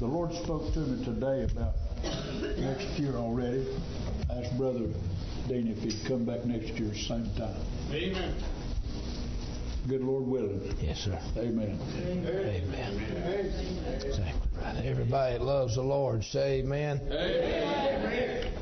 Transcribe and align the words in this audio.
the 0.00 0.06
Lord 0.06 0.32
spoke 0.32 0.72
to 0.72 0.78
me 0.78 1.04
today 1.04 1.44
about 1.52 1.74
next 2.58 2.98
year 2.98 3.14
already. 3.16 3.66
I 4.30 4.40
asked 4.40 4.56
Brother 4.56 4.86
Dean 5.46 5.68
if 5.68 5.78
he'd 5.78 6.08
come 6.08 6.24
back 6.24 6.46
next 6.46 6.68
year 6.78 6.88
at 6.88 6.94
the 6.94 7.00
same 7.00 7.30
time. 7.36 7.60
Amen. 7.92 8.34
Good 9.86 10.00
Lord 10.00 10.24
willing. 10.24 10.74
Yes, 10.80 11.00
sir. 11.00 11.20
Amen. 11.36 11.78
Amen. 12.06 12.64
Exactly 14.02 14.50
right. 14.62 14.84
Everybody 14.86 15.36
that 15.36 15.44
loves 15.44 15.74
the 15.74 15.82
Lord, 15.82 16.24
say 16.24 16.60
amen. 16.60 17.00
Amen. 17.10 18.52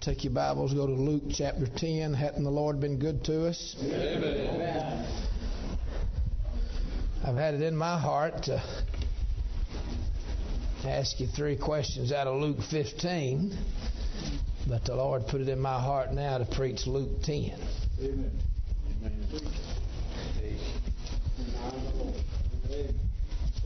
Take 0.00 0.24
your 0.24 0.32
Bibles, 0.32 0.74
go 0.74 0.88
to 0.88 0.92
Luke 0.92 1.24
chapter 1.30 1.68
10. 1.76 2.12
Hadn't 2.12 2.42
the 2.42 2.50
Lord 2.50 2.80
been 2.80 2.98
good 2.98 3.22
to 3.26 3.46
us? 3.46 3.76
Amen. 3.80 5.06
I've 7.24 7.36
had 7.36 7.54
it 7.54 7.62
in 7.62 7.76
my 7.76 7.96
heart 8.00 8.42
to 8.44 8.60
ask 10.90 11.20
you 11.20 11.26
three 11.26 11.56
questions 11.56 12.12
out 12.12 12.26
of 12.26 12.40
Luke 12.40 12.58
15, 12.70 13.56
but 14.68 14.84
the 14.84 14.94
Lord 14.94 15.26
put 15.28 15.40
it 15.40 15.48
in 15.48 15.60
my 15.60 15.80
heart 15.80 16.12
now 16.12 16.38
to 16.38 16.44
preach 16.44 16.86
Luke 16.86 17.22
10. 17.22 17.52
Amen. 18.00 18.30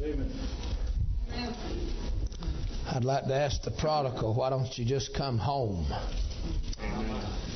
Amen. 0.02 0.30
I'd 2.88 3.04
like 3.04 3.24
to 3.24 3.34
ask 3.34 3.62
the 3.62 3.72
prodigal, 3.72 4.34
why 4.34 4.50
don't 4.50 4.78
you 4.78 4.84
just 4.84 5.14
come 5.14 5.38
home? 5.38 5.86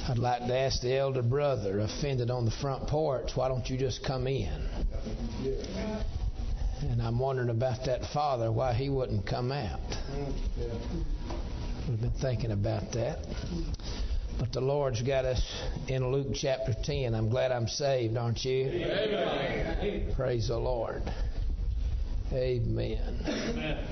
I'd 0.08 0.18
like 0.18 0.46
to 0.46 0.58
ask 0.58 0.80
the 0.80 0.96
elder 0.96 1.22
brother 1.22 1.80
offended 1.80 2.30
on 2.30 2.44
the 2.44 2.50
front 2.50 2.88
porch, 2.88 3.36
why 3.36 3.48
don't 3.48 3.68
you 3.70 3.78
just 3.78 4.04
come 4.04 4.26
in? 4.26 4.68
And 6.82 7.02
I'm 7.02 7.18
wondering 7.18 7.50
about 7.50 7.84
that 7.84 8.06
father, 8.06 8.50
why 8.50 8.72
he 8.72 8.88
wouldn't 8.88 9.26
come 9.26 9.52
out. 9.52 9.80
We've 11.88 12.00
been 12.00 12.10
thinking 12.20 12.52
about 12.52 12.92
that. 12.92 13.18
But 14.38 14.52
the 14.52 14.62
Lord's 14.62 15.02
got 15.02 15.26
us 15.26 15.42
in 15.88 16.10
Luke 16.10 16.28
chapter 16.34 16.74
10. 16.82 17.14
I'm 17.14 17.28
glad 17.28 17.52
I'm 17.52 17.68
saved, 17.68 18.16
aren't 18.16 18.42
you? 18.44 18.66
Amen. 18.68 20.12
Praise 20.16 20.48
the 20.48 20.56
Lord. 20.56 21.02
Amen. 22.32 23.20
Amen. 23.26 23.86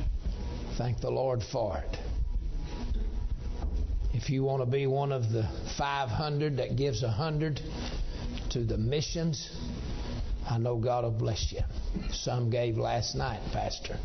Thank 0.78 1.00
the 1.00 1.10
Lord 1.10 1.42
for 1.42 1.76
it. 1.76 1.98
If 4.14 4.30
you 4.30 4.44
want 4.44 4.62
to 4.62 4.66
be 4.66 4.86
one 4.86 5.12
of 5.12 5.30
the 5.30 5.46
500 5.76 6.56
that 6.56 6.76
gives 6.76 7.02
a 7.02 7.10
hundred 7.10 7.60
to 8.50 8.64
the 8.64 8.78
missions, 8.78 9.50
I 10.48 10.56
know 10.58 10.76
God 10.76 11.04
will 11.04 11.10
bless 11.10 11.52
you. 11.52 11.60
Some 12.12 12.50
gave 12.50 12.78
last 12.78 13.14
night, 13.14 13.40
Pastor. 13.52 13.98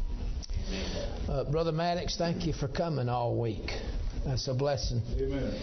Uh, 1.28 1.44
Brother 1.46 1.72
Maddox, 1.72 2.18
thank 2.18 2.46
you 2.46 2.54
for 2.54 2.68
coming 2.68 3.08
all 3.08 3.40
week. 3.40 3.72
That's 4.26 4.48
a 4.48 4.54
blessing. 4.54 5.02
Amen. 5.18 5.54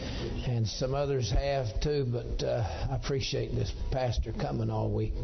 And 0.47 0.67
some 0.67 0.95
others 0.95 1.31
have 1.31 1.81
too, 1.81 2.07
but 2.11 2.45
uh, 2.45 2.89
I 2.91 2.97
appreciate 2.97 3.53
this 3.55 3.73
pastor 3.91 4.33
coming 4.33 4.71
all 4.71 4.91
week. 4.91 5.15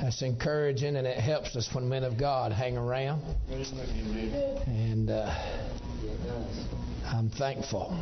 That's 0.00 0.22
encouraging 0.22 0.96
and 0.96 1.06
it 1.06 1.18
helps 1.18 1.56
us 1.56 1.68
when 1.72 1.88
men 1.88 2.04
of 2.04 2.18
God 2.18 2.52
hang 2.52 2.76
around. 2.76 3.22
And 4.66 5.10
uh, 5.10 5.34
I'm 7.06 7.30
thankful. 7.30 7.96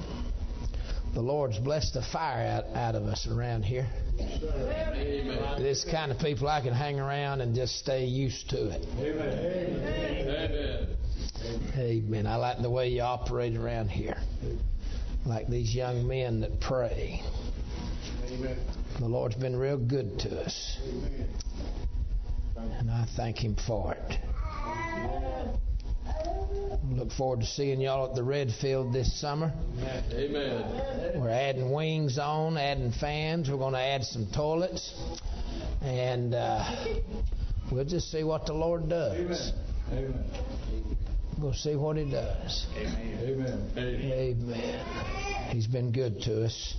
The 1.15 1.23
Lord's 1.23 1.59
blessed 1.59 1.95
the 1.95 2.03
fire 2.03 2.45
out, 2.45 2.77
out 2.77 2.97
of 2.97 3.05
us 3.05 3.29
around 3.29 3.63
here. 3.63 3.87
Amen. 4.21 5.63
This 5.63 5.85
kind 5.89 6.11
of 6.11 6.19
people 6.19 6.49
I 6.49 6.61
can 6.61 6.75
hang 6.75 6.99
around 6.99 7.41
and 7.41 7.55
just 7.55 7.79
stay 7.79 8.05
used 8.05 8.51
to 8.51 8.71
it. 8.71 8.85
Amen. 8.99 10.89
Amen. 11.77 12.27
I 12.27 12.35
like 12.35 12.59
the 12.63 12.71
way 12.71 12.89
you 12.89 13.03
operate 13.03 13.57
around 13.57 13.91
here. 13.91 14.17
Like 15.25 15.47
these 15.47 15.73
young 15.73 16.07
men 16.09 16.41
that 16.41 16.61
pray. 16.61 17.23
The 18.99 19.07
Lord's 19.07 19.37
been 19.37 19.55
real 19.55 19.79
good 19.79 20.19
to 20.21 20.41
us. 20.41 20.79
And 22.57 22.91
I 22.91 23.07
thank 23.17 23.39
Him 23.39 23.57
for 23.67 23.95
it. 23.95 24.19
Look 26.91 27.13
forward 27.13 27.41
to 27.41 27.47
seeing 27.47 27.81
y'all 27.81 28.09
at 28.09 28.15
the 28.15 28.23
Redfield 28.23 28.93
this 28.93 29.19
summer. 29.21 29.53
Amen. 30.13 31.21
We're 31.21 31.31
adding 31.31 31.73
wings 31.73 32.19
on, 32.19 32.59
adding 32.59 32.93
fans. 32.93 33.49
We're 33.49 33.57
going 33.57 33.73
to 33.73 33.81
add 33.81 34.05
some 34.05 34.29
toilets. 34.35 34.95
And 35.81 36.35
uh, 36.35 36.87
we'll 37.73 37.85
just 37.85 38.11
see 38.11 38.23
what 38.23 38.47
the 38.47 38.53
Lord 38.53 38.89
does. 38.89 39.53
Amen. 39.91 40.25
We'll 41.41 41.55
see 41.55 41.75
what 41.75 41.97
He 41.97 42.11
does. 42.11 42.67
Amen. 42.77 43.21
Amen. 43.23 43.71
Amen. 43.77 45.51
He's 45.51 45.67
been 45.67 45.91
good 45.91 46.21
to 46.23 46.45
us. 46.45 46.75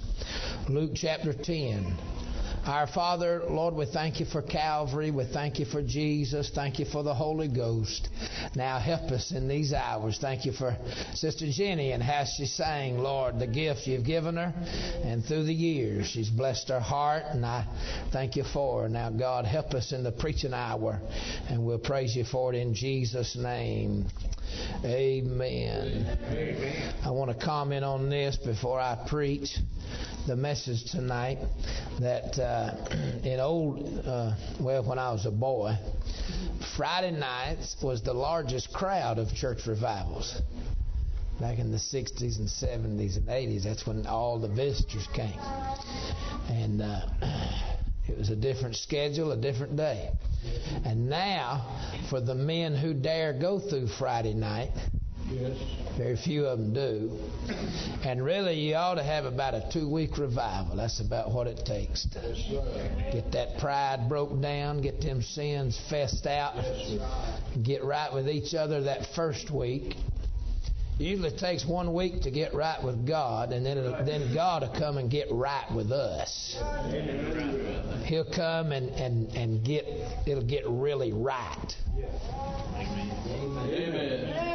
Luke 0.69 0.91
chapter 0.94 1.33
10. 1.33 1.97
Our 2.65 2.87
Father, 2.87 3.43
Lord, 3.47 3.75
we 3.75 3.85
thank 3.85 4.19
you 4.19 4.25
for 4.25 4.41
Calvary. 4.41 5.11
We 5.11 5.25
thank 5.25 5.59
you 5.59 5.65
for 5.65 5.83
Jesus. 5.83 6.49
Thank 6.49 6.79
you 6.79 6.85
for 6.85 7.03
the 7.03 7.13
Holy 7.13 7.47
Ghost. 7.47 8.09
Now 8.55 8.79
help 8.79 9.11
us 9.11 9.31
in 9.31 9.47
these 9.47 9.71
hours. 9.71 10.17
Thank 10.19 10.45
you 10.45 10.51
for 10.51 10.75
Sister 11.13 11.45
Jenny 11.51 11.91
and 11.91 12.01
how 12.01 12.23
she 12.25 12.47
sang, 12.47 12.97
Lord, 12.97 13.37
the 13.37 13.45
gift 13.45 13.85
you've 13.85 14.03
given 14.03 14.37
her. 14.37 14.51
And 15.03 15.23
through 15.23 15.43
the 15.43 15.53
years, 15.53 16.07
she's 16.07 16.31
blessed 16.31 16.69
her 16.69 16.79
heart, 16.79 17.25
and 17.29 17.45
I 17.45 17.67
thank 18.11 18.35
you 18.35 18.43
for 18.43 18.81
her. 18.81 18.89
Now, 18.89 19.11
God, 19.11 19.45
help 19.45 19.75
us 19.75 19.91
in 19.91 20.01
the 20.01 20.11
preaching 20.11 20.53
hour, 20.53 20.99
and 21.47 21.63
we'll 21.63 21.77
praise 21.77 22.15
you 22.15 22.23
for 22.25 22.51
it 22.51 22.57
in 22.57 22.73
Jesus' 22.73 23.35
name. 23.35 24.07
Amen. 24.83 26.17
I 27.03 27.11
want 27.11 27.29
to 27.29 27.45
comment 27.45 27.85
on 27.85 28.09
this 28.09 28.37
before 28.37 28.79
I 28.79 29.05
preach 29.07 29.55
the 30.28 30.36
message 30.36 30.91
tonight. 30.91 31.38
That 32.00 32.40
uh, 32.40 32.75
in 33.24 33.40
old, 33.40 34.02
uh, 34.06 34.36
well, 34.59 34.84
when 34.84 35.00
I 35.00 35.12
was 35.12 35.25
a 35.25 35.31
boy, 35.31 35.78
Friday 36.75 37.12
nights 37.12 37.75
was 37.81 38.02
the 38.02 38.13
largest 38.13 38.74
crowd 38.74 39.19
of 39.19 39.34
church 39.34 39.68
revivals. 39.68 40.41
Back 41.40 41.59
in 41.59 41.72
the 41.72 41.78
60s 41.78 42.40
and 42.40 42.47
70s 42.47 43.18
and 43.18 43.28
80s, 43.28 43.63
that's 43.63 43.86
when 43.86 44.08
all 44.08 44.40
the 44.40 44.47
visitors 44.47 45.08
came. 45.13 45.40
And 46.50 46.81
uh, 46.81 47.02
it 48.07 48.18
was 48.18 48.30
a 48.30 48.36
different 48.36 48.78
schedule, 48.78 49.31
a 49.31 49.38
different 49.38 49.75
day. 49.75 50.12
And 50.86 51.09
now, 51.09 52.07
for 52.09 52.22
the 52.22 52.36
men 52.36 52.75
who 52.75 52.94
dare 52.94 53.34
go 53.34 53.59
through 53.59 53.88
Friday 53.88 54.34
night, 54.34 54.72
Yes. 55.28 55.58
very 55.97 56.16
few 56.16 56.46
of 56.46 56.59
them 56.59 56.74
do. 56.74 57.18
And 58.03 58.24
really, 58.24 58.59
you 58.59 58.75
ought 58.75 58.96
to 58.96 59.03
have 59.03 59.25
about 59.25 59.56
a 59.56 59.68
two 59.74 59.90
week 59.90 60.18
revival. 60.18 60.75
That's 60.75 61.00
about 61.00 61.31
what 61.31 61.47
it 61.47 61.66
takes 61.66 62.06
to 62.09 62.19
Yes, 62.25 63.13
get 63.13 63.31
that 63.31 63.58
pride 63.59 64.08
broke 64.08 64.40
down, 64.40 64.81
get 64.81 65.02
them 65.02 65.22
sins 65.22 65.80
fessed 65.90 66.28
out, 66.28 66.56
get 67.63 67.84
right 67.84 68.13
with 68.13 68.30
each 68.30 68.53
other 68.53 68.84
that 68.84 69.08
first 69.16 69.50
week. 69.50 69.96
Usually 70.97 71.30
it 71.30 71.40
takes 71.40 71.66
one 71.66 71.94
week 71.94 72.22
to 72.22 72.31
get 72.31 72.53
right 72.53 72.81
with 72.81 73.06
God, 73.06 73.52
and 73.52 73.66
then 73.66 73.78
then 74.06 74.34
God 74.34 74.62
will 74.62 74.80
come 74.80 74.97
and 74.97 75.12
get 75.12 75.28
right 75.30 75.69
with 75.75 75.92
us. 75.92 76.56
He'll 78.06 78.31
come 78.34 78.72
and, 78.72 78.90
and, 78.92 79.28
and 79.36 79.66
get 79.66 79.86
it'll 80.25 80.47
get 80.47 80.63
really 80.68 81.12
right. 81.12 81.75
Amen. 82.78 83.12
Amen. 83.28 84.54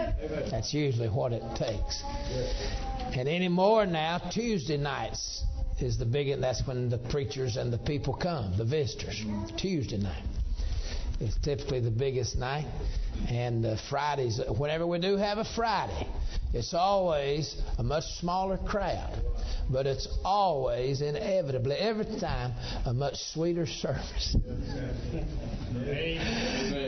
That's 0.51 0.75
usually 0.75 1.09
what 1.09 1.33
it 1.33 1.43
takes. 1.57 2.03
And 3.17 3.29
anymore 3.29 3.87
now, 3.87 4.19
Tuesday 4.19 4.77
nights 4.77 5.45
is 5.79 5.99
the 5.99 6.05
big. 6.05 6.39
That's 6.41 6.67
when 6.67 6.89
the 6.89 6.99
preachers 6.99 7.57
and 7.57 7.73
the 7.73 7.79
people 7.79 8.15
come, 8.15 8.57
the 8.57 8.65
visitors. 8.65 9.25
Tuesday 9.57 9.99
night 9.99 10.23
is 11.21 11.37
typically 11.43 11.81
the 11.81 11.91
biggest 11.91 12.37
night, 12.37 12.67
and 13.29 13.65
uh, 13.67 13.77
Fridays. 13.89 14.41
Whenever 14.59 14.87
we 14.87 14.99
do 14.99 15.17
have 15.17 15.39
a 15.39 15.45
Friday, 15.45 16.09
it's 16.55 16.72
always 16.72 17.61
a 17.78 17.83
much 17.83 18.05
smaller 18.19 18.57
crowd, 18.57 19.22
but 19.71 19.87
it's 19.87 20.09
always 20.25 21.03
inevitably 21.03 21.77
every 21.77 22.07
time 22.19 22.53
a 22.87 22.95
much 22.95 23.17
sweeter 23.33 23.67
service. 23.67 24.34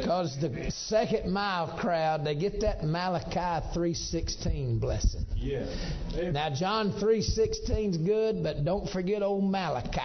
Because 0.00 0.36
the 0.40 0.70
second 0.70 1.30
mile 1.30 1.76
crowd, 1.78 2.24
they 2.24 2.34
get 2.34 2.60
that 2.62 2.82
Malachi 2.82 3.66
3:16 3.74 4.80
blessing. 4.80 5.26
Yeah. 5.36 5.66
Now 6.32 6.50
John 6.50 6.92
3.16 6.92 7.90
is 7.90 7.96
good, 7.98 8.42
but 8.42 8.64
don't 8.64 8.88
forget 8.88 9.22
old 9.22 9.44
Malachi 9.44 10.00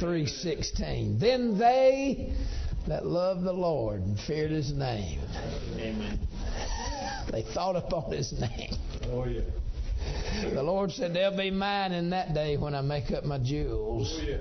3:16. 0.00 1.18
Then 1.18 1.56
they 1.56 2.34
that 2.90 3.06
loved 3.06 3.44
the 3.44 3.52
Lord 3.52 4.02
and 4.02 4.18
feared 4.20 4.50
His 4.50 4.72
name, 4.72 5.20
Amen. 5.78 6.18
they 7.30 7.42
thought 7.42 7.76
upon 7.76 8.12
His 8.12 8.32
name. 8.32 8.74
Oh, 9.10 9.24
yeah. 9.26 9.42
The 10.54 10.62
Lord 10.62 10.92
said, 10.92 11.14
"They'll 11.14 11.36
be 11.36 11.50
mine 11.50 11.92
in 11.92 12.10
that 12.10 12.34
day 12.34 12.56
when 12.56 12.74
I 12.74 12.80
make 12.80 13.10
up 13.10 13.24
my 13.24 13.38
jewels." 13.38 14.18
Oh, 14.20 14.26
yeah. 14.26 14.36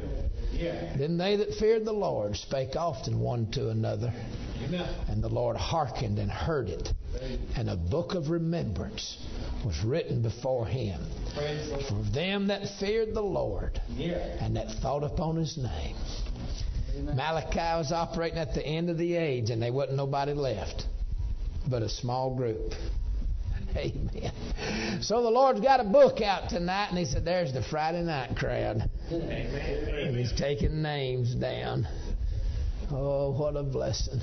Yeah. 0.52 0.98
Then 0.98 1.18
they 1.18 1.38
that 1.38 1.54
feared 1.54 1.86
the 1.86 1.94
Lord 1.94 2.36
spake 2.36 2.76
often 2.76 3.20
one 3.20 3.50
to 3.52 3.70
another 3.70 4.14
And 5.08 5.24
the 5.24 5.30
Lord 5.30 5.56
hearkened 5.56 6.20
and 6.20 6.30
heard 6.30 6.70
it. 6.70 6.92
And 7.56 7.70
a 7.70 7.78
book 7.78 8.14
of 8.14 8.30
remembrance 8.30 9.18
was 9.66 9.82
written 9.84 10.22
before 10.22 10.66
him 10.66 11.02
for 11.88 12.04
them 12.14 12.48
that 12.48 12.68
feared 12.80 13.14
the 13.14 13.22
Lord 13.22 13.82
and 13.98 14.56
that 14.56 14.70
thought 14.82 15.04
upon 15.04 15.38
his 15.38 15.58
name. 15.58 15.96
Malachi 16.98 17.78
was 17.78 17.92
operating 17.92 18.38
at 18.38 18.54
the 18.54 18.66
end 18.66 18.90
of 18.90 18.98
the 18.98 19.16
age, 19.16 19.50
and 19.50 19.62
there 19.62 19.74
wasn't 19.74 19.98
nobody 19.98 20.34
left 20.34 20.86
but 21.70 21.84
a 21.84 21.90
small 21.90 22.36
group. 22.36 22.74
Amen. 23.76 25.02
So 25.02 25.22
the 25.22 25.30
Lord's 25.30 25.62
got 25.62 25.80
a 25.80 25.84
book 25.84 26.22
out 26.22 26.50
tonight, 26.50 26.88
and 26.90 26.98
He 26.98 27.06
said, 27.06 27.24
There's 27.24 27.54
the 27.54 27.64
Friday 27.64 28.02
night 28.02 28.36
crowd. 28.36 28.90
Amen. 29.12 30.08
And 30.08 30.18
He's 30.18 30.34
taking 30.34 30.82
names 30.82 31.36
down. 31.36 31.88
Oh, 32.92 33.32
what 33.38 33.56
a 33.56 33.62
blessing. 33.62 34.20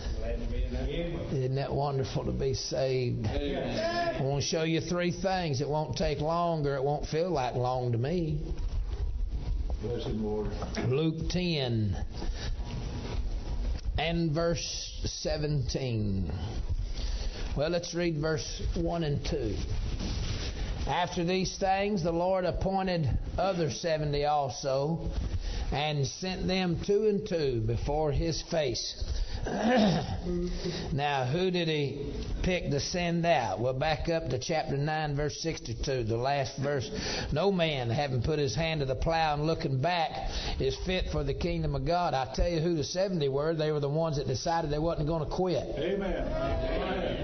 Isn't 1.31 1.55
that 1.55 1.73
wonderful 1.73 2.25
to 2.25 2.33
be 2.33 2.53
saved? 2.55 3.25
I 3.25 4.19
want 4.21 4.43
to 4.43 4.49
show 4.49 4.65
you 4.65 4.81
three 4.81 5.13
things. 5.13 5.61
It 5.61 5.69
won't 5.69 5.97
take 5.97 6.19
longer. 6.19 6.75
It 6.75 6.83
won't 6.83 7.07
feel 7.07 7.31
like 7.31 7.55
long 7.55 7.93
to 7.93 7.99
me. 7.99 8.41
Bless 9.83 10.05
him, 10.05 10.25
Lord. 10.25 10.51
Luke 10.89 11.29
10 11.31 11.97
and 13.99 14.33
verse 14.33 15.01
17. 15.05 16.33
Well, 17.57 17.71
let's 17.71 17.95
read 17.95 18.19
verse 18.19 18.63
1 18.75 19.05
and 19.05 19.25
2. 19.25 19.55
After 20.87 21.25
these 21.25 21.57
things, 21.59 22.05
the 22.05 22.13
Lord 22.13 22.45
appointed 22.45 23.09
other 23.37 23.71
seventy 23.71 24.25
also, 24.25 25.11
and 25.73 26.07
sent 26.07 26.47
them 26.47 26.81
two 26.87 27.09
and 27.09 27.29
two 27.29 27.61
before 27.67 28.13
his 28.13 28.41
face. 28.43 29.03
now, 30.93 31.25
who 31.25 31.53
did 31.53 31.69
he 31.69 32.13
pick 32.43 32.71
to 32.71 32.81
send 32.81 33.25
out? 33.25 33.61
Well, 33.61 33.75
back 33.75 34.09
up 34.09 34.29
to 34.31 34.39
chapter 34.41 34.77
9, 34.77 35.15
verse 35.15 35.39
62, 35.41 36.03
the 36.05 36.17
last 36.17 36.59
verse. 36.59 36.91
No 37.33 37.53
man, 37.53 37.89
having 37.89 38.23
put 38.23 38.41
his 38.41 38.57
hand 38.57 38.81
to 38.81 38.87
the 38.87 38.97
plow 38.97 39.35
and 39.35 39.47
looking 39.47 39.81
back, 39.81 40.31
is 40.59 40.77
fit 40.85 41.11
for 41.13 41.23
the 41.23 41.35
kingdom 41.35 41.77
of 41.77 41.87
God. 41.87 42.13
I 42.13 42.33
tell 42.35 42.49
you 42.49 42.61
who 42.61 42.75
the 42.75 42.85
70 42.85 43.29
were. 43.29 43.55
They 43.55 43.71
were 43.71 43.81
the 43.81 43.89
ones 43.89 44.17
that 44.17 44.27
decided 44.27 44.71
they 44.71 44.81
wasn't 44.81 45.07
going 45.07 45.25
to 45.25 45.31
quit. 45.31 45.65
Amen. 45.79 47.17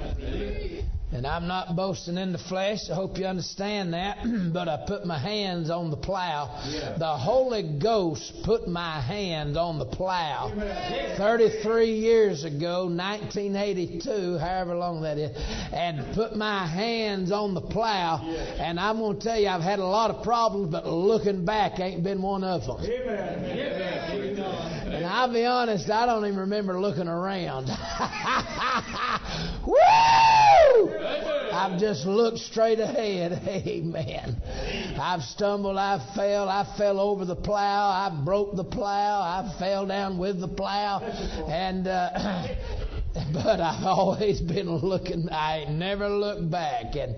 And 1.12 1.26
I'm 1.26 1.46
not 1.46 1.76
boasting 1.76 2.16
in 2.16 2.32
the 2.32 2.38
flesh. 2.38 2.88
I 2.90 2.94
hope 2.94 3.18
you 3.18 3.26
understand 3.26 3.92
that. 3.92 4.18
but 4.52 4.66
I 4.66 4.84
put 4.86 5.04
my 5.04 5.18
hands 5.18 5.68
on 5.68 5.90
the 5.90 5.96
plow. 5.96 6.58
Yeah. 6.66 6.96
The 6.96 7.16
Holy 7.18 7.78
Ghost 7.78 8.32
put 8.44 8.66
my 8.66 9.00
hands 9.00 9.56
on 9.58 9.78
the 9.78 9.84
plow. 9.84 10.50
33 11.18 11.92
years 11.92 12.44
ago, 12.44 12.86
1982, 12.86 14.38
however 14.38 14.74
long 14.74 15.02
that 15.02 15.18
is, 15.18 15.36
and 15.72 16.14
put 16.14 16.34
my 16.34 16.66
hands 16.66 17.30
on 17.30 17.52
the 17.52 17.60
plow. 17.60 18.22
And 18.58 18.80
I'm 18.80 18.98
going 18.98 19.18
to 19.18 19.22
tell 19.22 19.38
you, 19.38 19.48
I've 19.48 19.60
had 19.60 19.80
a 19.80 19.86
lot 19.86 20.10
of 20.10 20.22
problems, 20.22 20.72
but 20.72 20.86
looking 20.86 21.44
back 21.44 21.78
ain't 21.78 22.02
been 22.02 22.22
one 22.22 22.42
of 22.42 22.62
them. 22.62 22.78
And 22.80 24.31
I'll 25.12 25.30
be 25.30 25.44
honest, 25.44 25.90
I 25.90 26.06
don't 26.06 26.24
even 26.24 26.38
remember 26.38 26.80
looking 26.80 27.06
around. 27.06 27.66
Woo! 29.66 29.76
I've 31.52 31.78
just 31.78 32.06
looked 32.06 32.38
straight 32.38 32.80
ahead. 32.80 33.32
Amen. 33.46 34.38
I've 34.98 35.20
stumbled, 35.20 35.76
I've 35.76 36.14
fell, 36.14 36.48
I 36.48 36.64
fell 36.78 36.98
over 36.98 37.26
the 37.26 37.36
plow, 37.36 37.90
I 37.90 38.08
broke 38.24 38.56
the 38.56 38.64
plow, 38.64 39.20
I 39.20 39.54
fell 39.58 39.86
down 39.86 40.16
with 40.16 40.40
the 40.40 40.48
plow, 40.48 41.00
and 41.46 41.86
uh, 41.86 42.48
but 43.32 43.60
I've 43.60 43.84
always 43.84 44.40
been 44.40 44.70
looking. 44.70 45.28
I 45.30 45.60
ain't 45.60 45.72
never 45.72 46.08
looked 46.08 46.50
back, 46.50 46.94
and 46.96 47.16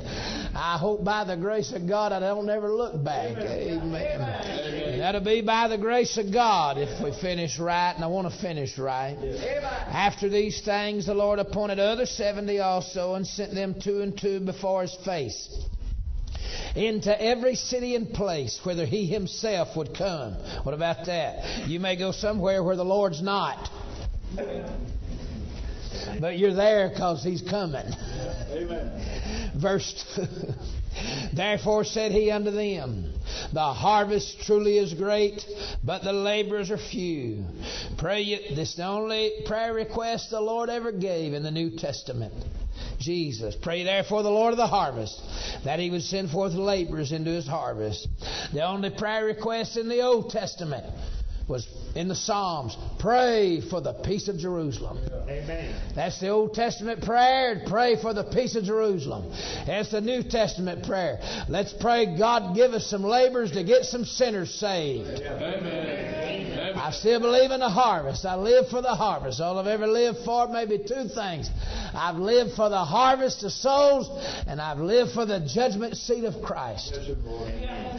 I 0.56 0.76
hope 0.76 1.04
by 1.04 1.22
the 1.22 1.36
grace 1.36 1.72
of 1.72 1.86
God 1.86 2.10
I 2.10 2.18
don't 2.18 2.48
ever 2.48 2.68
look 2.68 3.02
back. 3.04 3.36
Amen. 3.36 4.20
And 4.20 5.00
that'll 5.00 5.20
be 5.20 5.40
by 5.40 5.68
the 5.68 5.78
grace 5.78 6.18
of 6.18 6.32
God 6.32 6.78
if 6.78 7.02
we 7.02 7.12
finish 7.20 7.60
right, 7.60 7.92
and 7.94 8.02
I 8.02 8.08
want 8.08 8.32
to 8.32 8.38
finish 8.40 8.76
right. 8.76 9.16
After 9.88 10.28
these 10.28 10.60
things, 10.62 11.06
the 11.06 11.14
Lord 11.14 11.38
appointed 11.38 11.78
other 11.78 12.06
seventy 12.06 12.58
also, 12.58 13.14
and 13.14 13.24
sent 13.24 13.54
them 13.54 13.76
two 13.80 14.00
and 14.00 14.18
two 14.18 14.40
before 14.40 14.82
His 14.82 14.96
face 15.04 15.48
into 16.74 17.22
every 17.22 17.54
city 17.54 17.94
and 17.94 18.12
place 18.12 18.60
whither 18.64 18.84
he 18.84 19.06
himself 19.06 19.76
would 19.76 19.96
come. 19.96 20.34
What 20.64 20.74
about 20.74 21.06
that? 21.06 21.68
You 21.68 21.78
may 21.78 21.96
go 21.96 22.10
somewhere 22.10 22.64
where 22.64 22.76
the 22.76 22.84
Lord's 22.84 23.22
not. 23.22 23.70
But 26.20 26.38
you're 26.38 26.54
there 26.54 26.88
because 26.90 27.22
he's 27.22 27.42
coming. 27.42 27.86
Amen. 28.50 29.52
Verse 29.56 30.04
2. 30.16 30.26
Therefore 31.32 31.84
said 31.84 32.12
he 32.12 32.30
unto 32.30 32.50
them, 32.50 33.12
The 33.52 33.72
harvest 33.72 34.40
truly 34.42 34.78
is 34.78 34.94
great, 34.94 35.44
but 35.82 36.04
the 36.04 36.12
laborers 36.12 36.70
are 36.70 36.78
few. 36.78 37.44
Pray 37.98 38.22
you, 38.22 38.54
this 38.54 38.70
is 38.70 38.76
the 38.76 38.86
only 38.86 39.32
prayer 39.46 39.74
request 39.74 40.30
the 40.30 40.40
Lord 40.40 40.70
ever 40.70 40.92
gave 40.92 41.34
in 41.34 41.42
the 41.42 41.50
New 41.50 41.76
Testament. 41.76 42.34
Jesus. 42.98 43.56
Pray 43.60 43.82
therefore 43.82 44.22
the 44.22 44.30
Lord 44.30 44.52
of 44.52 44.58
the 44.58 44.66
harvest 44.66 45.20
that 45.64 45.78
he 45.78 45.90
would 45.90 46.02
send 46.02 46.30
forth 46.30 46.52
laborers 46.52 47.12
into 47.12 47.30
his 47.30 47.46
harvest. 47.46 48.08
The 48.52 48.64
only 48.64 48.90
prayer 48.90 49.24
request 49.24 49.76
in 49.76 49.88
the 49.88 50.00
Old 50.00 50.30
Testament 50.30 50.86
was 51.48 51.68
in 51.94 52.08
the 52.08 52.14
Psalms. 52.14 52.76
Pray 52.98 53.60
for 53.60 53.80
the 53.80 53.92
peace 53.92 54.28
of 54.28 54.38
Jerusalem. 54.38 54.98
Amen. 55.28 55.74
That's 55.94 56.20
the 56.20 56.28
Old 56.28 56.54
Testament 56.54 57.02
prayer. 57.02 57.62
Pray 57.66 58.00
for 58.00 58.14
the 58.14 58.24
peace 58.24 58.56
of 58.56 58.64
Jerusalem. 58.64 59.30
That's 59.66 59.90
the 59.90 60.00
New 60.00 60.22
Testament 60.22 60.86
prayer. 60.86 61.18
Let's 61.48 61.72
pray 61.72 62.16
God 62.16 62.54
give 62.54 62.72
us 62.72 62.86
some 62.86 63.04
laborers 63.04 63.52
to 63.52 63.64
get 63.64 63.84
some 63.84 64.04
sinners 64.04 64.52
saved. 64.54 65.20
Amen. 65.20 66.24
I 66.76 66.90
still 66.90 67.20
believe 67.20 67.50
in 67.50 67.60
the 67.60 67.68
harvest. 67.68 68.24
I 68.24 68.34
live 68.36 68.68
for 68.68 68.82
the 68.82 68.94
harvest. 68.94 69.40
All 69.40 69.58
I've 69.58 69.66
ever 69.66 69.86
lived 69.86 70.18
for, 70.24 70.48
maybe 70.48 70.78
two 70.78 71.08
things. 71.08 71.48
I've 71.94 72.16
lived 72.16 72.54
for 72.56 72.68
the 72.68 72.84
harvest 72.84 73.44
of 73.44 73.52
souls, 73.52 74.08
and 74.46 74.60
I've 74.60 74.78
lived 74.78 75.12
for 75.12 75.24
the 75.24 75.40
judgment 75.40 75.96
seat 75.96 76.24
of 76.24 76.42
Christ. 76.42 76.98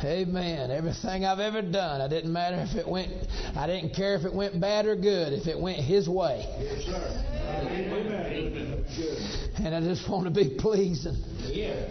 Amen. 0.03 0.71
Everything 0.71 1.25
I've 1.25 1.39
ever 1.39 1.61
done, 1.61 2.01
I 2.01 2.07
didn't 2.07 2.33
matter 2.33 2.57
if 2.57 2.75
it 2.75 2.87
went, 2.87 3.11
I 3.55 3.67
didn't 3.67 3.93
care 3.93 4.15
if 4.15 4.25
it 4.25 4.33
went 4.33 4.59
bad 4.59 4.85
or 4.85 4.95
good, 4.95 5.33
if 5.33 5.47
it 5.47 5.59
went 5.59 5.77
His 5.77 6.09
way. 6.09 6.45
And 9.57 9.75
I 9.75 9.81
just 9.81 10.09
want 10.09 10.25
to 10.25 10.31
be 10.31 10.49
pleasing. 10.57 11.15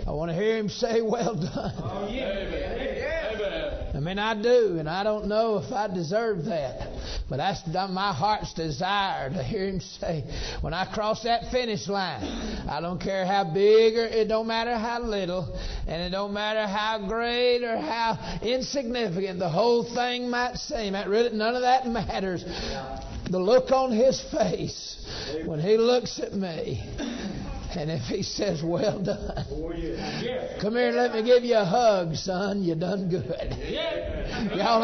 I 0.07 0.11
want 0.11 0.31
to 0.31 0.35
hear 0.35 0.57
Him 0.57 0.69
say, 0.69 1.01
Well 1.03 1.35
done. 1.35 1.73
Oh, 1.79 2.09
Amen. 2.09 3.34
I 3.95 4.01
mean, 4.01 4.19
I 4.19 4.35
do, 4.41 4.77
and 4.79 4.89
I 4.89 5.05
don't 5.05 5.27
know 5.27 5.59
if 5.59 5.73
I 5.73 5.87
deserve 5.87 6.47
that. 6.47 6.89
But 7.31 7.37
that's 7.37 7.63
my 7.91 8.13
heart's 8.13 8.53
desire 8.53 9.31
to 9.31 9.43
hear 9.43 9.69
him 9.69 9.81
say, 9.81 10.25
when 10.63 10.75
I 10.75 10.85
cross 10.93 11.23
that 11.23 11.53
finish 11.53 11.87
line, 11.87 12.25
I 12.69 12.81
don't 12.81 13.01
care 13.01 13.25
how 13.25 13.45
big 13.45 13.97
or 13.97 14.05
it 14.05 14.27
don't 14.27 14.49
matter 14.49 14.77
how 14.77 15.01
little, 15.01 15.57
and 15.87 16.03
it 16.03 16.11
don't 16.11 16.33
matter 16.33 16.67
how 16.67 17.07
great 17.07 17.63
or 17.63 17.79
how 17.79 18.41
insignificant 18.43 19.39
the 19.39 19.49
whole 19.49 19.85
thing 19.85 20.29
might 20.29 20.57
seem. 20.57 20.95
That 20.95 21.09
really, 21.09 21.37
none 21.37 21.55
of 21.55 21.63
that 21.63 21.87
matters. 21.87 22.45
The 23.31 23.39
look 23.39 23.71
on 23.71 23.93
his 23.93 24.21
face 24.33 25.07
when 25.47 25.61
he 25.61 25.77
looks 25.77 26.19
at 26.19 26.35
me. 26.35 26.83
And 27.77 27.91
if 27.91 28.03
he 28.03 28.23
says, 28.23 28.63
Well 28.63 29.01
done, 29.03 29.45
oh, 29.51 29.73
come 30.61 30.75
here 30.75 30.89
and 30.89 30.97
let 30.97 31.13
me 31.13 31.23
give 31.23 31.45
you 31.45 31.57
a 31.57 31.65
hug, 31.65 32.15
son, 32.15 32.63
you 32.63 32.75
done 32.75 33.09
good. 33.09 33.57
Yeah. 33.69 34.55
Y'all, 34.55 34.81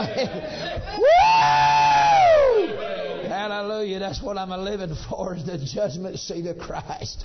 woo! 3.07 3.10
Hallelujah. 3.31 4.01
That's 4.01 4.21
what 4.21 4.37
I'm 4.37 4.51
living 4.51 4.97
for 5.09 5.37
is 5.37 5.47
the 5.47 5.57
judgment 5.57 6.19
seat 6.19 6.47
of 6.47 6.59
Christ. 6.59 7.25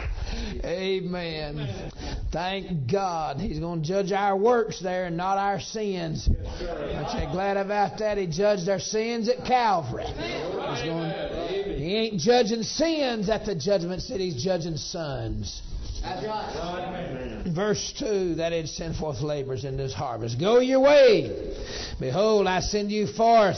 Amen. 0.64 1.92
Thank 2.32 2.92
God. 2.92 3.38
He's 3.38 3.58
going 3.58 3.82
to 3.82 3.88
judge 3.88 4.12
our 4.12 4.38
works 4.38 4.80
there 4.80 5.06
and 5.06 5.18
not 5.18 5.40
our 5.40 5.60
sins. 5.60 6.30
Aren't 6.30 7.20
you 7.20 7.32
glad 7.32 7.58
about 7.58 7.98
that? 8.00 8.20
He 8.20 8.28
judged 8.28 8.70
our 8.70 8.80
sins 8.80 9.30
at 9.30 9.46
Calvary. 9.46 10.06
He 10.06 11.96
ain't 11.96 12.20
judging 12.20 12.62
sins 12.62 13.28
at 13.28 13.46
the 13.46 13.56
judgment 13.56 14.04
seat. 14.04 14.20
He's 14.20 14.44
judging 14.44 14.78
sons. 14.78 15.64
Verse 17.48 17.94
2 17.98 18.36
that 18.36 18.54
it 18.54 18.68
send 18.68 18.96
forth 18.96 19.22
laborers 19.22 19.66
into 19.66 19.82
his 19.82 19.94
harvest. 19.94 20.40
Go 20.40 20.60
your 20.60 20.82
way. 20.82 21.56
Behold, 22.00 22.46
I 22.46 22.60
send 22.60 22.92
you 22.92 23.08
forth 23.08 23.58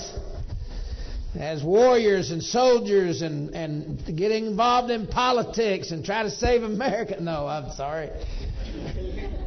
as 1.40 1.64
warriors 1.64 2.32
and 2.32 2.42
soldiers 2.42 3.22
and, 3.22 3.54
and 3.54 4.18
getting 4.18 4.48
involved 4.48 4.90
in 4.90 5.08
politics 5.08 5.92
and 5.92 6.04
try 6.04 6.24
to 6.24 6.32
save 6.32 6.64
America. 6.64 7.16
No, 7.28 7.46
I'm 7.46 7.72
sorry. 7.72 8.10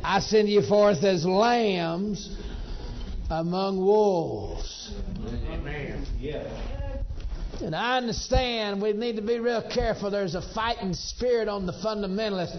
I 0.04 0.20
send 0.20 0.50
you 0.50 0.60
forth 0.60 1.02
as 1.02 1.24
lambs 1.24 2.36
among 3.30 3.78
wolves. 3.78 4.92
Amen. 5.50 6.06
Yeah. 6.18 6.79
And 7.62 7.74
I 7.74 7.98
understand 7.98 8.80
we 8.80 8.92
need 8.92 9.16
to 9.16 9.22
be 9.22 9.38
real 9.38 9.62
careful. 9.62 10.10
There's 10.10 10.34
a 10.34 10.42
fighting 10.54 10.94
spirit 10.94 11.48
on 11.48 11.66
the 11.66 11.72
fundamentalist. 11.72 12.56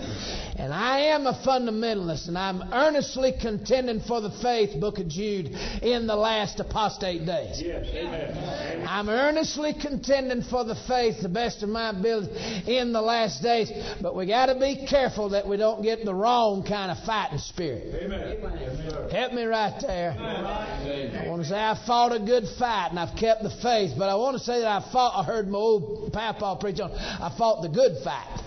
And 0.58 0.74
I 0.74 1.00
am 1.14 1.26
a 1.26 1.34
fundamentalist, 1.34 2.28
and 2.28 2.38
I'm 2.38 2.62
earnestly 2.72 3.34
contending 3.40 4.02
for 4.02 4.22
the 4.22 4.32
faith, 4.42 4.80
Book 4.80 5.00
of 5.00 5.08
Jude, 5.08 5.48
in 5.82 6.08
the 6.08 6.16
last 6.16 6.60
apostate 6.60 7.26
days. 7.26 7.62
Yes, 7.62 7.88
amen. 7.94 8.86
I'm 8.88 9.10
earnestly 9.10 9.74
contending 9.74 10.44
for 10.44 10.64
the 10.64 10.76
faith, 10.88 11.22
the 11.22 11.30
best 11.30 11.64
of 11.64 11.70
my 11.70 11.90
ability, 11.90 12.34
in 12.68 12.94
the 12.94 13.02
last 13.02 13.42
days. 13.42 13.72
But 14.02 14.16
we 14.16 14.28
got 14.28 14.48
to 14.48 14.60
be 14.60 14.86
careful 14.88 15.30
that 15.30 15.48
we 15.48 15.58
don't 15.58 15.82
get 15.82 16.06
the 16.06 16.14
wrong 16.14 16.64
kind 16.64 16.92
of 16.92 17.04
fighting 17.06 17.40
spirit. 17.40 18.04
Amen. 18.04 19.12
Help 19.12 19.34
me 19.34 19.44
right 19.44 19.82
there. 19.82 20.12
I 20.12 21.28
want 21.28 21.42
to 21.42 21.48
say 21.48 21.56
I 21.56 21.80
fought 21.86 22.12
a 22.16 22.20
good 22.20 22.46
fight 22.60 22.88
and 22.92 23.00
I've 23.00 23.18
kept 23.18 23.44
the 23.44 23.50
faith, 23.62 23.92
but 23.98 24.10
I 24.10 24.16
want 24.16 24.38
to 24.38 24.44
say 24.44 24.60
that 24.62 24.68
I 24.68 24.91
fought. 24.92 25.20
I 25.20 25.24
heard 25.24 25.48
my 25.48 25.58
old 25.58 26.14
papa 26.14 26.58
preach 26.60 26.80
on. 26.80 26.92
I 26.92 27.34
fought 27.38 27.62
the 27.62 27.70
good 27.70 27.98
fight. 28.04 28.44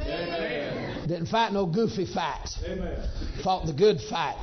Amen. 0.00 1.08
Didn't 1.08 1.26
fight 1.26 1.52
no 1.52 1.66
goofy 1.66 2.06
fights. 2.06 2.58
Amen. 2.64 2.98
Fought 3.42 3.66
the 3.66 3.72
good 3.72 4.00
fight. 4.00 4.36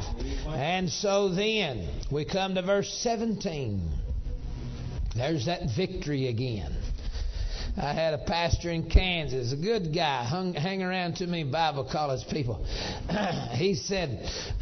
And 0.48 0.90
so 0.90 1.30
then 1.30 1.88
we 2.12 2.25
come 2.25 2.56
to 2.56 2.62
verse 2.62 2.90
17. 3.02 3.82
There's 5.16 5.46
that 5.46 5.62
victory 5.75 6.28
again. 6.28 6.74
I 7.75 7.92
had 7.94 8.13
a 8.13 8.20
pastor 8.20 8.70
in 8.70 8.88
Kansas, 8.89 9.51
a 9.51 9.56
good 9.56 9.94
guy, 9.94 10.24
hung, 10.24 10.53
hang 10.53 10.84
around 10.84 11.18
too 11.18 11.25
many 11.25 11.44
Bible 11.44 11.84
college 11.92 12.27
people. 12.30 12.63
he 13.53 13.74
said, 13.74 14.30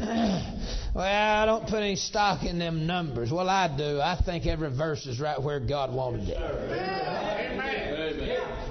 Well, 0.94 1.04
I 1.04 1.44
don't 1.44 1.64
put 1.64 1.82
any 1.82 1.96
stock 1.96 2.42
in 2.42 2.58
them 2.58 2.86
numbers. 2.86 3.30
Well, 3.30 3.50
I 3.50 3.74
do. 3.76 4.00
I 4.00 4.18
think 4.24 4.46
every 4.46 4.74
verse 4.74 5.06
is 5.06 5.20
right 5.20 5.40
where 5.40 5.60
God 5.60 5.94
wanted 5.94 6.28
it. 6.28 6.38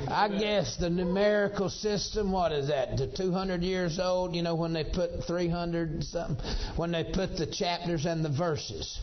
I 0.07 0.27
guess 0.27 0.75
the 0.77 0.89
numerical 0.89 1.69
system, 1.69 2.31
what 2.31 2.51
is 2.51 2.67
that, 2.67 2.97
The 2.97 3.07
200 3.07 3.61
years 3.61 3.99
old, 3.99 4.35
you 4.35 4.41
know, 4.41 4.55
when 4.55 4.73
they 4.73 4.83
put 4.83 5.23
300 5.25 5.89
and 5.89 6.03
something, 6.03 6.45
when 6.75 6.91
they 6.91 7.03
put 7.03 7.37
the 7.37 7.45
chapters 7.45 8.05
and 8.05 8.25
the 8.25 8.29
verses. 8.29 8.99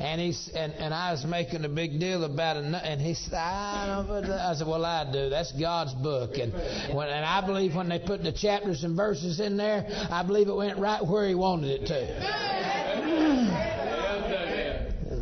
And 0.00 0.20
he's 0.20 0.50
and, 0.54 0.72
and 0.74 0.94
I 0.94 1.12
was 1.12 1.24
making 1.24 1.64
a 1.64 1.68
big 1.68 1.98
deal 2.00 2.24
about 2.24 2.56
it, 2.56 2.64
and 2.64 3.00
he 3.00 3.14
said, 3.14 3.34
"I 3.34 3.86
don't." 3.86 4.06
Put 4.06 4.26
that. 4.26 4.40
I 4.40 4.54
said, 4.54 4.66
"Well, 4.66 4.84
I 4.84 5.10
do. 5.10 5.28
That's 5.28 5.52
God's 5.52 5.94
book, 5.94 6.36
and 6.38 6.52
when 6.94 7.08
and 7.08 7.24
I 7.24 7.44
believe 7.44 7.74
when 7.74 7.88
they 7.88 7.98
put 7.98 8.22
the 8.22 8.32
chapters 8.32 8.84
and 8.84 8.96
verses 8.96 9.40
in 9.40 9.56
there, 9.56 9.86
I 10.10 10.22
believe 10.22 10.48
it 10.48 10.56
went 10.56 10.78
right 10.78 11.04
where 11.06 11.28
He 11.28 11.34
wanted 11.34 11.82
it 11.82 11.86
to." 11.86 13.02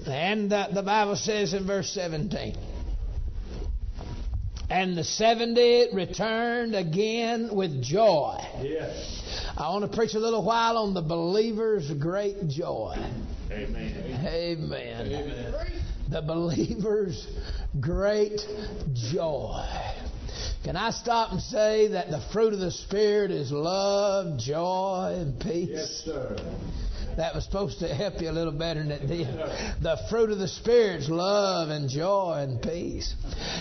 And 0.07 0.52
uh, 0.52 0.69
the 0.73 0.83
Bible 0.83 1.16
says 1.16 1.54
in 1.54 1.66
verse 1.66 1.90
17. 1.90 2.57
And 4.71 4.97
the 4.97 5.02
70 5.02 5.88
returned 5.92 6.76
again 6.76 7.50
with 7.52 7.83
joy. 7.83 8.38
Yes. 8.62 9.52
I 9.57 9.69
want 9.71 9.90
to 9.90 9.97
preach 9.97 10.14
a 10.14 10.21
little 10.21 10.45
while 10.45 10.78
on 10.78 10.95
the 10.95 11.02
believer's 11.02 11.90
great 11.90 12.49
joy. 12.49 12.97
Amen. 13.52 14.26
Amen. 14.26 15.12
Amen. 15.12 15.83
The 16.09 16.23
believer's 16.23 17.26
great 17.80 18.40
joy. 18.95 19.64
Can 20.64 20.76
I 20.76 20.90
stop 20.90 21.33
and 21.33 21.40
say 21.40 21.88
that 21.88 22.11
the 22.11 22.21
fruit 22.33 22.52
of 22.52 22.61
the 22.61 22.71
Spirit 22.71 23.30
is 23.30 23.50
love, 23.50 24.38
joy, 24.38 25.16
and 25.16 25.40
peace? 25.40 25.69
Yes, 25.71 26.02
sir. 26.04 26.37
That 27.21 27.35
was 27.35 27.45
supposed 27.45 27.81
to 27.81 27.95
help 27.95 28.23
you 28.23 28.31
a 28.31 28.33
little 28.33 28.50
better 28.50 28.81
than 28.83 28.93
it 28.93 29.07
did. 29.07 29.27
The 29.83 29.99
fruit 30.09 30.31
of 30.31 30.39
the 30.39 30.49
Spirit's 30.49 31.07
love 31.11 31.69
and 31.69 31.87
joy 31.87 32.39
and 32.39 32.62
peace. 32.62 33.15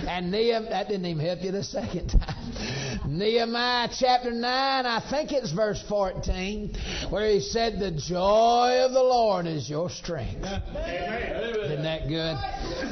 And 0.07 0.31
Nehemiah, 0.31 0.69
that 0.69 0.87
didn't 0.87 1.05
even 1.05 1.25
help 1.25 1.41
you 1.41 1.51
the 1.51 1.65
second 1.65 2.07
time. 2.07 2.99
Nehemiah 3.05 3.89
chapter 3.91 4.31
9, 4.31 4.85
I 4.85 4.99
think 5.09 5.33
it's 5.33 5.51
verse 5.51 5.83
14, 5.89 6.73
where 7.09 7.29
he 7.29 7.41
said, 7.41 7.79
The 7.79 7.91
joy 7.91 8.85
of 8.85 8.93
the 8.93 9.03
Lord 9.03 9.45
is 9.45 9.69
your 9.69 9.89
strength. 9.89 10.45
Isn't 10.45 11.83
that 11.83 12.07
good? 12.07 12.37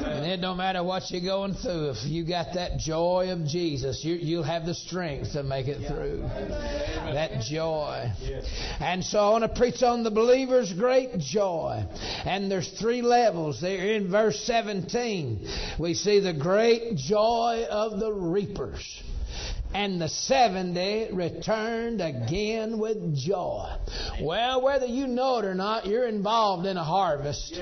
And 0.06 0.26
it 0.26 0.42
don't 0.42 0.58
matter 0.58 0.84
what 0.84 1.10
you're 1.12 1.22
going 1.22 1.54
through. 1.54 1.92
If 1.92 2.06
you 2.06 2.26
got 2.26 2.56
that 2.56 2.78
joy 2.80 3.30
of 3.32 3.46
Jesus, 3.46 4.04
you, 4.04 4.16
you'll 4.16 4.44
have 4.44 4.66
the 4.66 4.74
strength 4.74 5.32
to 5.32 5.44
make 5.44 5.68
it 5.68 5.88
through. 5.88 6.22
That 6.22 7.42
joy. 7.42 8.12
And 8.80 9.04
so 9.04 9.20
I 9.20 9.30
want 9.30 9.44
to 9.44 9.50
preach 9.60 9.82
on 9.82 10.04
the 10.04 10.12
believer's 10.58 10.74
great 10.78 11.20
joy. 11.20 11.86
And 12.26 12.50
there's 12.52 12.70
three 12.80 13.02
levels 13.02 13.62
there. 13.62 13.94
In 13.94 14.10
verse 14.10 14.40
17, 14.42 15.48
we 15.80 15.94
see 15.94 16.20
the 16.20 16.34
great 16.34 16.96
joy 16.96 17.66
of 17.70 18.00
the 18.00 18.12
reapers. 18.12 19.04
And 19.74 20.02
the 20.02 20.10
70 20.10 21.10
returned 21.12 22.02
again 22.02 22.80
with 22.80 23.16
joy. 23.16 23.76
Well, 24.22 24.62
whether 24.64 24.86
you 24.86 25.08
know 25.08 25.40
it 25.40 25.46
or 25.46 25.54
not, 25.54 25.86
you're 25.86 26.08
involved 26.08 26.66
in 26.66 26.78
a 26.78 26.84
harvest. 26.84 27.54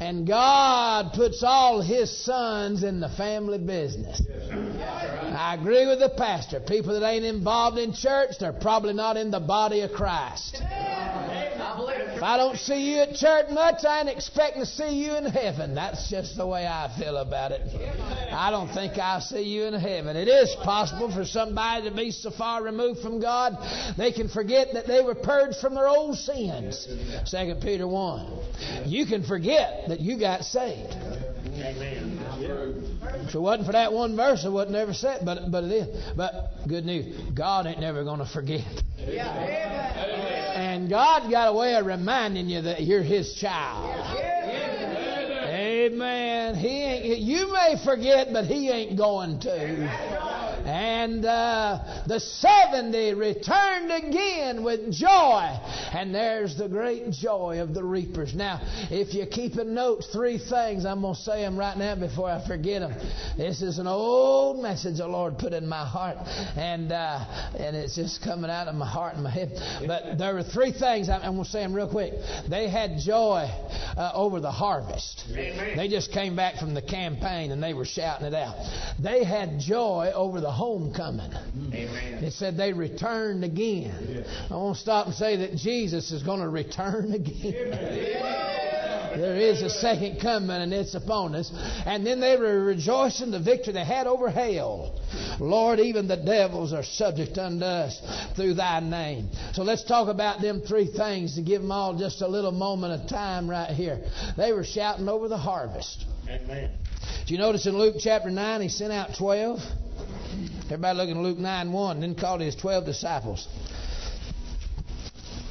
And 0.00 0.26
God 0.26 1.12
puts 1.14 1.44
all 1.44 1.80
His 1.80 2.24
sons 2.24 2.82
in 2.82 2.98
the 2.98 3.10
family 3.10 3.58
business. 3.58 4.20
I 4.50 5.54
agree 5.58 5.86
with 5.86 6.00
the 6.00 6.10
pastor. 6.16 6.60
People 6.60 6.98
that 6.98 7.06
ain't 7.06 7.24
involved 7.24 7.78
in 7.78 7.92
church, 7.92 8.30
they're 8.40 8.52
probably 8.52 8.94
not 8.94 9.16
in 9.16 9.30
the 9.30 9.40
body 9.40 9.82
of 9.82 9.92
Christ. 9.92 10.60
If 11.78 12.22
I 12.22 12.36
don't 12.36 12.56
see 12.56 12.92
you 12.92 13.00
at 13.00 13.14
church 13.14 13.46
much, 13.50 13.84
I 13.84 14.00
ain't 14.00 14.08
expecting 14.08 14.62
to 14.62 14.66
see 14.66 15.04
you 15.04 15.16
in 15.16 15.24
heaven. 15.24 15.74
That's 15.74 16.08
just 16.08 16.36
the 16.36 16.46
way 16.46 16.66
I 16.66 16.92
feel 16.98 17.16
about 17.16 17.52
it. 17.52 17.62
I 18.32 18.50
don't 18.50 18.68
think 18.68 18.98
I'll 18.98 19.20
see 19.20 19.42
you 19.42 19.64
in 19.64 19.74
heaven. 19.74 20.16
It 20.16 20.28
is 20.28 20.54
possible 20.62 21.10
for 21.10 21.24
somebody 21.24 21.88
to 21.88 21.94
be 21.94 22.10
so 22.10 22.30
far 22.30 22.62
removed 22.62 23.00
from 23.00 23.20
God, 23.20 23.56
they 23.96 24.12
can 24.12 24.28
forget 24.28 24.74
that 24.74 24.86
they 24.86 25.02
were 25.02 25.14
purged 25.14 25.58
from 25.58 25.74
their 25.74 25.88
old 25.88 26.16
sins. 26.16 26.86
2 27.30 27.54
Peter 27.62 27.86
1. 27.86 28.86
You 28.86 29.06
can 29.06 29.24
forget 29.24 29.88
that 29.88 30.00
you 30.00 30.18
got 30.18 30.44
saved. 30.44 30.94
If 31.44 33.34
it 33.34 33.38
wasn't 33.38 33.66
for 33.66 33.72
that 33.72 33.92
one 33.92 34.16
verse, 34.16 34.44
it 34.44 34.50
wouldn't 34.50 34.76
ever 34.76 34.94
said, 34.94 35.24
but 35.24 35.50
but 35.50 35.64
it 35.64 35.72
is. 35.72 36.12
But 36.16 36.52
good 36.68 36.84
news, 36.84 37.16
God 37.34 37.66
ain't 37.66 37.80
never 37.80 38.04
going 38.04 38.20
to 38.20 38.26
forget. 38.26 38.64
And 40.54 40.88
God 40.88 41.30
got 41.30 41.48
a 41.48 41.52
way 41.52 41.74
of 41.74 41.86
reminding 41.86 42.48
you 42.48 42.62
that 42.62 42.82
you're 42.82 43.02
His 43.02 43.34
child. 43.34 43.90
Amen. 45.48 46.54
He 46.54 46.82
ain't. 46.82 47.18
You 47.18 47.52
may 47.52 47.76
forget, 47.84 48.32
but 48.32 48.46
He 48.46 48.70
ain't 48.70 48.96
going 48.96 49.40
to. 49.40 50.51
And 50.64 51.24
uh, 51.24 52.04
the 52.06 52.20
70 52.20 53.14
returned 53.14 53.92
again 53.92 54.64
with 54.64 54.92
joy. 54.92 55.58
And 55.92 56.14
there's 56.14 56.56
the 56.56 56.68
great 56.68 57.10
joy 57.10 57.60
of 57.60 57.74
the 57.74 57.84
reapers. 57.84 58.34
Now, 58.34 58.60
if 58.90 59.14
you 59.14 59.26
keep 59.26 59.42
keeping 59.52 59.74
notes, 59.74 60.06
three 60.12 60.38
things, 60.38 60.84
I'm 60.86 61.02
going 61.02 61.14
to 61.14 61.20
say 61.20 61.42
them 61.42 61.58
right 61.58 61.76
now 61.76 61.96
before 61.96 62.30
I 62.30 62.46
forget 62.46 62.80
them. 62.80 62.94
This 63.36 63.60
is 63.60 63.78
an 63.78 63.86
old 63.86 64.62
message 64.62 64.98
the 64.98 65.08
Lord 65.08 65.38
put 65.38 65.52
in 65.52 65.66
my 65.66 65.84
heart. 65.84 66.16
And, 66.56 66.92
uh, 66.92 67.50
and 67.58 67.76
it's 67.76 67.96
just 67.96 68.22
coming 68.22 68.50
out 68.50 68.68
of 68.68 68.74
my 68.74 68.88
heart 68.88 69.14
and 69.14 69.24
my 69.24 69.30
head. 69.30 69.50
But 69.86 70.18
there 70.18 70.34
were 70.34 70.44
three 70.44 70.72
things, 70.72 71.08
I'm, 71.08 71.22
I'm 71.22 71.32
going 71.34 71.44
to 71.44 71.50
say 71.50 71.60
them 71.60 71.74
real 71.74 71.90
quick. 71.90 72.12
They 72.48 72.68
had 72.68 72.98
joy 73.04 73.50
uh, 73.96 74.12
over 74.14 74.40
the 74.40 74.50
harvest. 74.50 75.24
They 75.28 75.88
just 75.90 76.12
came 76.12 76.36
back 76.36 76.56
from 76.56 76.74
the 76.74 76.82
campaign 76.82 77.50
and 77.50 77.62
they 77.62 77.74
were 77.74 77.84
shouting 77.84 78.26
it 78.26 78.34
out. 78.34 78.54
They 79.00 79.24
had 79.24 79.58
joy 79.58 80.12
over 80.14 80.40
the 80.40 80.51
homecoming. 80.52 81.32
Amen. 81.72 82.24
It 82.24 82.32
said 82.32 82.56
they 82.56 82.72
returned 82.72 83.44
again. 83.44 84.24
I 84.50 84.54
want 84.54 84.76
to 84.76 84.82
stop 84.82 85.06
and 85.06 85.14
say 85.14 85.36
that 85.36 85.56
Jesus 85.56 86.12
is 86.12 86.22
going 86.22 86.40
to 86.40 86.48
return 86.48 87.12
again. 87.14 88.60
There 89.16 89.36
is 89.36 89.60
a 89.62 89.68
second 89.68 90.20
coming 90.20 90.50
and 90.50 90.72
it's 90.72 90.94
upon 90.94 91.34
us. 91.34 91.50
And 91.86 92.06
then 92.06 92.20
they 92.20 92.36
were 92.36 92.64
rejoicing 92.64 93.30
the 93.30 93.40
victory 93.40 93.74
they 93.74 93.84
had 93.84 94.06
over 94.06 94.30
hell. 94.30 94.98
Lord, 95.38 95.80
even 95.80 96.08
the 96.08 96.16
devils 96.16 96.72
are 96.72 96.82
subject 96.82 97.36
unto 97.38 97.64
us 97.64 98.00
through 98.36 98.54
thy 98.54 98.80
name. 98.80 99.28
So 99.52 99.62
let's 99.62 99.84
talk 99.84 100.08
about 100.08 100.40
them 100.40 100.62
three 100.62 100.86
things 100.86 101.34
to 101.34 101.42
give 101.42 101.60
them 101.62 101.70
all 101.70 101.98
just 101.98 102.22
a 102.22 102.28
little 102.28 102.52
moment 102.52 103.02
of 103.02 103.08
time 103.08 103.48
right 103.48 103.70
here. 103.70 104.00
They 104.36 104.52
were 104.52 104.64
shouting 104.64 105.08
over 105.08 105.28
the 105.28 105.38
harvest. 105.38 106.04
Amen. 106.28 106.70
Do 107.26 107.34
you 107.34 107.38
notice 107.38 107.66
in 107.66 107.76
Luke 107.76 107.96
chapter 107.98 108.30
9 108.30 108.60
he 108.60 108.68
sent 108.68 108.92
out 108.92 109.10
12? 109.18 109.58
Everybody 110.64 110.98
look 110.98 111.08
in 111.08 111.22
Luke 111.22 111.38
9 111.38 111.72
1, 111.72 112.00
then 112.00 112.14
called 112.14 112.40
his 112.40 112.54
12 112.56 112.84
disciples. 112.84 113.48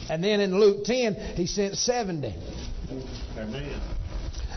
And 0.10 0.24
then 0.24 0.40
in 0.40 0.60
Luke 0.60 0.84
10, 0.84 1.16
he 1.36 1.46
sent 1.46 1.78
70. 1.78 2.36
Amen. 3.38 3.82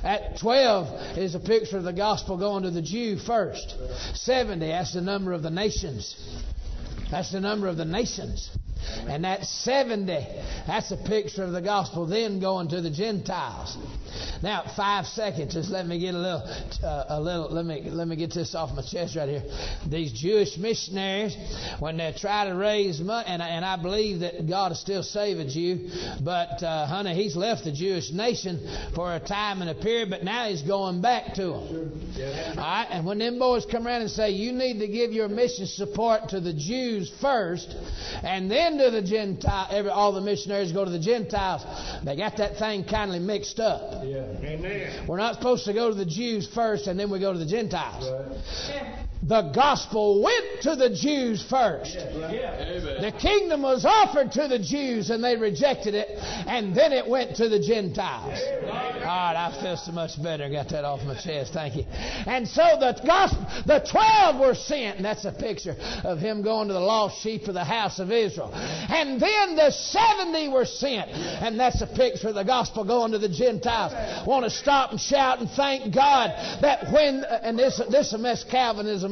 At 0.02 0.38
12 0.38 1.18
is 1.18 1.34
a 1.34 1.40
picture 1.40 1.78
of 1.78 1.84
the 1.84 1.92
gospel 1.92 2.36
going 2.36 2.64
to 2.64 2.70
the 2.70 2.82
Jew 2.82 3.16
first. 3.16 3.74
70, 4.14 4.66
that's 4.66 4.92
the 4.92 5.00
number 5.00 5.32
of 5.32 5.42
the 5.42 5.50
nations. 5.50 6.16
That's 7.10 7.32
the 7.32 7.40
number 7.40 7.68
of 7.68 7.76
the 7.76 7.84
nations. 7.84 8.50
And 9.08 9.24
that 9.24 9.44
70, 9.44 10.06
that's 10.66 10.90
a 10.90 10.96
picture 10.96 11.44
of 11.44 11.52
the 11.52 11.62
gospel 11.62 12.06
then 12.06 12.40
going 12.40 12.68
to 12.68 12.80
the 12.80 12.90
Gentiles. 12.90 13.76
Now, 14.42 14.70
five 14.76 15.06
seconds. 15.06 15.54
Just 15.54 15.70
let 15.70 15.86
me 15.86 15.98
get 15.98 16.14
a 16.14 16.18
little, 16.18 16.42
uh, 16.82 17.04
a 17.08 17.20
little. 17.20 17.50
Let 17.50 17.64
me 17.64 17.88
let 17.90 18.06
me 18.06 18.16
get 18.16 18.32
this 18.32 18.54
off 18.54 18.74
my 18.74 18.82
chest 18.82 19.16
right 19.16 19.28
here. 19.28 19.42
These 19.88 20.12
Jewish 20.12 20.56
missionaries, 20.58 21.36
when 21.78 21.96
they 21.96 22.14
try 22.16 22.48
to 22.48 22.54
raise 22.54 23.00
money, 23.00 23.26
and, 23.26 23.42
and 23.42 23.64
I 23.64 23.80
believe 23.80 24.20
that 24.20 24.48
God 24.48 24.72
is 24.72 24.80
still 24.80 25.02
saving 25.02 25.48
you, 25.50 25.90
but 26.22 26.62
uh, 26.62 26.86
honey, 26.86 27.14
He's 27.14 27.36
left 27.36 27.64
the 27.64 27.72
Jewish 27.72 28.12
nation 28.12 28.60
for 28.94 29.14
a 29.14 29.20
time 29.20 29.62
and 29.62 29.70
a 29.70 29.74
period, 29.74 30.10
but 30.10 30.24
now 30.24 30.48
He's 30.48 30.62
going 30.62 31.00
back 31.00 31.34
to 31.34 31.42
them. 31.42 31.92
All 32.50 32.56
right, 32.56 32.86
and 32.90 33.06
when 33.06 33.18
them 33.18 33.38
boys 33.38 33.66
come 33.66 33.86
around 33.86 34.02
and 34.02 34.10
say 34.10 34.30
you 34.30 34.52
need 34.52 34.78
to 34.80 34.88
give 34.88 35.12
your 35.12 35.28
mission 35.28 35.66
support 35.66 36.28
to 36.30 36.40
the 36.40 36.52
Jews 36.52 37.12
first, 37.20 37.74
and 38.22 38.50
then 38.50 38.73
to 38.78 38.90
the 38.90 39.02
Gentile, 39.02 39.68
every, 39.70 39.90
all 39.90 40.12
the 40.12 40.20
missionaries 40.20 40.72
go 40.72 40.84
to 40.84 40.90
the 40.90 40.98
Gentiles. 40.98 41.62
They 42.04 42.16
got 42.16 42.36
that 42.38 42.58
thing 42.58 42.84
kindly 42.84 43.18
mixed 43.18 43.60
up. 43.60 44.04
Yeah. 44.04 44.24
Amen. 44.42 45.06
We're 45.06 45.18
not 45.18 45.34
supposed 45.34 45.64
to 45.66 45.72
go 45.72 45.88
to 45.88 45.94
the 45.94 46.06
Jews 46.06 46.48
first 46.54 46.86
and 46.86 46.98
then 46.98 47.10
we 47.10 47.20
go 47.20 47.32
to 47.32 47.38
the 47.38 47.46
Gentiles. 47.46 48.04
Right. 48.10 49.06
The 49.22 49.52
gospel 49.54 50.22
went 50.22 50.62
to 50.62 50.76
the 50.76 50.90
Jews 50.90 51.42
first. 51.48 51.94
The 51.94 53.12
kingdom 53.18 53.62
was 53.62 53.86
offered 53.86 54.32
to 54.32 54.48
the 54.48 54.58
Jews 54.58 55.08
and 55.08 55.24
they 55.24 55.36
rejected 55.36 55.94
it, 55.94 56.08
and 56.46 56.74
then 56.74 56.92
it 56.92 57.08
went 57.08 57.36
to 57.36 57.48
the 57.48 57.58
Gentiles. 57.58 58.38
All 58.64 59.10
right, 59.10 59.36
I 59.36 59.62
feel 59.62 59.76
so 59.76 59.92
much 59.92 60.22
better. 60.22 60.50
Got 60.50 60.68
that 60.70 60.84
off 60.84 61.02
my 61.04 61.14
chest. 61.14 61.54
Thank 61.54 61.76
you. 61.76 61.84
And 62.26 62.46
so 62.46 62.62
the 62.78 63.00
gospel, 63.06 63.46
the 63.66 63.86
twelve 63.90 64.40
were 64.40 64.54
sent, 64.54 64.96
and 64.96 65.04
that's 65.04 65.24
a 65.24 65.32
picture 65.32 65.76
of 66.04 66.18
him 66.18 66.42
going 66.42 66.68
to 66.68 66.74
the 66.74 66.80
lost 66.80 67.22
sheep 67.22 67.48
of 67.48 67.54
the 67.54 67.64
house 67.64 67.98
of 67.98 68.12
Israel. 68.12 68.50
And 68.54 69.20
then 69.20 69.56
the 69.56 69.70
seventy 69.70 70.48
were 70.48 70.66
sent, 70.66 71.10
and 71.10 71.58
that's 71.58 71.80
a 71.80 71.86
picture 71.86 72.28
of 72.28 72.34
the 72.34 72.44
gospel 72.44 72.84
going 72.84 73.12
to 73.12 73.18
the 73.18 73.28
Gentiles. 73.28 73.92
Want 74.26 74.44
to 74.44 74.50
stop 74.50 74.90
and 74.90 75.00
shout 75.00 75.40
and 75.40 75.50
thank 75.50 75.94
God 75.94 76.30
that 76.60 76.92
when 76.92 77.24
uh, 77.24 77.40
and 77.42 77.58
this 77.58 77.80
this 77.90 78.12
will 78.12 78.20
mess 78.20 78.44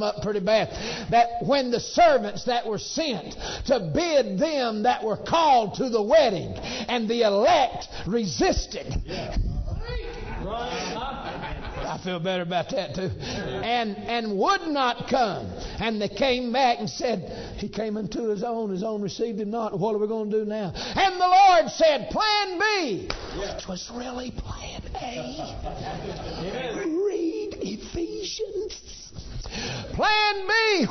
Calvinism 0.03 0.19
up 0.19 0.23
pretty 0.23 0.41
bad. 0.41 0.69
That 1.11 1.45
when 1.47 1.71
the 1.71 1.81
servants 1.81 2.45
that 2.45 2.67
were 2.67 2.79
sent 2.79 3.37
to 3.67 3.91
bid 3.95 4.39
them 4.39 4.83
that 4.85 5.05
were 5.05 5.17
called 5.17 5.75
to 5.75 5.89
the 5.89 6.03
wedding, 6.03 6.55
and 6.89 7.09
the 7.09 7.23
elect 7.23 7.89
resisted. 8.07 8.87
I 11.85 12.01
feel 12.03 12.21
better 12.21 12.43
about 12.43 12.71
that 12.71 12.95
too. 12.95 13.11
And 13.21 13.97
and 13.97 14.39
would 14.39 14.63
not 14.63 15.09
come. 15.09 15.47
And 15.79 16.01
they 16.01 16.09
came 16.09 16.53
back 16.53 16.79
and 16.79 16.89
said, 16.89 17.59
He 17.59 17.69
came 17.69 17.97
unto 17.97 18.29
his 18.29 18.43
own, 18.43 18.71
his 18.71 18.83
own 18.83 19.03
received 19.03 19.41
him 19.41 19.51
not. 19.51 19.79
What 19.79 19.95
are 19.95 19.99
we 19.99 20.09
going 20.09 20.31
to 20.31 20.39
do 20.41 20.45
now? 20.45 20.73
And 20.75 21.21
the 21.21 21.27
Lord 21.27 21.71
said, 21.71 22.09
Plan 22.11 22.59
B, 22.59 23.09
which 23.39 23.69
was 23.69 23.91
really 23.95 24.31
Plan 24.31 24.83
A. 25.03 26.87
Read 27.07 27.59
Ephesians. 27.61 28.92
Plan 29.95 30.47
B, 30.47 30.87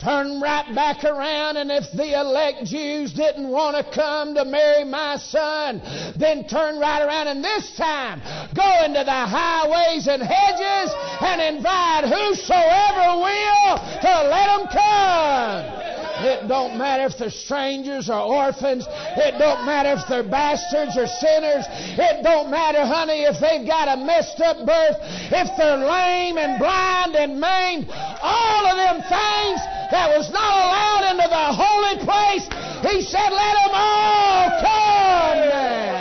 Turn 0.00 0.40
right 0.40 0.72
back 0.74 1.02
around, 1.04 1.56
and 1.56 1.70
if 1.70 1.90
the 1.92 2.20
elect 2.20 2.64
Jews 2.64 3.12
didn't 3.12 3.48
want 3.48 3.76
to 3.76 3.82
come 3.92 4.34
to 4.34 4.44
marry 4.44 4.84
my 4.84 5.16
son, 5.16 5.82
then 6.16 6.46
turn 6.46 6.78
right 6.78 7.02
around 7.02 7.28
and 7.28 7.42
this 7.42 7.74
time 7.76 8.20
go 8.54 8.84
into 8.84 9.02
the 9.02 9.10
highways 9.10 10.06
and 10.06 10.22
hedges 10.22 10.94
and 11.20 11.56
invite 11.56 12.04
whosoever 12.04 13.18
will 13.18 13.78
to 14.00 14.28
let 14.30 14.46
them 14.46 14.66
come. 14.70 15.95
It 16.18 16.48
don't 16.48 16.78
matter 16.78 17.04
if 17.04 17.18
they're 17.18 17.30
strangers 17.30 18.08
or 18.08 18.20
orphans. 18.20 18.86
It 18.88 19.38
don't 19.38 19.66
matter 19.66 19.92
if 20.00 20.08
they're 20.08 20.22
bastards 20.22 20.96
or 20.96 21.06
sinners. 21.06 21.66
It 21.98 22.22
don't 22.22 22.50
matter, 22.50 22.86
honey, 22.86 23.24
if 23.24 23.38
they've 23.40 23.66
got 23.66 23.88
a 23.88 23.96
messed 24.00 24.40
up 24.40 24.64
birth, 24.64 24.96
if 25.28 25.48
they're 25.56 25.76
lame 25.76 26.38
and 26.38 26.58
blind 26.58 27.16
and 27.16 27.40
maimed. 27.40 27.88
All 28.22 28.66
of 28.66 28.76
them 28.76 29.02
things 29.04 29.60
that 29.92 30.08
was 30.16 30.30
not 30.32 30.56
allowed 30.56 31.04
into 31.12 31.28
the 31.28 31.52
holy 31.52 31.98
place, 32.04 32.48
he 32.92 33.02
said, 33.02 33.30
let 33.30 33.54
them 33.60 33.74
all 33.74 34.50
come 34.60 35.38
now. 35.52 35.96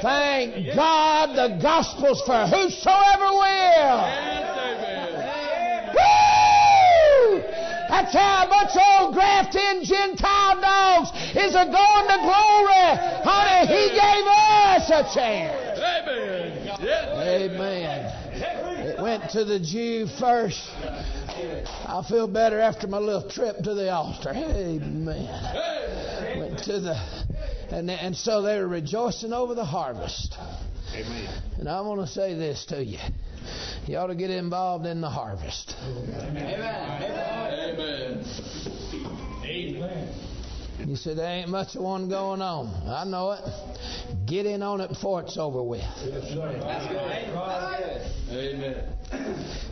Thank 0.00 0.74
God 0.74 1.36
the 1.36 1.58
gospel's 1.62 2.20
for 2.22 2.46
whosoever 2.46 3.32
will. 3.32 4.04
Woo! 5.94 6.33
That's 7.88 8.12
how 8.12 8.46
a 8.46 8.48
bunch 8.48 8.76
of 8.76 8.82
old 9.00 9.14
graft-in 9.14 9.84
Gentile 9.84 10.60
dogs 10.60 11.10
is 11.36 11.54
a 11.54 11.64
going 11.64 12.06
to 12.08 12.18
glory. 12.22 12.96
Honey, 13.24 13.66
he 13.66 13.88
gave 13.90 14.26
us 14.26 14.90
a 14.90 15.04
chance. 15.14 15.64
Amen. 17.24 18.24
It 18.86 19.00
went 19.00 19.30
to 19.30 19.44
the 19.44 19.58
Jew 19.58 20.06
first. 20.18 20.60
I 21.86 22.04
feel 22.08 22.26
better 22.26 22.60
after 22.60 22.86
my 22.86 22.98
little 22.98 23.28
trip 23.28 23.58
to 23.58 23.74
the 23.74 23.90
altar. 23.90 24.30
Amen. 24.30 25.28
Went 26.38 26.58
to 26.64 26.80
the 26.80 26.96
and 27.70 27.90
and 27.90 28.16
so 28.16 28.42
they 28.42 28.58
were 28.58 28.68
rejoicing 28.68 29.32
over 29.32 29.54
the 29.54 29.64
harvest. 29.64 30.36
Amen. 30.94 31.42
And 31.58 31.68
I 31.68 31.80
want 31.80 32.00
to 32.00 32.06
say 32.06 32.34
this 32.34 32.64
to 32.66 32.84
you. 32.84 32.98
You 33.86 33.98
ought 33.98 34.06
to 34.06 34.14
get 34.14 34.30
involved 34.30 34.86
in 34.86 35.02
the 35.02 35.10
harvest. 35.10 35.76
Amen. 35.82 36.36
Amen. 37.74 38.24
Amen. 39.44 40.08
You 40.86 40.96
said 40.96 41.18
there 41.18 41.28
ain't 41.28 41.50
much 41.50 41.76
of 41.76 41.82
one 41.82 42.08
going 42.08 42.40
on. 42.40 42.68
I 42.88 43.04
know 43.04 43.32
it. 43.32 43.44
Get 44.26 44.46
in 44.46 44.62
on 44.62 44.80
it 44.80 44.88
before 44.88 45.20
it's 45.22 45.36
over 45.36 45.62
with. 45.62 45.84
Amen. 48.30 48.92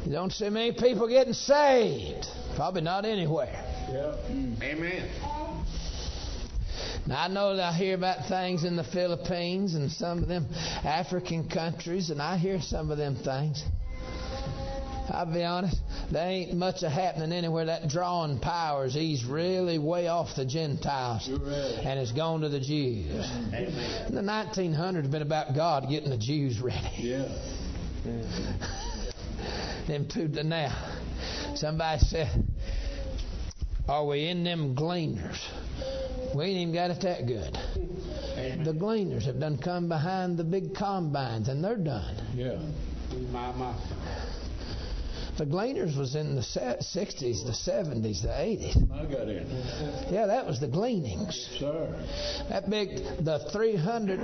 You 0.05 0.13
don't 0.13 0.33
see 0.33 0.49
many 0.51 0.73
people 0.73 1.09
getting 1.09 1.33
saved. 1.33 2.27
Probably 2.55 2.83
not 2.83 3.07
anywhere. 3.07 3.65
Yeah. 3.91 4.15
Amen. 4.63 5.09
Now 7.07 7.23
I 7.25 7.29
know 7.29 7.57
that 7.57 7.63
I 7.63 7.73
hear 7.73 7.95
about 7.95 8.29
things 8.29 8.65
in 8.65 8.77
the 8.77 8.85
Philippines 8.85 9.75
and 9.75 9.91
some 9.91 10.23
of 10.23 10.29
them 10.29 10.47
African 10.85 11.49
countries, 11.49 12.11
and 12.11 12.23
I 12.23 12.37
hear 12.37 12.61
some 12.61 12.91
of 12.91 12.99
them 12.99 13.17
things. 13.17 13.65
I'll 15.11 15.27
be 15.27 15.43
honest, 15.43 15.81
there 16.11 16.27
ain't 16.27 16.55
much 16.55 16.83
of 16.83 16.93
happening 16.93 17.33
anywhere. 17.33 17.67
That 17.67 17.89
drawing 17.89 18.39
powers, 18.39 18.95
he's 18.95 19.25
really 19.25 19.79
way 19.79 20.09
off 20.09 20.37
the 20.37 20.45
Gentiles 20.45 21.29
right. 21.29 21.85
and 21.85 21.99
it's 21.99 22.13
gone 22.13 22.43
to 22.43 22.49
the 22.49 22.61
Jews. 22.61 23.27
Amen. 23.53 24.15
The 24.15 24.21
1900s 24.21 25.11
been 25.11 25.23
about 25.23 25.55
God 25.55 25.89
getting 25.89 26.11
the 26.11 26.19
Jews 26.19 26.61
ready. 26.61 26.91
Yeah. 26.99 27.29
them 29.87 30.07
two 30.09 30.29
to 30.29 30.45
now. 30.45 30.77
Somebody 31.55 32.01
said, 32.01 32.45
Are 33.89 34.07
we 34.07 34.29
in 34.29 34.45
them 34.45 34.75
gleaners? 34.75 35.41
We 36.35 36.45
ain't 36.45 36.59
even 36.59 36.75
got 36.75 36.91
it 36.91 37.01
that 37.03 37.27
good. 37.27 37.59
The 38.65 38.73
gleaners 38.73 39.27
have 39.27 39.39
done 39.39 39.59
come 39.59 39.89
behind 39.89 40.39
the 40.39 40.45
big 40.45 40.75
combines 40.75 41.49
and 41.49 41.63
they're 41.63 41.77
done. 41.77 42.15
Yeah. 42.35 42.59
My, 43.31 43.53
my. 43.53 43.75
The 45.39 45.47
gleaners 45.47 45.97
was 45.97 46.15
in 46.15 46.35
the 46.35 46.43
60s, 46.43 47.45
the 47.45 47.53
70s, 47.53 48.21
the 48.23 48.29
80s. 48.29 48.77
I 48.93 49.11
got 49.11 49.29
in. 49.29 49.49
Yeah, 50.13 50.27
that 50.27 50.47
was 50.47 50.61
the 50.61 50.69
gleanings. 50.69 51.49
Sir. 51.59 51.89
That 52.51 52.69
big, 52.69 52.97
the 53.25 53.39
300, 53.51 54.21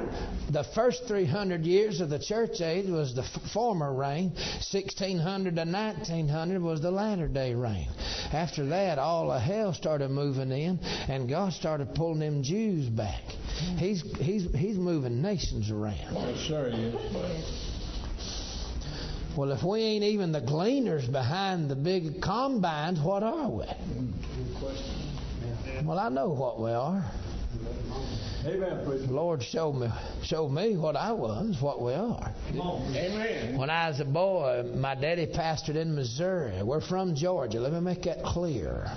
the 0.50 0.64
first 0.74 1.04
300 1.08 1.64
years 1.64 2.02
of 2.02 2.10
the 2.10 2.18
church 2.18 2.60
age 2.60 2.90
was 2.90 3.14
the 3.14 3.22
f- 3.22 3.50
former 3.52 3.92
rain. 3.94 4.32
1600 4.70 5.56
to 5.56 5.64
1900 5.64 6.60
was 6.62 6.82
the 6.82 6.90
latter 6.90 7.26
day 7.26 7.54
rain. 7.54 7.88
After 8.32 8.66
that, 8.66 8.98
all 8.98 9.32
of 9.32 9.40
hell 9.40 9.72
started 9.72 10.10
moving 10.10 10.52
in, 10.52 10.78
and 11.08 11.26
God 11.28 11.54
started 11.54 11.94
pulling 11.94 12.20
them 12.20 12.42
Jews 12.42 12.86
back. 12.88 13.22
He's 13.78 14.02
he's 14.18 14.46
he's 14.54 14.76
moving 14.76 15.22
nations 15.22 15.70
around. 15.70 16.14
Yes, 16.14 16.38
sir, 16.46 16.70
he 16.70 16.82
is. 16.82 17.67
Well, 19.38 19.52
if 19.52 19.62
we 19.62 19.78
ain't 19.82 20.02
even 20.02 20.32
the 20.32 20.40
gleaners 20.40 21.06
behind 21.06 21.70
the 21.70 21.76
big 21.76 22.20
combines, 22.20 22.98
what 22.98 23.22
are 23.22 23.48
we? 23.48 23.66
Well, 25.84 25.96
I 25.96 26.08
know 26.08 26.30
what 26.30 26.60
we 26.60 26.72
are. 26.72 27.08
Amen. 28.44 28.84
The 28.84 29.12
Lord 29.12 29.40
showed 29.44 29.74
me 29.74 29.90
showed 30.24 30.48
me 30.48 30.76
what 30.76 30.96
I 30.96 31.12
was, 31.12 31.62
what 31.62 31.80
we 31.80 31.92
are. 31.92 32.34
Amen. 32.52 33.56
When 33.56 33.70
I 33.70 33.88
was 33.88 34.00
a 34.00 34.04
boy, 34.04 34.72
my 34.74 34.96
daddy 34.96 35.26
pastored 35.26 35.76
in 35.76 35.94
Missouri. 35.94 36.60
We're 36.64 36.80
from 36.80 37.14
Georgia. 37.14 37.60
Let 37.60 37.72
me 37.72 37.78
make 37.78 38.02
that 38.02 38.24
clear. 38.24 38.90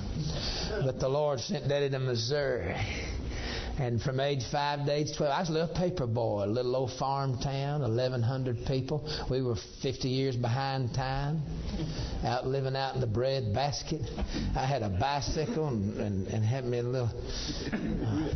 But 0.83 0.99
the 0.99 1.07
Lord 1.07 1.39
sent 1.39 1.67
daddy 1.67 1.91
to 1.91 1.99
Missouri. 1.99 2.75
And 3.81 3.99
from 3.99 4.19
age 4.19 4.43
five 4.51 4.85
to 4.85 4.91
age 4.91 5.07
12, 5.17 5.33
I 5.33 5.39
was 5.39 5.49
a 5.49 5.53
little 5.53 5.75
paper 5.75 6.05
boy, 6.05 6.43
a 6.43 6.45
little 6.45 6.75
old 6.75 6.91
farm 6.99 7.39
town, 7.39 7.81
1,100 7.81 8.67
people. 8.67 9.09
We 9.27 9.41
were 9.41 9.55
50 9.81 10.07
years 10.07 10.35
behind 10.35 10.93
time, 10.93 11.41
out 12.23 12.45
living 12.45 12.75
out 12.75 12.93
in 12.93 13.01
the 13.01 13.07
bread 13.07 13.55
basket. 13.55 14.01
I 14.55 14.67
had 14.67 14.83
a 14.83 14.89
bicycle 14.89 15.67
and, 15.67 15.97
and, 15.97 16.27
and 16.27 16.45
had 16.45 16.63
me 16.63 16.77
a 16.77 16.83
little. 16.83 17.09
Uh, 17.73 18.29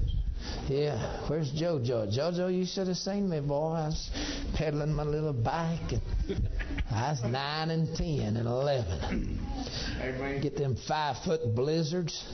yeah, 0.68 1.28
where's 1.28 1.52
JoJo? 1.52 2.18
JoJo, 2.18 2.52
you 2.52 2.66
should 2.66 2.88
have 2.88 2.98
seen 2.98 3.30
me, 3.30 3.40
boy. 3.40 3.74
I 3.74 3.88
was 3.90 4.10
pedaling 4.56 4.94
my 4.94 5.04
little 5.04 5.34
bike. 5.34 5.92
And 5.92 6.50
I 6.90 7.12
was 7.12 7.24
nine 7.24 7.70
and 7.70 7.96
ten 7.96 8.36
and 8.36 8.48
eleven. 8.48 9.40
Amen. 10.02 10.42
Get 10.42 10.58
them 10.58 10.76
five 10.88 11.18
foot 11.24 11.54
blizzards, 11.54 12.28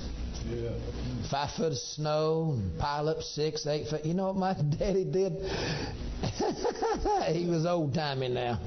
Five 1.30 1.52
foot 1.52 1.72
of 1.72 1.78
snow, 1.78 2.60
pile 2.78 3.10
up 3.10 3.22
six, 3.22 3.66
eight 3.68 3.88
foot. 3.88 4.06
You 4.06 4.14
know 4.14 4.28
what 4.28 4.36
my 4.36 4.54
daddy 4.78 5.06
did? 5.06 5.34
he 7.34 7.46
was 7.46 7.66
old 7.66 7.94
timey 7.94 8.28
now. 8.28 8.60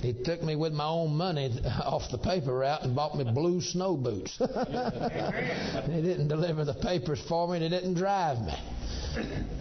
He 0.00 0.12
took 0.12 0.42
me 0.42 0.56
with 0.56 0.72
my 0.72 0.86
own 0.86 1.16
money 1.16 1.52
off 1.84 2.10
the 2.10 2.18
paper 2.18 2.54
route 2.54 2.82
and 2.82 2.94
bought 2.94 3.16
me 3.16 3.24
blue 3.24 3.60
snow 3.60 3.96
boots. 3.96 4.36
he 4.38 6.02
didn't 6.02 6.28
deliver 6.28 6.64
the 6.64 6.74
papers 6.74 7.20
for 7.28 7.48
me. 7.48 7.56
and 7.56 7.64
He 7.64 7.70
didn't 7.70 7.94
drive 7.94 8.40
me. 8.40 8.54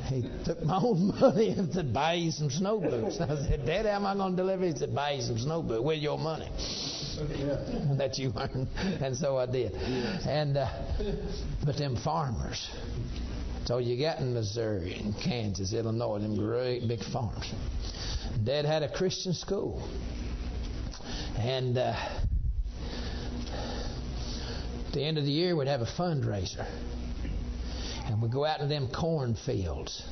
He 0.07 0.29
took 0.45 0.63
my 0.63 0.77
own 0.77 1.19
money 1.19 1.49
and 1.49 1.73
said, 1.73 1.93
"Buy 1.93 2.13
you 2.13 2.31
some 2.31 2.49
snow 2.49 2.79
boots." 2.79 3.19
I 3.19 3.27
said, 3.27 3.65
"Daddy, 3.65 3.89
how 3.89 3.95
am 3.95 4.05
I 4.05 4.15
going 4.15 4.35
to 4.35 4.37
deliver?" 4.37 4.65
He 4.65 4.75
said, 4.75 4.95
"Buy 4.95 5.11
you 5.11 5.21
some 5.21 5.37
snow 5.37 5.61
boots 5.61 5.83
with 5.83 5.99
your 5.99 6.17
money 6.17 6.47
that 7.97 8.17
you 8.17 8.34
earned." 8.36 8.67
And 9.02 9.15
so 9.15 9.38
I 9.38 9.45
did. 9.45 9.74
And 9.74 10.58
uh, 10.58 10.69
but 11.65 11.78
them 11.78 11.95
farmers. 11.95 12.69
So 13.65 13.78
you 13.78 13.97
got 14.00 14.19
in 14.19 14.34
Missouri 14.34 14.95
and 14.95 15.15
Kansas, 15.17 15.71
Illinois, 15.74 16.19
them 16.19 16.36
great 16.36 16.88
big 16.88 17.04
farms. 17.04 17.54
Dad 18.43 18.65
had 18.65 18.84
a 18.84 18.91
Christian 18.91 19.34
school. 19.34 19.88
And 21.38 21.78
uh, 21.78 21.95
at 24.88 24.93
the 24.93 25.02
end 25.02 25.17
of 25.17 25.26
the 25.26 25.32
year, 25.32 25.56
we'd 25.56 25.67
have 25.67 25.82
a 25.82 25.86
fundraiser. 25.86 26.65
And 28.08 28.21
we'd 28.21 28.32
go 28.32 28.43
out 28.43 28.60
to 28.60 28.67
them 28.67 28.89
cornfields 28.93 30.04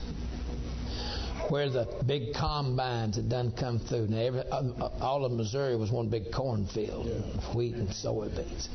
where 1.49 1.69
the 1.69 1.87
big 2.05 2.33
combines 2.33 3.15
had 3.15 3.29
done 3.29 3.51
come 3.51 3.79
through. 3.79 4.07
Now, 4.07 4.17
every, 4.17 4.41
uh, 4.41 4.89
all 5.01 5.25
of 5.25 5.31
Missouri 5.31 5.75
was 5.75 5.91
one 5.91 6.09
big 6.09 6.31
cornfield, 6.31 7.07
wheat 7.55 7.75
and 7.75 7.89
soybeans. 7.89 8.67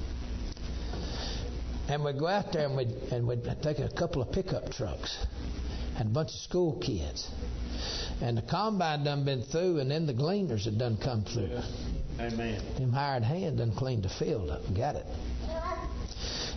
And 1.89 2.05
we'd 2.05 2.19
go 2.19 2.27
out 2.27 2.53
there 2.53 2.67
and 2.67 2.77
we'd, 2.77 2.89
and 3.13 3.27
we'd 3.27 3.45
take 3.63 3.79
a 3.79 3.89
couple 3.89 4.23
of 4.23 4.33
pickup 4.33 4.71
trucks 4.71 5.27
and 5.99 6.09
a 6.09 6.13
bunch 6.13 6.31
of 6.31 6.41
school 6.41 6.79
kids. 6.81 7.31
And 8.21 8.37
the 8.39 8.43
combine 8.43 9.05
done 9.05 9.25
been 9.25 9.43
through, 9.43 9.81
and 9.81 9.91
then 9.91 10.07
the 10.07 10.15
gleaners 10.15 10.65
had 10.65 10.79
done 10.79 10.97
come 10.97 11.25
through. 11.25 11.61
Amen. 12.19 12.63
Them 12.79 12.93
hired 12.93 13.23
hand 13.23 13.59
done 13.59 13.73
cleaned 13.73 14.05
the 14.05 14.09
field 14.09 14.51
up 14.51 14.65
and 14.67 14.77
got 14.77 14.97
it. 14.97 15.07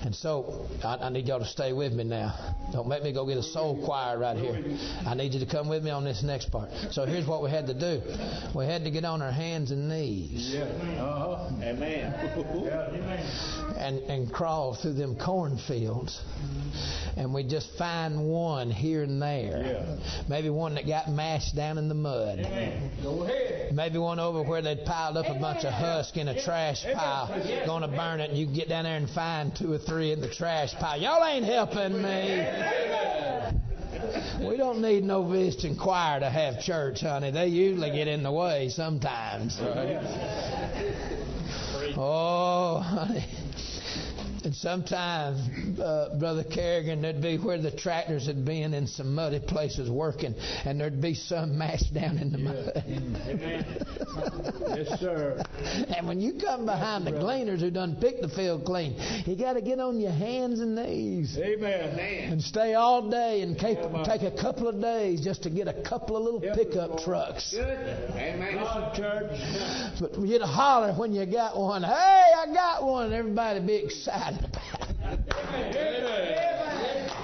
And 0.03 0.15
so 0.15 0.67
I, 0.83 0.97
I 0.97 1.09
need 1.09 1.27
y'all 1.27 1.39
to 1.39 1.45
stay 1.45 1.73
with 1.73 1.93
me 1.93 2.03
now. 2.03 2.55
Don't 2.71 2.87
make 2.87 3.03
me 3.03 3.13
go 3.13 3.25
get 3.25 3.37
a 3.37 3.43
soul 3.43 3.83
choir 3.85 4.17
right 4.17 4.37
here. 4.37 4.63
I 5.05 5.15
need 5.15 5.33
you 5.33 5.39
to 5.39 5.45
come 5.45 5.69
with 5.69 5.83
me 5.83 5.91
on 5.91 6.03
this 6.03 6.23
next 6.23 6.51
part. 6.51 6.69
So 6.91 7.05
here's 7.05 7.25
what 7.25 7.41
we 7.41 7.49
had 7.49 7.67
to 7.67 7.73
do. 7.73 8.01
We 8.55 8.65
had 8.65 8.83
to 8.83 8.91
get 8.91 9.05
on 9.05 9.21
our 9.21 9.31
hands 9.31 9.71
and 9.71 9.89
knees 9.89 10.53
Yeah. 10.53 10.63
Uh-huh. 10.63 11.49
Amen. 11.61 12.13
and, 13.77 13.99
and 14.03 14.33
crawl 14.33 14.75
through 14.75 14.93
them 14.93 15.17
cornfields. 15.17 16.21
And 17.15 17.33
we 17.33 17.43
just 17.43 17.75
find 17.77 18.29
one 18.29 18.69
here 18.69 19.03
and 19.03 19.21
there. 19.21 19.63
Yeah. 19.65 20.23
Maybe 20.29 20.49
one 20.49 20.75
that 20.75 20.85
got 20.85 21.09
mashed 21.09 21.55
down 21.55 21.77
in 21.77 21.89
the 21.89 21.95
mud. 21.95 22.39
Go 23.01 23.23
ahead. 23.23 23.73
Maybe 23.73 23.97
one 23.97 24.19
over 24.19 24.43
where 24.43 24.61
they'd 24.61 24.85
piled 24.85 25.17
up 25.17 25.25
a 25.27 25.39
bunch 25.39 25.63
of 25.65 25.73
husk 25.73 26.15
in 26.17 26.27
a 26.27 26.41
trash 26.41 26.83
pile, 26.83 27.27
going 27.65 27.81
to 27.81 27.87
burn 27.87 28.19
it, 28.19 28.29
and 28.29 28.37
you 28.37 28.45
get 28.45 28.69
down 28.69 28.83
there 28.83 28.97
and 28.97 29.09
find 29.09 29.55
two 29.55 29.73
or 29.73 29.79
three 29.87 30.11
in 30.11 30.21
the 30.21 30.29
trash 30.29 30.73
pile. 30.75 30.99
Y'all 30.99 31.25
ain't 31.25 31.45
helping 31.45 32.01
me. 32.01 32.45
We 34.47 34.57
don't 34.57 34.81
need 34.81 35.03
no 35.03 35.23
visiting 35.23 35.75
choir 35.77 36.19
to 36.19 36.29
have 36.29 36.61
church, 36.61 37.01
honey. 37.01 37.31
They 37.31 37.47
usually 37.47 37.89
get 37.91 38.07
in 38.07 38.21
the 38.21 38.31
way 38.31 38.69
sometimes. 38.69 39.57
Oh, 41.99 42.79
honey. 42.79 43.25
And 44.43 44.55
sometimes, 44.55 45.79
uh, 45.79 46.15
Brother 46.19 46.43
Kerrigan, 46.43 47.01
there'd 47.01 47.21
be 47.21 47.37
where 47.37 47.57
the 47.57 47.71
tractors 47.71 48.27
had 48.27 48.45
been 48.45 48.73
in 48.73 48.87
some 48.87 49.13
muddy 49.15 49.39
places 49.39 49.89
working, 49.89 50.35
and 50.65 50.79
there'd 50.79 51.01
be 51.01 51.15
some 51.15 51.57
mashed 51.57 51.93
down 51.93 52.17
in 52.17 52.31
the 52.31 52.37
mud. 52.37 52.83
Yes, 54.75 54.99
sir. 54.99 55.43
and 55.95 56.07
when 56.07 56.21
you 56.21 56.33
come 56.39 56.65
behind 56.65 57.05
the 57.07 57.11
gleaners 57.11 57.61
who 57.61 57.71
done 57.71 57.95
picked 57.99 58.21
the 58.21 58.29
field 58.29 58.65
clean, 58.65 58.95
you 59.25 59.35
got 59.35 59.53
to 59.53 59.61
get 59.61 59.79
on 59.79 59.99
your 59.99 60.11
hands 60.11 60.59
and 60.59 60.75
knees 60.75 61.37
Amen. 61.37 62.31
and 62.31 62.41
stay 62.41 62.73
all 62.73 63.09
day 63.09 63.41
and 63.41 63.57
take, 63.57 63.77
take 64.05 64.21
a 64.23 64.35
couple 64.39 64.67
of 64.67 64.79
days 64.81 65.21
just 65.21 65.43
to 65.43 65.49
get 65.49 65.67
a 65.67 65.81
couple 65.83 66.15
of 66.17 66.23
little 66.23 66.37
Yep. 66.43 66.55
pickup 66.55 66.99
trucks. 66.99 67.51
Good. 67.51 67.63
Amen. 68.11 68.61
Listen, 68.61 68.83
church. 68.95 69.99
But 69.99 70.19
you'd 70.19 70.41
holler 70.41 70.93
when 70.93 71.13
you 71.13 71.25
got 71.25 71.57
one, 71.57 71.81
hey, 71.83 71.89
I 72.37 72.45
got 72.53 72.83
one, 72.83 73.05
and 73.05 73.13
everybody 73.13 73.59
be 73.61 73.75
excited 73.75 74.26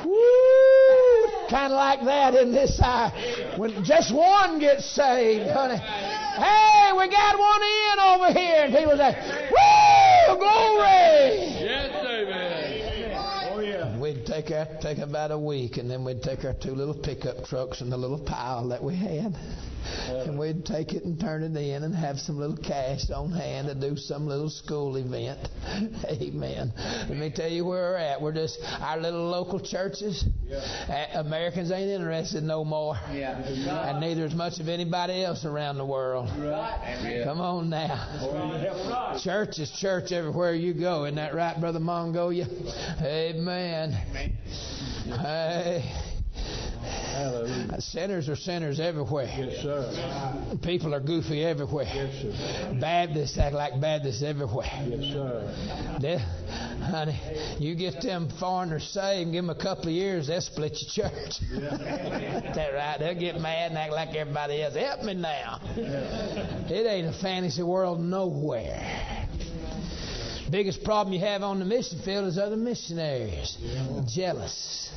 Woo! 0.06 1.50
Kind 1.50 1.74
of 1.74 1.78
like 1.78 2.04
that 2.06 2.36
in 2.36 2.52
this 2.52 2.80
hour. 2.82 3.12
When 3.58 3.84
just 3.84 4.14
one 4.14 4.60
gets 4.60 4.86
saved, 4.86 5.50
honey. 5.52 5.78
Hey, 5.78 6.92
we 6.98 7.10
got 7.10 7.38
one 7.38 7.62
in 7.62 8.00
over 8.00 8.32
here. 8.40 8.64
And 8.66 8.74
people 8.74 8.98
say, 8.98 9.14
Woo! 9.52 10.38
Glory! 10.40 11.60
Yes, 11.60 11.92
amen. 12.06 13.50
Oh, 13.52 13.60
yeah. 13.60 13.88
And 13.88 14.02
we'd 14.02 14.23
take 14.34 14.52
our, 14.52 14.68
take 14.82 14.98
about 14.98 15.32
a 15.32 15.38
week, 15.38 15.78
and 15.78 15.90
then 15.90 16.04
we'd 16.04 16.22
take 16.22 16.44
our 16.46 16.54
two 16.54 16.72
little 16.74 16.94
pickup 16.96 17.46
trucks 17.46 17.82
and 17.82 17.92
the 17.92 17.98
little 17.98 18.20
pile 18.20 18.68
that 18.70 18.84
we 18.84 18.96
had, 18.96 19.36
and 20.10 20.40
we'd 20.40 20.66
take 20.66 20.94
it 20.94 21.04
and 21.04 21.20
turn 21.20 21.44
it 21.44 21.56
in 21.56 21.84
and 21.84 21.94
have 21.94 22.18
some 22.18 22.38
little 22.40 22.58
cash 22.58 23.10
on 23.12 23.32
hand 23.32 23.68
to 23.68 23.76
do 23.76 23.96
some 23.96 24.28
little 24.28 24.50
school 24.50 24.96
event. 24.98 25.40
Amen. 26.10 26.74
Let 27.10 27.18
me 27.18 27.32
tell 27.36 27.50
you 27.50 27.66
where 27.66 27.92
we're 27.92 27.98
at. 27.98 28.22
We're 28.22 28.34
just 28.34 28.60
our 28.80 29.00
little 29.00 29.30
local 29.30 29.60
churches. 29.60 30.26
Uh, 30.52 31.06
Americans 31.16 31.72
ain't 31.72 31.90
interested 31.90 32.44
no 32.44 32.64
more, 32.64 32.96
Yeah. 33.12 33.42
and 33.90 34.00
neither 34.00 34.26
is 34.26 34.34
much 34.36 34.60
of 34.60 34.68
anybody 34.68 35.24
else 35.24 35.46
around 35.46 35.78
the 35.78 35.86
world. 35.86 36.30
Amen. 36.30 37.24
Come 37.24 37.42
on 37.42 37.70
now. 37.70 39.18
Church 39.24 39.60
is 39.60 39.72
church 39.80 40.12
everywhere 40.12 40.54
you 40.54 40.74
go. 40.74 41.06
Isn't 41.06 41.16
that 41.16 41.34
right, 41.34 41.60
Brother 41.60 41.80
Mongolia? 41.80 42.46
Amen. 43.02 43.74
Amen. 43.84 44.23
Hey, 45.06 45.84
Hallelujah. 47.14 47.80
sinners 47.80 48.28
are 48.28 48.36
sinners 48.36 48.80
everywhere. 48.80 49.26
Yes, 49.38 49.62
sir. 49.62 50.58
People 50.64 50.96
are 50.96 51.00
goofy 51.00 51.44
everywhere. 51.44 51.86
Yes, 51.86 52.22
sir. 52.22 52.78
Baptists 52.80 53.38
act 53.38 53.54
like 53.54 53.80
Baptists 53.80 54.24
everywhere. 54.24 54.66
Yes, 54.88 55.14
sir. 55.14 55.98
They, 56.02 56.18
honey, 56.84 57.20
you 57.60 57.76
get 57.76 58.02
them 58.02 58.30
foreigners 58.40 58.84
saved, 58.84 59.32
give 59.32 59.44
them 59.46 59.50
a 59.50 59.56
couple 59.62 59.88
of 59.88 59.94
years, 59.94 60.28
they'll 60.28 60.42
split 60.42 60.78
your 60.82 61.10
church. 61.10 61.42
Is 61.42 61.60
that 62.56 62.74
right? 62.74 62.98
They'll 63.00 63.20
get 63.20 63.40
mad 63.40 63.72
and 63.72 63.78
act 63.78 63.94
like 63.94 64.16
everybody 64.16 64.64
else. 64.64 64.76
Help 64.76 65.04
me 65.04 65.14
now. 65.14 65.60
It 65.76 66.88
ain't 66.88 67.08
a 67.08 67.14
fantasy 67.22 67.64
world 67.64 68.00
nowhere. 68.02 69.13
Biggest 70.54 70.84
problem 70.84 71.14
you 71.14 71.20
have 71.20 71.42
on 71.42 71.58
the 71.58 71.66
mission 71.66 71.98
field 72.06 72.28
is 72.28 72.38
other 72.38 72.56
missionaries. 72.56 73.58
Jealous, 74.06 74.92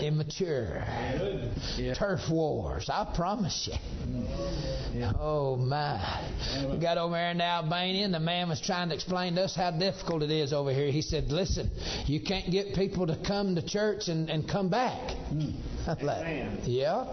immature, 0.00 0.84
turf 1.96 2.20
wars. 2.30 2.88
I 2.88 3.12
promise 3.12 3.68
you. 3.68 5.04
Oh 5.18 5.56
my. 5.56 6.22
We 6.70 6.78
got 6.78 6.96
over 6.96 7.14
there 7.14 7.32
in 7.32 7.40
Albania 7.40 8.04
and 8.04 8.14
the 8.14 8.20
man 8.20 8.48
was 8.48 8.60
trying 8.60 8.90
to 8.90 8.94
explain 8.94 9.34
to 9.34 9.42
us 9.42 9.56
how 9.56 9.72
difficult 9.72 10.22
it 10.22 10.30
is 10.30 10.52
over 10.52 10.72
here. 10.72 10.92
He 10.92 11.02
said, 11.02 11.32
Listen, 11.32 11.68
you 12.06 12.20
can't 12.20 12.48
get 12.52 12.76
people 12.76 13.08
to 13.08 13.16
come 13.16 13.56
to 13.56 13.66
church 13.66 14.06
and, 14.06 14.30
and 14.30 14.48
come 14.48 14.68
back. 14.68 15.16
I'm 15.88 15.98
like, 16.02 16.60
yeah. 16.62 17.04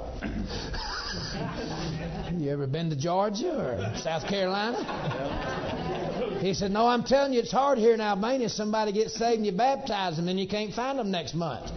you 2.37 2.51
ever 2.51 2.67
been 2.67 2.91
to 2.91 2.95
Georgia 2.95 3.57
or 3.57 3.97
South 3.97 4.27
Carolina? 4.27 6.09
He 6.41 6.55
said, 6.55 6.71
No, 6.71 6.87
I'm 6.87 7.03
telling 7.03 7.33
you, 7.33 7.39
it's 7.39 7.51
hard 7.51 7.77
here 7.77 7.93
in 7.93 8.01
Albania. 8.01 8.49
Somebody 8.49 8.91
gets 8.91 9.13
saved 9.13 9.37
and 9.37 9.45
you 9.45 9.51
baptize 9.51 10.17
them, 10.17 10.27
and 10.27 10.39
you 10.39 10.47
can't 10.47 10.73
find 10.73 10.97
them 10.97 11.11
next 11.11 11.35
month. 11.35 11.69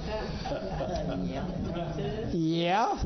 Yeah. 2.33 2.99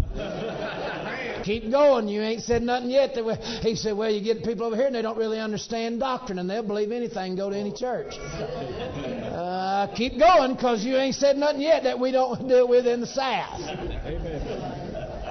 Keep 1.43 1.71
going. 1.73 2.09
You 2.09 2.23
ain't 2.23 2.43
said 2.43 2.63
nothing 2.63 2.91
yet. 2.91 3.17
He 3.63 3.75
said, 3.75 3.97
Well, 3.97 4.11
you 4.11 4.23
get 4.23 4.45
people 4.45 4.67
over 4.67 4.77
here 4.77 4.87
and 4.87 4.95
they 4.95 5.03
don't 5.03 5.19
really 5.19 5.41
understand 5.41 5.99
doctrine 5.99 6.39
and 6.39 6.49
they'll 6.49 6.63
believe 6.63 6.93
anything 6.93 7.31
and 7.31 7.37
go 7.37 7.51
to 7.51 7.57
any 7.57 7.73
church. 7.73 8.15
Uh, 8.19 9.89
keep 9.97 10.19
going 10.19 10.55
because 10.55 10.85
you 10.85 10.97
ain't 10.97 11.17
said 11.17 11.37
nothing 11.37 11.63
yet 11.63 11.83
that 11.83 11.99
we 11.99 12.13
don't 12.13 12.49
deal 12.49 12.69
with 12.69 12.87
in 12.87 13.01
the 13.01 13.07
South. 13.07 13.61
Amen. 13.61 14.38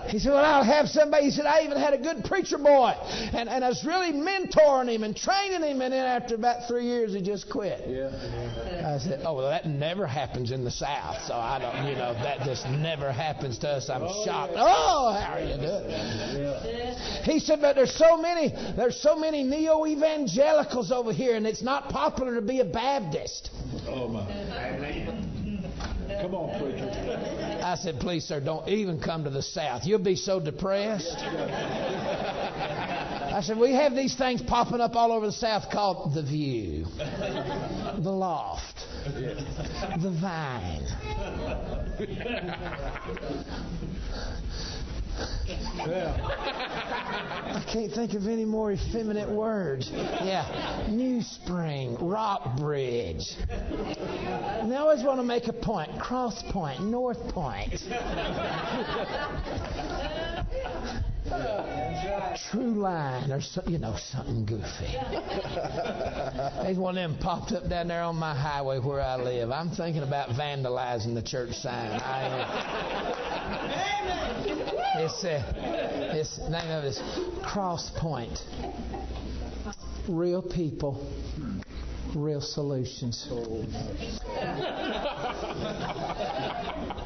He 0.10 0.20
said, 0.20 0.32
Well, 0.32 0.43
I'll 0.43 0.63
have 0.63 0.88
somebody. 0.88 1.26
He 1.26 1.32
said, 1.32 1.46
I 1.46 1.62
even 1.62 1.78
had 1.78 1.93
a 1.93 1.98
good 1.98 2.24
preacher 2.24 2.58
boy. 2.58 2.93
And, 3.34 3.50
and 3.50 3.63
I 3.63 3.70
was 3.70 3.84
really 3.86 4.13
mentoring 4.13 4.89
him 4.93 5.04
and 5.04 5.15
training 5.15 5.62
him. 5.62 5.82
And 5.82 5.93
then 5.93 6.06
after 6.06 6.36
about 6.36 6.67
three 6.67 6.86
years, 6.86 7.13
he 7.13 7.22
just 7.22 7.50
quit. 7.50 7.84
Yeah. 7.88 8.08
I 8.86 8.98
said, 9.00 9.22
Oh, 9.26 9.36
well, 9.36 9.50
that 9.50 9.65
never 9.65 10.08
happens 10.08 10.52
in 10.52 10.63
the 10.63 10.72
South. 10.72 11.22
So 11.26 11.34
I 11.34 11.60
don't, 11.60 11.88
you 11.88 11.96
know, 11.96 12.13
that 12.13 12.39
just 12.46 12.65
never 12.67 13.12
happens 13.12 13.58
to 13.60 13.70
us. 13.70 13.89
I'm 13.89 14.04
oh, 14.04 14.26
shocked. 14.26 14.54
Oh, 14.56 15.13
how 15.20 15.34
are 15.34 15.41
you 15.41 15.56
doing? 15.56 15.89
Yeah. 15.89 17.24
He 17.24 17.39
said, 17.39 17.62
But 17.62 17.76
there's 17.76 17.96
so 17.96 18.17
many, 18.17 18.50
there's 18.76 19.00
so 19.00 19.15
many 19.15 19.43
neo 19.43 19.86
evangelicals 19.86 20.91
over 20.91 21.13
here, 21.13 21.36
and 21.36 21.46
it's 21.46 21.62
not 21.62 21.89
popular 21.89 22.36
to 22.36 22.41
be 22.41 22.60
a 22.60 22.65
Baptist. 22.65 23.50
Oh 23.88 24.08
my. 24.08 24.26
Come 26.21 26.34
on, 26.36 26.60
preacher. 26.60 26.89
I 27.63 27.75
said, 27.75 27.99
Please, 27.99 28.25
sir, 28.25 28.39
don't 28.39 28.67
even 28.67 28.99
come 28.99 29.23
to 29.23 29.30
the 29.30 29.43
South. 29.43 29.86
You'll 29.86 29.99
be 29.99 30.15
so 30.15 30.39
depressed. 30.39 31.15
I 33.38 33.41
said, 33.41 33.58
We 33.60 33.73
have 33.73 33.93
these 33.93 34.15
things 34.15 34.41
popping 34.41 34.82
up 34.82 34.95
all 34.95 35.12
over 35.12 35.27
the 35.27 35.32
South 35.32 35.69
called 35.71 36.15
The 36.15 36.23
View, 36.23 36.86
The 36.97 38.10
Loft, 38.12 38.80
The 39.06 40.10
Vine. 40.19 40.86
Yeah. 45.75 46.63
I 47.58 47.63
can't 47.71 47.91
think 47.91 48.13
of 48.13 48.27
any 48.27 48.45
more 48.45 48.71
effeminate 48.71 49.30
words. 49.30 49.89
Yeah, 49.91 50.86
New 50.89 51.21
Spring, 51.21 51.97
Rock 51.99 52.58
Bridge. 52.58 53.23
And 53.49 54.71
they 54.71 54.75
always 54.75 55.03
want 55.03 55.19
to 55.19 55.23
make 55.23 55.47
a 55.47 55.53
point. 55.53 55.99
Cross 55.99 56.43
Point, 56.51 56.84
North 56.84 57.21
Point. 57.30 57.73
True 62.51 62.75
line 62.75 63.32
or 63.32 63.41
so, 63.41 63.62
you 63.67 63.77
know 63.77 63.95
something 63.97 64.45
goofy. 64.45 64.95
There's 66.63 66.77
one 66.77 66.97
of 66.97 67.10
them 67.10 67.17
popped 67.19 67.51
up 67.51 67.67
down 67.67 67.88
there 67.88 68.03
on 68.03 68.15
my 68.15 68.34
highway 68.34 68.80
where 68.80 69.01
I 69.01 69.15
live. 69.17 69.51
I'm 69.51 69.69
thinking 69.69 70.03
about 70.03 70.30
vandalizing 70.30 71.15
the 71.15 71.21
church 71.21 71.53
sign. 71.53 71.99
I 72.01 72.21
am. 74.43 74.46
It's 74.99 75.23
uh, 75.23 75.43
it's 76.15 76.39
name 76.49 76.71
of 76.71 76.83
it 76.83 76.88
is 76.88 76.99
Cross 77.43 77.91
Point. 77.99 78.39
Real 80.10 80.41
people, 80.41 81.07
real 82.15 82.41
solutions. 82.41 83.27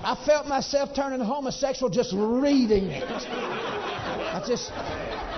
I 0.04 0.16
felt 0.26 0.48
myself 0.48 0.96
turning 0.96 1.20
homosexual 1.20 1.90
just 1.90 2.14
reading 2.14 2.86
it. 2.86 3.04
I 3.04 4.42
just, 4.48 4.72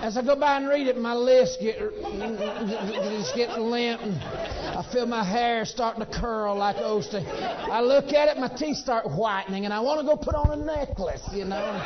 as 0.03 0.15
I 0.15 0.21
go 0.23 0.35
by 0.39 0.57
and 0.57 0.69
read 0.69 0.85
it, 0.85 0.95
my 0.95 1.15
lips 1.15 1.57
get 1.59 1.79
just 1.79 3.35
get 3.35 3.59
limp, 3.59 4.01
and 4.01 4.21
I 4.21 4.87
feel 4.93 5.07
my 5.07 5.23
hair 5.23 5.65
starting 5.65 6.05
to 6.05 6.19
curl 6.19 6.55
like 6.55 6.75
Osteen. 6.75 7.25
I 7.27 7.81
look 7.81 8.13
at 8.13 8.27
it, 8.27 8.37
my 8.37 8.47
teeth 8.55 8.77
start 8.77 9.09
whitening, 9.09 9.65
and 9.65 9.73
I 9.73 9.79
want 9.79 10.01
to 10.01 10.05
go 10.05 10.15
put 10.15 10.35
on 10.35 10.51
a 10.51 10.63
necklace, 10.63 11.27
you 11.33 11.45
know. 11.45 11.81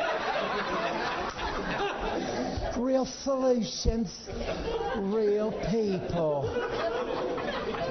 Real 2.87 3.05
solutions, 3.05 4.09
real 4.95 5.51
people. 5.69 6.49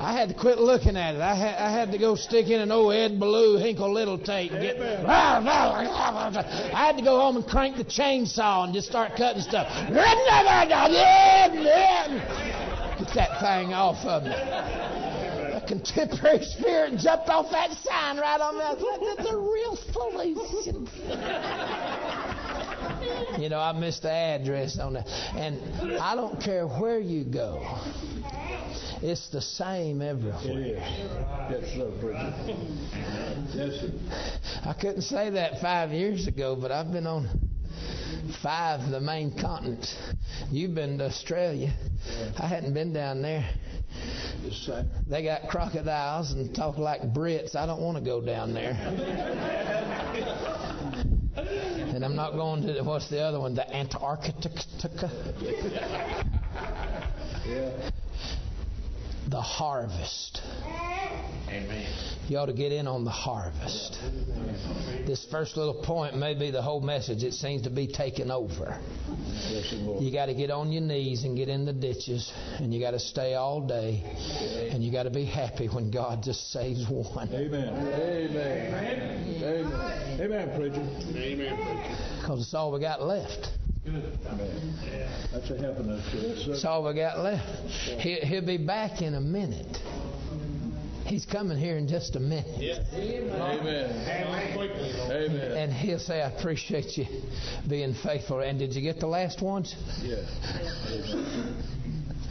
I 0.01 0.15
had 0.17 0.31
to 0.31 0.35
quit 0.35 0.59
looking 0.59 0.97
at 0.97 1.15
it. 1.15 1.21
I 1.21 1.35
had, 1.35 1.55
I 1.57 1.71
had 1.71 1.93
to 1.93 1.99
go 1.99 2.15
stick 2.15 2.47
in 2.49 2.63
an 2.63 2.73
old 2.73 2.95
Ed 2.95 3.21
Blue 3.21 3.59
Hinkle 3.59 3.93
Little 3.93 4.17
tape. 4.17 4.53
And 4.53 4.63
get, 4.63 4.79
I 5.07 6.87
had 6.87 6.97
to 6.97 7.03
go 7.03 7.21
home 7.21 7.37
and 7.37 7.47
crank 7.47 7.77
the 7.77 7.85
chainsaw 7.85 8.65
and 8.65 8.73
just 8.73 8.89
start 8.89 9.13
cutting 9.19 9.43
stuff. 9.43 9.69
Get 9.69 9.95
that 13.15 13.39
thing 13.39 13.75
off 13.75 14.03
of 14.07 14.23
me. 14.23 14.31
A 14.31 15.63
contemporary 15.69 16.43
spirit 16.43 16.97
jumped 16.97 17.29
off 17.29 17.51
that 17.51 17.71
sign 17.85 18.17
right 18.17 18.41
on 18.41 18.57
that. 18.57 18.79
That's 19.19 19.31
a 19.31 19.37
real 19.37 19.77
solution. 19.93 20.89
You 23.39 23.49
know, 23.49 23.59
I 23.59 23.73
missed 23.73 24.03
the 24.03 24.11
address 24.11 24.79
on 24.79 24.95
that. 24.95 25.07
And 25.37 25.99
I 25.99 26.15
don't 26.15 26.41
care 26.41 26.67
where 26.67 26.99
you 26.99 27.25
go. 27.25 27.63
It's 29.03 29.29
the 29.31 29.41
same 29.43 30.01
everywhere. 30.01 30.41
is. 30.43 30.79
Yes, 31.51 31.65
sir, 31.75 31.91
preacher. 32.01 32.35
Yes, 33.55 33.81
sir. 33.81 33.91
I 34.65 34.73
couldn't 34.73 35.03
say 35.03 35.31
that 35.31 35.61
five 35.61 35.91
years 35.91 36.27
ago, 36.27 36.57
but 36.57 36.73
I've 36.73 36.91
been 36.91 37.07
on 37.07 37.29
five 38.43 38.81
of 38.81 38.91
the 38.91 39.01
main 39.01 39.39
continents. 39.39 39.95
You've 40.51 40.75
been 40.75 40.99
to 40.99 41.05
Australia. 41.07 41.73
I 42.39 42.47
hadn't 42.47 42.75
been 42.75 42.93
down 42.93 43.23
there. 43.23 43.49
They 45.09 45.25
got 45.25 45.49
crocodiles 45.49 46.33
and 46.33 46.55
talk 46.55 46.79
like 46.79 47.03
Brits. 47.03 47.55
I 47.55 47.67
don't 47.67 47.81
want 47.81 47.99
to 47.99 48.05
go 48.05 48.21
down 48.21 48.55
there. 48.55 48.75
And 51.37 52.05
I'm 52.05 52.17
not 52.17 52.33
going 52.33 52.63
to 52.63 52.83
what's 52.83 53.09
the 53.09 53.21
other 53.21 53.41
one? 53.41 53.55
The 53.55 53.69
Antarctica. 53.75 55.11
Yeah. 57.47 57.71
The 59.29 59.41
harvest. 59.41 60.43
Amen. 61.49 61.87
You 62.29 62.39
ought 62.39 62.47
to 62.47 62.53
get 62.53 62.73
in 62.73 62.89
on 62.89 63.05
the 63.05 63.11
harvest. 63.11 63.99
This 65.07 65.25
first 65.31 65.57
little 65.57 65.81
point 65.85 66.17
may 66.17 66.35
be 66.35 66.51
the 66.51 66.61
whole 66.61 66.81
message. 66.81 67.23
It 67.23 67.35
seems 67.35 67.63
to 67.63 67.71
be 67.71 67.87
taken 67.87 68.33
over. 68.33 68.81
Yes, 69.49 69.67
sir, 69.67 69.77
Lord. 69.77 70.03
You 70.03 70.11
got 70.13 70.27
to 70.27 70.35
get 70.35 70.51
on 70.51 70.73
your 70.73 70.83
knees 70.83 71.23
and 71.23 71.37
get 71.37 71.49
in 71.49 71.65
the 71.65 71.73
ditches, 71.73 72.33
and 72.59 72.75
you 72.75 72.81
got 72.81 72.93
to 72.93 72.99
stay 72.99 73.35
all 73.35 73.65
day, 73.65 74.03
and 74.73 74.83
you 74.83 74.91
got 74.91 75.05
to 75.05 75.11
be 75.11 75.25
happy 75.25 75.69
when 75.69 75.93
God 75.93 76.25
just 76.25 76.51
saves 76.51 76.85
one. 76.89 77.29
Amen. 77.33 77.69
Amen. 77.69 78.37
Amen. 79.45 80.21
Amen, 80.21 80.59
preacher. 80.59 81.17
Amen. 81.17 82.21
Because 82.21 82.41
it's 82.41 82.55
all 82.55 82.73
we 82.73 82.81
got 82.81 83.03
left. 83.03 83.51
Amen. 83.87 84.69
That's 85.33 85.51
a 85.51 85.59
helping 85.59 85.91
us. 85.91 86.05
Yes, 86.13 86.49
It's 86.49 86.65
all 86.65 86.83
we 86.83 86.95
got 86.95 87.21
left. 87.21 87.47
He, 88.01 88.15
he'll 88.17 88.45
be 88.45 88.59
back 88.59 89.01
in 89.01 89.15
a 89.15 89.21
minute. 89.21 89.79
He's 91.07 91.25
coming 91.25 91.57
here 91.57 91.77
in 91.77 91.87
just 91.89 92.17
a 92.17 92.21
minute. 92.21 92.47
Amen. 92.59 93.31
Amen. 93.33 94.09
Amen. 95.11 95.53
And 95.53 95.73
he'll 95.73 95.99
say, 95.99 96.21
I 96.21 96.31
appreciate 96.31 96.99
you 96.99 97.07
being 97.69 97.95
faithful. 97.95 98.41
And 98.41 98.59
did 98.59 98.75
you 98.75 98.83
get 98.83 98.99
the 98.99 99.07
last 99.07 99.41
ones? 99.41 99.75
Yes. 100.03 100.29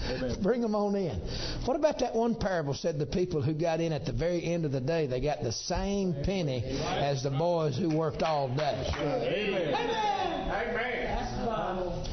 Amen. 0.09 0.37
Bring 0.43 0.61
them 0.61 0.75
on 0.75 0.95
in. 0.95 1.19
What 1.65 1.75
about 1.75 1.99
that 1.99 2.13
one 2.13 2.35
parable 2.35 2.73
said 2.73 2.99
the 2.99 3.07
people 3.07 3.41
who 3.41 3.53
got 3.53 3.79
in 3.79 3.91
at 3.91 4.05
the 4.05 4.11
very 4.11 4.43
end 4.43 4.65
of 4.65 4.71
the 4.71 4.81
day, 4.81 5.07
they 5.07 5.19
got 5.19 5.41
the 5.41 5.51
same 5.51 6.13
penny 6.23 6.63
as 6.83 7.23
the 7.23 7.31
boys 7.31 7.77
who 7.77 7.89
worked 7.95 8.21
all 8.21 8.47
day? 8.49 8.91
Amen. 8.97 9.73
Amen. 9.73 10.51
Amen. 10.51 11.14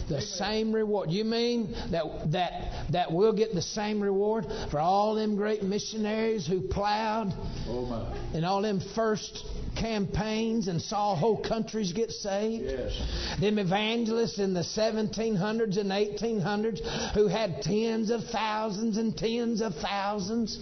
The 0.08 0.20
same 0.20 0.72
reward. 0.72 1.10
You 1.10 1.24
mean 1.24 1.74
that 1.90 2.32
that 2.32 2.90
that 2.90 3.12
we'll 3.12 3.32
get 3.32 3.54
the 3.54 3.62
same 3.62 4.02
reward 4.02 4.46
for 4.70 4.78
all 4.78 5.14
them 5.14 5.36
great 5.36 5.62
missionaries 5.62 6.46
who 6.46 6.60
plowed 6.60 7.32
Oh, 7.68 8.14
and 8.34 8.44
all 8.44 8.62
them 8.62 8.80
first 8.94 9.44
campaigns 9.76 10.68
and 10.68 10.80
saw 10.80 11.14
whole 11.14 11.42
countries 11.42 11.92
get 11.92 12.10
saved? 12.10 12.64
Yes. 12.64 13.38
Them 13.40 13.58
evangelists 13.58 14.38
in 14.38 14.54
the 14.54 14.60
1700s 14.60 15.76
and 15.78 15.90
1800s 15.90 17.12
who 17.14 17.26
had 17.26 17.62
tens 17.62 18.10
of 18.10 18.24
thousands 18.24 18.96
and 18.98 19.16
tens 19.16 19.60
of 19.60 19.74
thousands. 19.76 20.58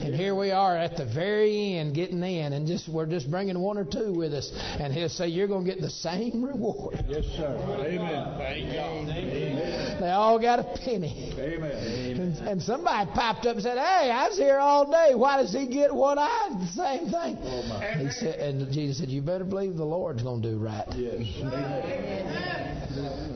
And 0.00 0.14
here 0.14 0.34
we 0.34 0.50
are 0.50 0.76
at 0.76 0.96
the 0.96 1.04
very 1.04 1.76
end 1.76 1.94
getting 1.94 2.22
in, 2.22 2.52
and 2.52 2.66
just 2.66 2.88
we're 2.88 3.06
just 3.06 3.30
bringing 3.30 3.58
one 3.58 3.78
or 3.78 3.84
two 3.84 4.12
with 4.12 4.34
us. 4.34 4.50
And 4.78 4.92
he'll 4.92 5.08
say, 5.08 5.28
You're 5.28 5.48
going 5.48 5.64
to 5.64 5.70
get 5.70 5.80
the 5.80 5.90
same 5.90 6.44
reward. 6.44 7.04
Yes, 7.08 7.24
sir. 7.36 7.56
Amen. 7.80 8.34
Thank 8.38 8.72
God. 8.72 10.00
They 10.00 10.10
all 10.10 10.38
got 10.38 10.58
a 10.58 10.64
penny. 10.84 11.32
Amen. 11.38 12.20
And, 12.20 12.48
and 12.48 12.62
somebody 12.62 13.10
popped 13.12 13.46
up 13.46 13.54
and 13.54 13.62
said, 13.62 13.78
Hey, 13.78 14.10
I 14.10 14.28
was 14.28 14.36
here 14.36 14.58
all 14.58 14.90
day. 14.90 15.14
Why 15.14 15.38
does 15.38 15.52
he 15.52 15.66
get 15.66 15.94
what 15.94 16.18
I? 16.18 16.48
The 16.50 16.66
same 16.68 17.10
thing. 17.10 17.38
Oh. 17.40 17.80
He 17.98 18.10
said, 18.10 18.40
and 18.40 18.72
Jesus 18.72 18.98
said, 18.98 19.08
You 19.08 19.22
better 19.22 19.44
believe 19.44 19.76
the 19.76 19.84
Lord's 19.84 20.22
going 20.22 20.42
to 20.42 20.50
do 20.50 20.58
right. 20.58 20.86
Yes. 20.94 21.22
Amen. 21.42 22.74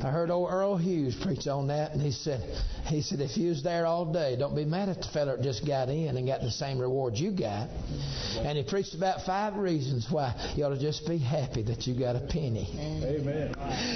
I 0.05 0.11
heard 0.11 0.31
old 0.31 0.51
Earl 0.51 0.77
Hughes 0.77 1.17
preach 1.21 1.47
on 1.49 1.69
that, 1.69 1.93
and 1.93 2.01
he 2.01 2.13
said, 2.13 2.41
he 2.87 3.03
said, 3.03 3.21
if 3.21 3.37
you 3.37 3.51
was 3.51 3.63
there 3.63 3.87
all 3.87 4.11
day, 4.11 4.37
don't 4.37 4.55
be 4.55 4.65
mad 4.65 4.89
at 4.89 5.03
the 5.03 5.09
fella 5.13 5.37
that 5.37 5.43
just 5.43 5.67
got 5.67 5.89
in 5.89 6.17
and 6.17 6.27
got 6.27 6.38
the 6.41 6.51
same 6.51 6.79
reward 6.79 7.17
you 7.17 7.31
got. 7.31 7.69
And 8.39 8.57
he 8.57 8.65
preached 8.65 8.95
about 8.95 9.23
five 9.23 9.57
reasons 9.57 10.07
why 10.11 10.35
you 10.57 10.65
ought 10.65 10.71
to 10.71 10.79
just 10.79 11.07
be 11.07 11.19
happy 11.19 11.63
that 11.65 11.87
you 11.87 11.99
got 11.99 12.17
a 12.17 12.21
penny. 12.21 12.69
Amen. 12.79 13.55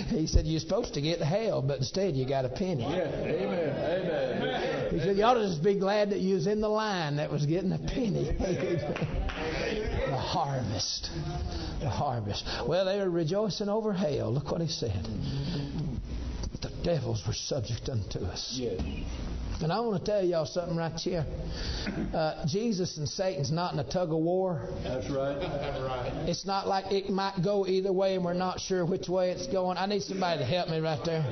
He 0.09 0.27
said 0.27 0.47
you're 0.47 0.61
supposed 0.61 0.95
to 0.95 1.01
get 1.01 1.21
hell, 1.21 1.63
but 1.63 1.79
instead 1.79 2.15
you 2.17 2.27
got 2.29 2.45
a 2.45 2.49
penny. 2.49 2.83
Yes. 2.83 3.15
Amen. 3.15 4.43
Amen. 4.43 4.73
He 4.93 4.99
said, 5.01 5.17
You 5.17 5.25
ought 5.25 5.35
to 5.35 5.49
just 5.49 5.63
be 5.63 5.79
glad 5.79 6.11
that 6.11 6.19
you 6.19 6.35
was 6.35 6.47
in 6.47 6.61
the 6.61 6.69
line 6.69 7.17
that 7.17 7.31
was 7.31 7.47
getting 7.47 7.73
a 7.73 7.79
penny. 7.79 8.25
the 10.09 10.17
harvest. 10.17 11.11
The 11.81 11.89
harvest. 11.89 12.45
Well, 12.69 12.85
they 12.85 12.99
were 12.99 13.09
rejoicing 13.09 13.71
over 13.71 13.93
hell. 13.93 14.33
Look 14.33 14.51
what 14.51 14.61
he 14.61 14.69
said. 14.69 15.07
Devils 16.83 17.23
were 17.27 17.33
subject 17.33 17.88
unto 17.88 18.18
us. 18.21 18.59
Yes. 18.61 18.81
And 19.62 19.73
I 19.73 19.79
want 19.81 20.05
to 20.05 20.11
tell 20.11 20.25
y'all 20.25 20.47
something 20.47 20.77
right 20.77 20.99
here. 20.99 21.25
Uh, 22.12 22.45
Jesus 22.47 22.99
and 22.99 23.09
Satan's 23.09 23.53
not 23.53 23.73
in 23.73 23.79
a 23.79 23.85
tug 23.85 24.11
of 24.11 24.18
war. 24.18 24.68
That's 24.83 25.09
right. 25.09 25.37
It's 26.29 26.45
not 26.45 26.66
like 26.66 26.90
it 26.90 27.11
might 27.11 27.42
go 27.45 27.66
either 27.66 27.92
way 27.92 28.16
and 28.16 28.25
we're 28.25 28.35
not 28.35 28.59
sure 28.59 28.85
which 28.85 29.09
way 29.09 29.31
it's 29.31 29.47
going. 29.47 29.79
I 29.79 29.87
need 29.87 30.03
somebody 30.03 30.40
to 30.40 30.45
help 30.45 30.68
me 30.68 30.81
right 30.81 30.99
there. 31.05 31.25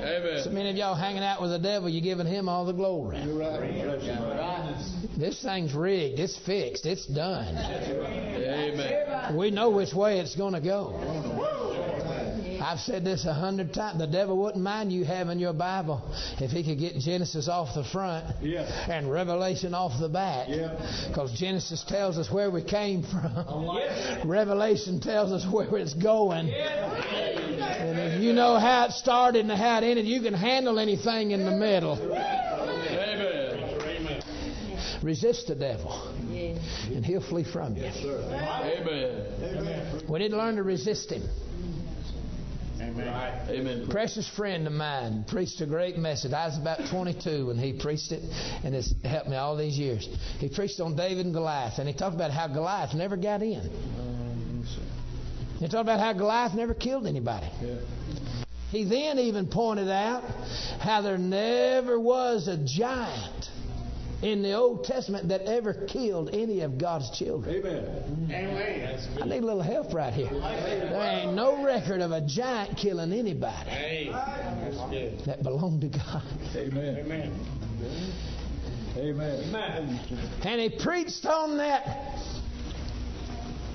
Amen. 0.00 0.44
So 0.44 0.50
many 0.50 0.70
of 0.70 0.76
y'all 0.76 0.94
hanging 0.94 1.22
out 1.22 1.42
with 1.42 1.50
the 1.50 1.58
devil, 1.58 1.88
you're 1.90 2.02
giving 2.02 2.26
him 2.26 2.48
all 2.48 2.64
the 2.64 2.72
glory. 2.72 3.20
You're 3.22 3.38
right. 3.38 3.60
This 5.18 5.42
thing's 5.42 5.74
rigged. 5.74 6.18
It's 6.18 6.38
fixed. 6.46 6.86
It's 6.86 7.06
done. 7.06 7.54
Amen. 7.54 9.36
We 9.36 9.50
know 9.50 9.68
which 9.68 9.92
way 9.92 10.20
it's 10.20 10.34
going 10.34 10.54
to 10.54 10.60
go. 10.60 10.96
I've 12.60 12.80
said 12.80 13.04
this 13.04 13.24
a 13.24 13.32
hundred 13.32 13.72
times. 13.72 13.98
The 13.98 14.06
devil 14.06 14.36
wouldn't 14.38 14.62
mind 14.62 14.92
you 14.92 15.04
having 15.04 15.38
your 15.38 15.52
Bible 15.52 16.02
if 16.38 16.50
he 16.50 16.62
could 16.62 16.78
get 16.78 16.96
Genesis 16.98 17.48
off 17.48 17.74
the 17.74 17.84
front 17.84 18.26
Yeah. 18.42 18.64
and 18.90 19.10
Revelation 19.10 19.74
off 19.74 19.98
the 19.98 20.08
back. 20.08 20.48
Yeah. 20.48 20.74
Because 21.08 21.32
Genesis 21.32 21.84
tells 21.88 22.18
us 22.18 22.30
where 22.30 22.50
we 22.50 22.62
came 22.62 23.02
from. 23.02 23.78
Revelation 24.28 25.00
tells 25.00 25.32
us 25.32 25.46
where 25.50 25.76
it's 25.78 25.94
going. 25.94 26.50
And 26.50 27.98
if 27.98 28.22
you 28.22 28.32
know 28.32 28.58
how 28.58 28.86
it 28.86 28.92
started 28.92 29.40
and 29.40 29.52
how 29.52 29.78
it 29.78 29.84
ended, 29.84 30.06
you 30.06 30.20
can 30.20 30.34
handle 30.34 30.78
anything 30.78 31.30
in 31.30 31.44
the 31.44 31.52
middle. 31.52 31.98
Amen. 32.00 32.46
Resist 35.02 35.46
the 35.46 35.54
devil, 35.54 36.12
and 36.94 37.06
he'll 37.06 37.22
flee 37.22 37.42
from 37.44 37.74
you. 37.74 37.84
Amen. 37.86 40.02
We 40.08 40.18
need 40.18 40.30
to 40.30 40.36
learn 40.36 40.56
to 40.56 40.62
resist 40.62 41.10
him. 41.10 41.22
Amen. 43.48 43.86
precious 43.88 44.28
friend 44.36 44.66
of 44.66 44.72
mine 44.72 45.24
preached 45.28 45.60
a 45.60 45.66
great 45.66 45.98
message. 45.98 46.32
I 46.32 46.46
was 46.46 46.58
about 46.58 46.80
22 46.90 47.46
when 47.46 47.58
he 47.58 47.72
preached 47.72 48.12
it, 48.12 48.22
and 48.64 48.74
it's 48.74 48.92
helped 49.04 49.28
me 49.28 49.36
all 49.36 49.56
these 49.56 49.78
years. 49.78 50.08
He 50.38 50.48
preached 50.48 50.80
on 50.80 50.96
David 50.96 51.26
and 51.26 51.34
Goliath, 51.34 51.78
and 51.78 51.88
he 51.88 51.94
talked 51.94 52.14
about 52.14 52.30
how 52.30 52.48
Goliath 52.48 52.94
never 52.94 53.16
got 53.16 53.42
in. 53.42 53.70
He 55.58 55.68
talked 55.68 55.82
about 55.82 56.00
how 56.00 56.12
Goliath 56.14 56.54
never 56.54 56.74
killed 56.74 57.06
anybody. 57.06 57.48
He 58.70 58.84
then 58.84 59.18
even 59.18 59.46
pointed 59.48 59.90
out 59.90 60.22
how 60.80 61.02
there 61.02 61.18
never 61.18 61.98
was 61.98 62.48
a 62.48 62.56
giant 62.56 63.50
in 64.22 64.42
the 64.42 64.52
Old 64.52 64.84
Testament 64.84 65.28
that 65.28 65.42
ever 65.42 65.72
killed 65.86 66.30
any 66.32 66.60
of 66.60 66.78
God's 66.78 67.10
children. 67.10 67.56
Amen. 67.56 68.28
Amen. 68.30 68.98
I 69.22 69.24
need 69.26 69.42
a 69.42 69.46
little 69.46 69.62
help 69.62 69.94
right 69.94 70.12
here. 70.12 70.28
There 70.30 71.22
ain't 71.22 71.34
no 71.34 71.64
record 71.64 72.00
of 72.00 72.12
a 72.12 72.20
giant 72.20 72.76
killing 72.76 73.12
anybody 73.12 74.10
that 75.26 75.42
belonged 75.42 75.80
to 75.82 75.88
God. 75.88 76.22
Amen. 76.54 76.96
Amen. 76.98 77.32
Amen. 78.96 80.00
And 80.42 80.60
he 80.60 80.68
preached 80.82 81.24
on 81.24 81.56
that. 81.58 82.16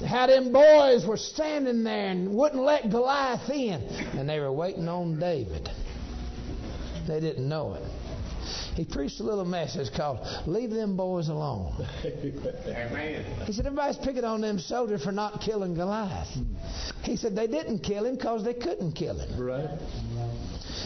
How 0.06 0.28
them 0.28 0.52
boys 0.52 1.06
were 1.08 1.18
standing 1.18 1.84
there 1.84 2.10
and 2.10 2.36
wouldn't 2.36 2.62
let 2.62 2.90
Goliath 2.92 3.50
in. 3.50 3.82
And 4.20 4.30
they 4.30 4.40
were 4.40 4.52
waiting 4.52 4.88
on 4.90 5.18
David. 5.20 5.70
They 7.08 7.20
didn't 7.20 7.48
know 7.48 7.74
it. 7.76 7.84
He 8.76 8.86
preached 8.86 9.20
a 9.20 9.24
little 9.24 9.46
message 9.46 9.94
called 9.96 10.20
Leave 10.46 10.70
Them 10.70 10.98
Boys 10.98 11.30
Alone. 11.30 11.74
Amen. 12.04 13.26
He 13.46 13.54
said, 13.54 13.66
Everybody's 13.66 13.98
picking 13.98 14.24
on 14.24 14.42
them 14.42 14.60
soldiers 14.60 15.04
for 15.04 15.12
not 15.12 15.42
killing 15.42 15.76
Goliath. 15.76 16.30
He 17.04 17.18
said, 17.18 17.36
They 17.36 17.48
didn't 17.48 17.80
kill 17.80 18.06
him 18.06 18.16
because 18.16 18.44
they 18.44 18.54
couldn't 18.54 18.94
kill 18.94 19.20
him. 19.20 19.40
Right. 19.40 19.70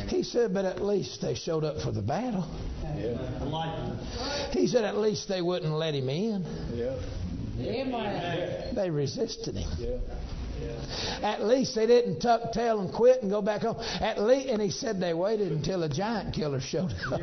He 0.07 0.23
said, 0.23 0.53
But 0.53 0.65
at 0.65 0.81
least 0.81 1.21
they 1.21 1.35
showed 1.35 1.63
up 1.63 1.81
for 1.81 1.91
the 1.91 2.01
battle. 2.01 2.47
Yeah. 2.95 4.51
He 4.51 4.67
said, 4.67 4.83
At 4.83 4.97
least 4.97 5.27
they 5.27 5.41
wouldn't 5.41 5.73
let 5.73 5.93
him 5.95 6.09
in. 6.09 6.45
Yeah. 6.73 6.95
They 8.73 8.89
resisted 8.89 9.55
him. 9.55 9.69
Yeah. 9.77 9.97
At 11.23 11.43
least 11.43 11.75
they 11.75 11.85
didn't 11.85 12.19
tuck 12.19 12.51
tail 12.51 12.79
and 12.79 12.91
quit 12.91 13.21
and 13.21 13.29
go 13.31 13.41
back 13.41 13.61
home. 13.61 13.77
At 14.01 14.21
least, 14.21 14.47
and 14.49 14.61
he 14.61 14.69
said 14.71 14.99
they 14.99 15.13
waited 15.13 15.51
until 15.51 15.83
a 15.83 15.89
giant 15.89 16.33
killer 16.33 16.59
showed 16.59 16.93
up. 17.11 17.21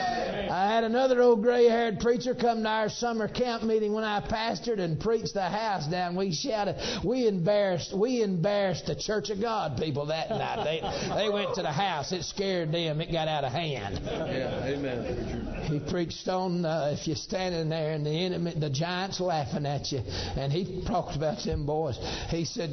I 0.50 0.72
had 0.72 0.84
another 0.84 1.20
old 1.22 1.42
gray-haired 1.42 2.00
preacher 2.00 2.34
come 2.34 2.62
to 2.62 2.68
our 2.68 2.88
summer 2.88 3.28
camp 3.28 3.62
meeting 3.62 3.92
when 3.92 4.04
I 4.04 4.20
pastored 4.20 4.78
and 4.78 4.98
preached 4.98 5.34
the 5.34 5.48
house 5.48 5.86
down. 5.86 6.16
We 6.16 6.32
shouted, 6.32 6.76
we 7.04 7.26
embarrassed, 7.26 7.96
we 7.96 8.22
embarrassed 8.22 8.86
the 8.86 8.96
Church 8.96 9.30
of 9.30 9.40
God 9.40 9.78
people 9.78 10.06
that 10.06 10.30
night. 10.30 10.64
They 10.64 11.26
they 11.26 11.28
went 11.28 11.54
to 11.54 11.62
the 11.62 11.72
house. 11.72 12.12
It 12.12 12.24
scared 12.24 12.72
them. 12.72 13.00
It 13.00 13.12
got 13.12 13.28
out 13.28 13.44
of 13.44 13.52
hand. 13.52 14.00
Yeah. 14.04 14.66
Amen. 14.66 15.64
He 15.64 15.80
preached 15.80 16.28
on 16.28 16.64
uh, 16.64 16.96
if 16.98 17.06
you're 17.06 17.16
standing 17.16 17.68
there 17.68 17.92
and 17.92 18.04
the 18.06 18.10
enemy, 18.10 18.54
the 18.58 18.70
giants 18.70 19.20
laughing 19.20 19.66
at 19.66 19.90
you, 19.92 20.00
and 20.36 20.52
he 20.52 20.84
talked 20.86 21.16
about 21.16 21.42
them 21.44 21.66
boys. 21.66 21.98
He 22.28 22.44
said, 22.44 22.70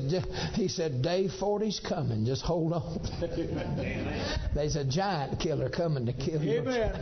he 0.54 0.68
said, 0.68 1.02
day 1.02 1.28
40's 1.28 1.80
coming. 1.80 2.26
Just 2.26 2.44
hold 2.44 2.74
on. 2.74 3.00
There's 4.54 4.76
a 4.76 4.86
giant 4.86 5.40
killer 5.40 5.70
coming 5.70 6.06
to 6.06 6.14
kill 6.14 6.44
you. 6.44 6.60
Amen. 6.60 6.94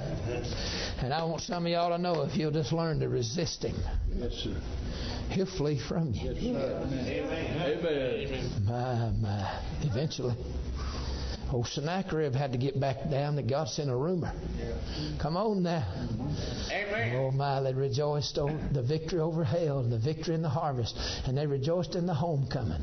And 0.99 1.13
I 1.13 1.23
want 1.23 1.41
some 1.41 1.65
of 1.65 1.71
y'all 1.71 1.89
to 1.89 1.97
know 1.97 2.21
if 2.23 2.35
you'll 2.37 2.51
just 2.51 2.71
learn 2.71 2.99
to 2.99 3.09
resist 3.09 3.63
him, 3.63 3.75
Yes, 4.15 4.33
sir. 4.33 4.61
he'll 5.29 5.45
flee 5.45 5.79
from 5.87 6.13
you. 6.13 6.31
Yes, 6.33 6.43
sir. 6.43 6.87
Amen. 7.57 8.65
My, 8.65 9.09
my. 9.21 9.59
Eventually. 9.83 10.35
Old 11.51 11.67
Sennacherib 11.67 12.33
had 12.33 12.53
to 12.53 12.57
get 12.57 12.79
back 12.79 13.09
down 13.09 13.35
that 13.35 13.47
God 13.47 13.67
sent 13.67 13.89
a 13.89 13.95
rumor. 13.95 14.31
Come 15.21 15.35
on 15.35 15.63
now. 15.63 15.85
Amen. 16.71 17.15
Oh 17.17 17.31
my, 17.31 17.59
they 17.61 17.73
rejoiced 17.73 18.37
over 18.37 18.57
the 18.71 18.81
victory 18.81 19.19
over 19.19 19.43
hell 19.43 19.79
and 19.79 19.91
the 19.91 19.99
victory 19.99 20.33
in 20.33 20.41
the 20.41 20.49
harvest. 20.49 20.97
And 21.25 21.37
they 21.37 21.45
rejoiced 21.45 21.95
in 21.95 22.05
the 22.05 22.13
homecoming. 22.13 22.81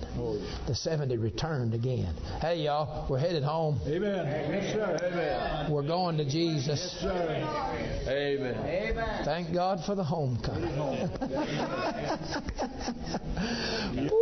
The 0.67 0.75
70 0.75 1.17
returned 1.17 1.73
again. 1.73 2.15
Hey 2.41 2.65
y'all, 2.65 3.09
we're 3.09 3.19
headed 3.19 3.43
home. 3.43 3.81
Amen. 3.87 4.27
Yes, 4.27 4.75
sir. 4.75 4.99
Amen. 5.03 5.73
We're 5.73 5.87
going 5.87 6.19
to 6.19 6.29
Jesus. 6.29 6.99
Sir. 7.01 7.47
Amen. 8.07 9.25
Thank 9.25 9.55
God 9.55 9.81
for 9.87 9.95
the 9.95 10.05
homecoming. 10.05 10.77
Woo! 14.11 14.19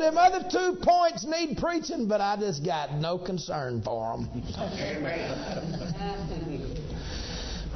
Them 0.00 0.18
other 0.18 0.44
two 0.50 0.78
points 0.82 1.24
need 1.26 1.58
preaching, 1.58 2.08
but 2.08 2.20
I 2.20 2.36
just 2.36 2.64
got 2.64 2.94
no 2.94 3.18
concern 3.18 3.41
for 3.46 4.18
them. 4.18 4.28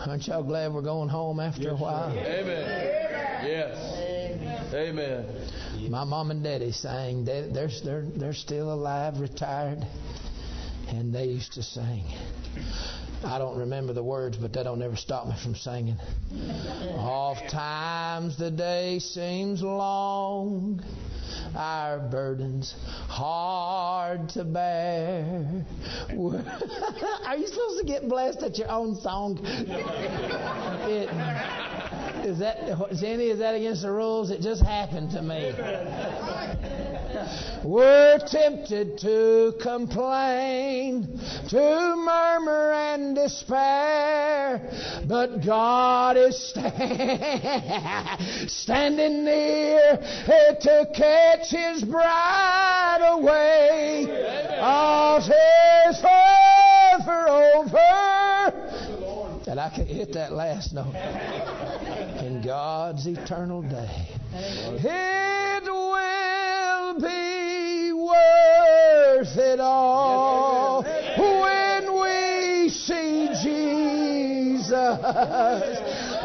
Aren't 0.07 0.26
y'all 0.26 0.42
glad 0.42 0.72
we're 0.72 0.83
going 0.83 1.09
home 1.09 1.40
after 1.40 1.70
a 1.70 1.76
while? 1.76 2.11
Amen. 2.11 2.96
Yes. 3.44 4.72
Amen. 4.74 5.26
My 5.90 6.05
mom 6.05 6.31
and 6.31 6.42
daddy 6.42 6.72
sang. 6.72 7.24
They, 7.24 7.48
they're, 7.52 7.70
they're, 7.85 8.05
they're 8.16 8.33
still 8.35 8.72
alive, 8.72 9.20
retired, 9.20 9.87
and 10.88 11.14
they 11.14 11.26
used 11.26 11.52
to 11.55 11.62
sing. 11.62 12.05
I 13.24 13.38
don't 13.38 13.59
remember 13.59 13.92
the 13.92 14.02
words, 14.05 14.37
but 14.37 14.52
that 14.52 14.64
don't 14.64 14.83
ever 14.83 14.96
stop 14.96 15.26
me 15.26 15.35
from 15.42 15.55
singing. 15.55 15.96
Oft 16.96 17.50
times 17.50 18.37
the 18.37 18.50
day 18.50 18.98
seems 18.98 19.62
long, 19.62 20.83
our 21.55 21.99
burdens 21.99 22.75
hard 23.09 24.29
to 24.31 24.45
bear. 24.45 25.65
Are 26.11 27.37
you 27.37 27.47
supposed 27.47 27.81
to 27.81 27.85
get 27.87 28.09
blessed 28.09 28.43
at 28.43 28.59
your 28.59 28.71
own 28.71 28.95
song? 29.01 29.39
It, 30.89 31.09
is 32.27 32.39
that 32.41 32.59
Jenny? 32.99 33.27
Is 33.27 33.39
that 33.39 33.55
against 33.55 33.83
the 33.83 33.91
rules? 33.91 34.31
It 34.31 34.41
just 34.41 34.62
happened 34.62 35.11
to 35.12 35.23
me. 35.23 35.53
We're 37.64 38.18
tempted 38.18 38.98
to 38.98 39.55
complain, 39.61 41.18
to 41.48 41.94
murmur 41.96 42.72
and 42.72 43.14
despair, 43.14 44.70
but 45.07 45.44
God 45.44 46.16
is 46.16 46.50
sta- 46.50 48.16
standing 48.46 49.24
near 49.24 49.98
to 50.61 50.88
catch 50.94 51.50
His 51.50 51.85
bride 51.85 53.00
away. 53.02 54.06
All 54.60 55.19
is 55.19 56.00
forever 56.00 57.29
over. 57.29 58.06
And 59.48 59.60
I 59.60 59.71
can 59.75 59.87
hit 59.87 60.12
that 60.14 60.33
last 60.33 60.75
note. 60.75 60.94
In 62.25 62.42
God's 62.44 63.06
eternal 63.06 63.62
day, 63.62 64.08
it 64.33 65.62
will 65.64 66.25
be 67.01 67.92
worth 67.92 69.37
it 69.37 69.61
all 69.61 70.83
when 70.83 71.92
we 72.01 72.69
see 72.69 73.29
Jesus. 73.42 74.71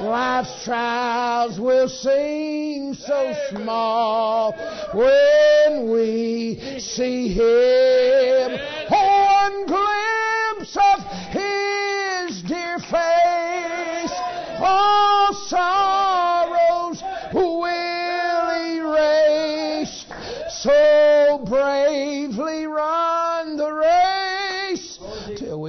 Life's 0.01 0.63
trials 0.63 1.59
will 1.59 1.89
seem 1.89 2.93
so 2.95 3.33
small 3.49 4.53
when 4.93 5.89
we 5.91 6.79
see 6.79 7.29
Him. 7.29 8.59
One 8.89 9.65
glimpse 9.65 10.77
of 10.77 11.03
His 11.31 12.41
dear 12.43 12.79
face, 12.79 14.11
all 14.59 15.33
So 20.61 21.39
bravely 21.43 22.67
run 22.67 23.20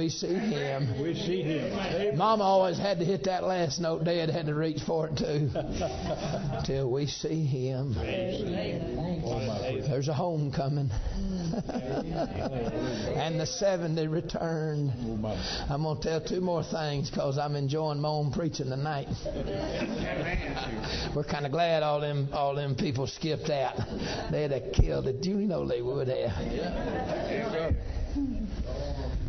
we 0.03 0.09
see 0.09 0.33
Him. 0.33 1.01
We 1.01 1.13
see 1.13 1.43
him. 1.43 2.17
Mama 2.17 2.43
always 2.43 2.77
had 2.77 2.99
to 2.99 3.05
hit 3.05 3.23
that 3.23 3.45
last 3.45 3.79
note. 3.79 4.03
Dad 4.03 4.29
had 4.29 4.47
to 4.47 4.53
reach 4.53 4.81
for 4.85 5.07
it 5.07 5.15
too. 5.17 5.49
Till 6.65 6.91
we 6.91 7.07
see 7.07 7.45
him. 7.45 7.93
There's 9.87 10.09
a 10.09 10.13
homecoming. 10.13 10.89
and 13.15 13.39
the 13.39 13.45
70 13.45 14.07
returned. 14.07 14.91
I'm 15.69 15.83
going 15.83 16.01
to 16.01 16.03
tell 16.03 16.19
two 16.19 16.41
more 16.41 16.63
things 16.63 17.09
because 17.09 17.37
I'm 17.37 17.55
enjoying 17.55 18.01
my 18.01 18.09
own 18.09 18.33
preaching 18.33 18.65
tonight. 18.67 19.07
We're 21.15 21.23
kind 21.23 21.45
of 21.45 21.53
glad 21.53 21.81
all 21.81 22.01
them 22.01 22.27
all 22.33 22.55
them 22.55 22.75
people 22.75 23.07
skipped 23.07 23.49
out. 23.49 23.77
They'd 24.31 24.51
have 24.51 24.73
killed 24.73 25.07
it. 25.07 25.25
You 25.25 25.35
know 25.35 25.65
they 25.65 25.81
would 25.81 26.09
have. 26.09 27.73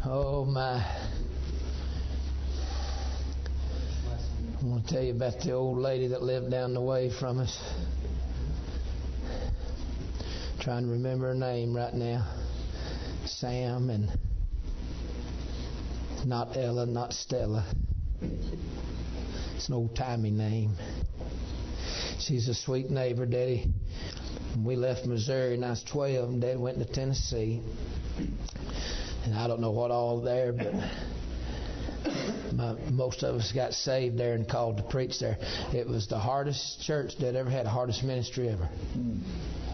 Oh 0.07 0.45
my. 0.45 0.85
I 4.61 4.67
want 4.67 4.87
to 4.87 4.95
tell 4.95 5.03
you 5.03 5.13
about 5.13 5.41
the 5.41 5.53
old 5.53 5.79
lady 5.79 6.09
that 6.09 6.23
lived 6.23 6.51
down 6.51 6.75
the 6.75 6.81
way 6.83 7.09
from 7.09 7.39
us. 7.39 7.59
Trying 10.61 10.85
to 10.85 10.91
remember 10.91 11.29
her 11.29 11.35
name 11.35 11.75
right 11.75 11.95
now. 11.95 12.31
Sam 13.25 13.89
and 13.89 14.11
not 16.27 16.55
Ella, 16.55 16.85
not 16.85 17.15
Stella. 17.15 17.65
It's 19.57 19.69
an 19.69 19.75
old 19.75 19.97
timey 19.97 20.31
name. 20.31 20.77
She's 22.19 22.49
a 22.49 22.55
sweet 22.55 22.91
neighbor, 22.91 23.25
Daddy. 23.25 23.73
When 24.53 24.65
we 24.65 24.77
left 24.77 25.07
Missouri 25.07 25.55
and 25.55 25.65
I 25.65 25.71
was 25.71 25.83
12, 25.83 26.29
and 26.29 26.43
Dad 26.43 26.59
went 26.59 26.79
to 26.79 26.85
Tennessee. 26.85 27.63
And 29.25 29.35
I 29.35 29.47
don't 29.47 29.61
know 29.61 29.71
what 29.71 29.91
all 29.91 30.21
there, 30.21 30.53
but 30.53 30.73
my, 32.53 32.75
most 32.91 33.23
of 33.23 33.37
us 33.37 33.53
got 33.53 33.73
saved 33.73 34.19
there 34.19 34.35
and 34.35 34.49
called 34.49 34.77
to 34.77 34.83
preach 34.83 35.19
there. 35.19 35.39
It 35.73 35.87
was 35.89 36.07
the 36.09 36.19
hardest 36.19 36.83
church 36.83 37.17
that 37.19 37.35
ever 37.35 37.51
had, 37.51 37.67
the 37.67 37.71
hardest 37.71 38.03
ministry 38.05 38.49
ever. 38.49 38.69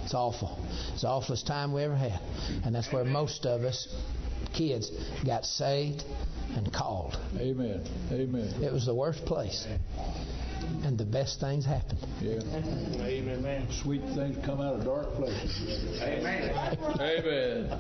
It's 0.04 0.14
awful. 0.14 0.58
It's 0.92 1.02
the 1.02 1.08
awfulest 1.08 1.46
time 1.46 1.72
we 1.72 1.82
ever 1.82 1.96
had. 1.96 2.20
And 2.64 2.74
that's 2.74 2.92
where 2.92 3.04
most 3.04 3.46
of 3.46 3.62
us, 3.62 3.88
kids, 4.54 4.90
got 5.24 5.44
saved 5.44 6.04
and 6.54 6.72
called. 6.72 7.18
Amen. 7.36 7.84
Amen. 8.10 8.62
It 8.62 8.72
was 8.72 8.86
the 8.86 8.94
worst 8.94 9.24
place. 9.24 9.66
And 10.84 10.96
the 10.96 11.04
best 11.04 11.40
things 11.40 11.64
happen. 11.64 11.98
Yeah. 12.20 12.40
Amen. 13.04 13.68
Sweet 13.82 14.02
things 14.14 14.36
come 14.44 14.60
out 14.60 14.76
of 14.76 14.84
dark 14.84 15.12
places. 15.14 16.00
Amen. 16.00 16.78
Amen. 17.00 17.78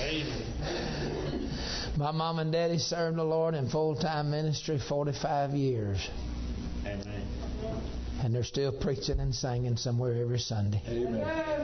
Amen. 0.00 1.50
My 1.96 2.12
mom 2.12 2.38
and 2.38 2.52
daddy 2.52 2.78
served 2.78 3.16
the 3.16 3.24
Lord 3.24 3.54
in 3.54 3.70
full 3.70 3.96
time 3.96 4.30
ministry 4.30 4.78
45 4.78 5.52
years. 5.52 6.10
Amen. 6.84 7.26
And 8.22 8.34
they're 8.34 8.44
still 8.44 8.72
preaching 8.72 9.18
and 9.20 9.34
singing 9.34 9.76
somewhere 9.76 10.20
every 10.20 10.38
Sunday, 10.38 10.82
Amen. 10.88 11.20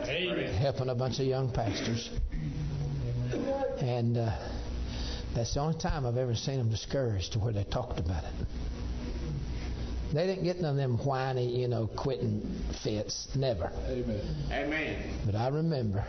Amen. 0.06 0.54
helping 0.54 0.88
a 0.88 0.94
bunch 0.94 1.18
of 1.20 1.26
young 1.26 1.50
pastors. 1.52 2.08
And 3.78 4.16
uh, 4.16 4.38
that's 5.34 5.54
the 5.54 5.60
only 5.60 5.78
time 5.78 6.06
I've 6.06 6.16
ever 6.16 6.34
seen 6.34 6.58
them 6.58 6.70
discouraged 6.70 7.32
to 7.34 7.38
where 7.38 7.52
they 7.52 7.64
talked 7.64 7.98
about 7.98 8.24
it. 8.24 8.32
They 10.12 10.26
didn't 10.26 10.44
get 10.44 10.60
none 10.60 10.72
of 10.72 10.76
them 10.76 10.98
whiny, 10.98 11.60
you 11.60 11.68
know, 11.68 11.88
quitting 11.96 12.42
fits. 12.84 13.28
Never. 13.34 13.72
Amen. 13.88 14.20
Amen. 14.52 15.20
But 15.24 15.34
I 15.34 15.48
remember 15.48 16.04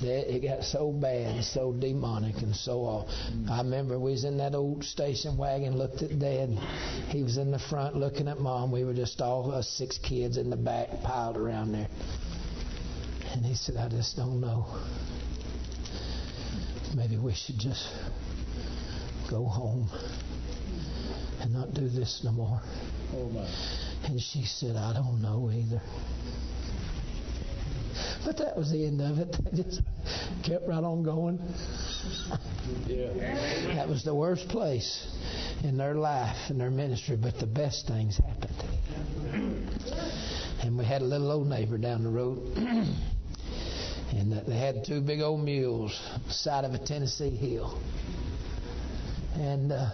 that 0.00 0.34
it 0.34 0.40
got 0.40 0.64
so 0.64 0.90
bad, 0.90 1.36
and 1.36 1.44
so 1.44 1.72
demonic, 1.72 2.36
and 2.38 2.56
so 2.56 2.72
all. 2.72 3.08
I 3.50 3.58
remember 3.58 3.98
we 3.98 4.12
was 4.12 4.24
in 4.24 4.38
that 4.38 4.54
old 4.54 4.84
station 4.84 5.36
wagon, 5.36 5.76
looked 5.76 6.02
at 6.02 6.18
Dad. 6.18 6.48
He 7.08 7.22
was 7.22 7.36
in 7.36 7.50
the 7.50 7.58
front 7.58 7.94
looking 7.94 8.26
at 8.26 8.40
Mom. 8.40 8.72
We 8.72 8.84
were 8.84 8.94
just 8.94 9.20
all 9.20 9.52
us 9.52 9.68
six 9.68 9.98
kids 9.98 10.38
in 10.38 10.48
the 10.48 10.56
back 10.56 10.88
piled 11.02 11.36
around 11.36 11.72
there. 11.72 11.88
And 13.32 13.44
he 13.44 13.54
said, 13.54 13.76
I 13.76 13.88
just 13.88 14.16
don't 14.16 14.40
know. 14.40 14.66
Maybe 16.96 17.18
we 17.18 17.34
should 17.34 17.58
just 17.58 17.86
go 19.28 19.44
home 19.44 19.90
and 21.44 21.52
not 21.52 21.74
do 21.74 21.88
this 21.88 22.22
no 22.24 22.32
more. 22.32 22.60
Oh 23.14 23.28
my. 23.28 23.46
And 24.04 24.20
she 24.20 24.44
said, 24.44 24.76
I 24.76 24.94
don't 24.94 25.20
know 25.20 25.50
either. 25.50 25.80
But 28.24 28.38
that 28.38 28.56
was 28.56 28.70
the 28.72 28.86
end 28.86 29.00
of 29.00 29.18
it. 29.18 29.36
They 29.52 29.62
just 29.62 29.82
kept 30.42 30.66
right 30.66 30.82
on 30.82 31.02
going. 31.02 31.38
Yeah. 32.86 33.74
That 33.74 33.88
was 33.88 34.02
the 34.04 34.14
worst 34.14 34.48
place 34.48 35.06
in 35.62 35.76
their 35.76 35.94
life 35.94 36.36
and 36.48 36.60
their 36.60 36.70
ministry, 36.70 37.16
but 37.16 37.38
the 37.38 37.46
best 37.46 37.86
things 37.86 38.16
happened. 38.16 38.54
And 40.62 40.78
we 40.78 40.84
had 40.84 41.02
a 41.02 41.04
little 41.04 41.30
old 41.30 41.46
neighbor 41.46 41.78
down 41.78 42.04
the 42.04 42.10
road, 42.10 42.38
and 42.56 44.32
they 44.46 44.56
had 44.56 44.84
two 44.84 45.00
big 45.00 45.20
old 45.20 45.44
mules 45.44 45.98
side 46.30 46.64
of 46.64 46.72
a 46.72 46.78
Tennessee 46.78 47.30
hill, 47.30 47.78
and 49.34 49.72
uh, 49.72 49.90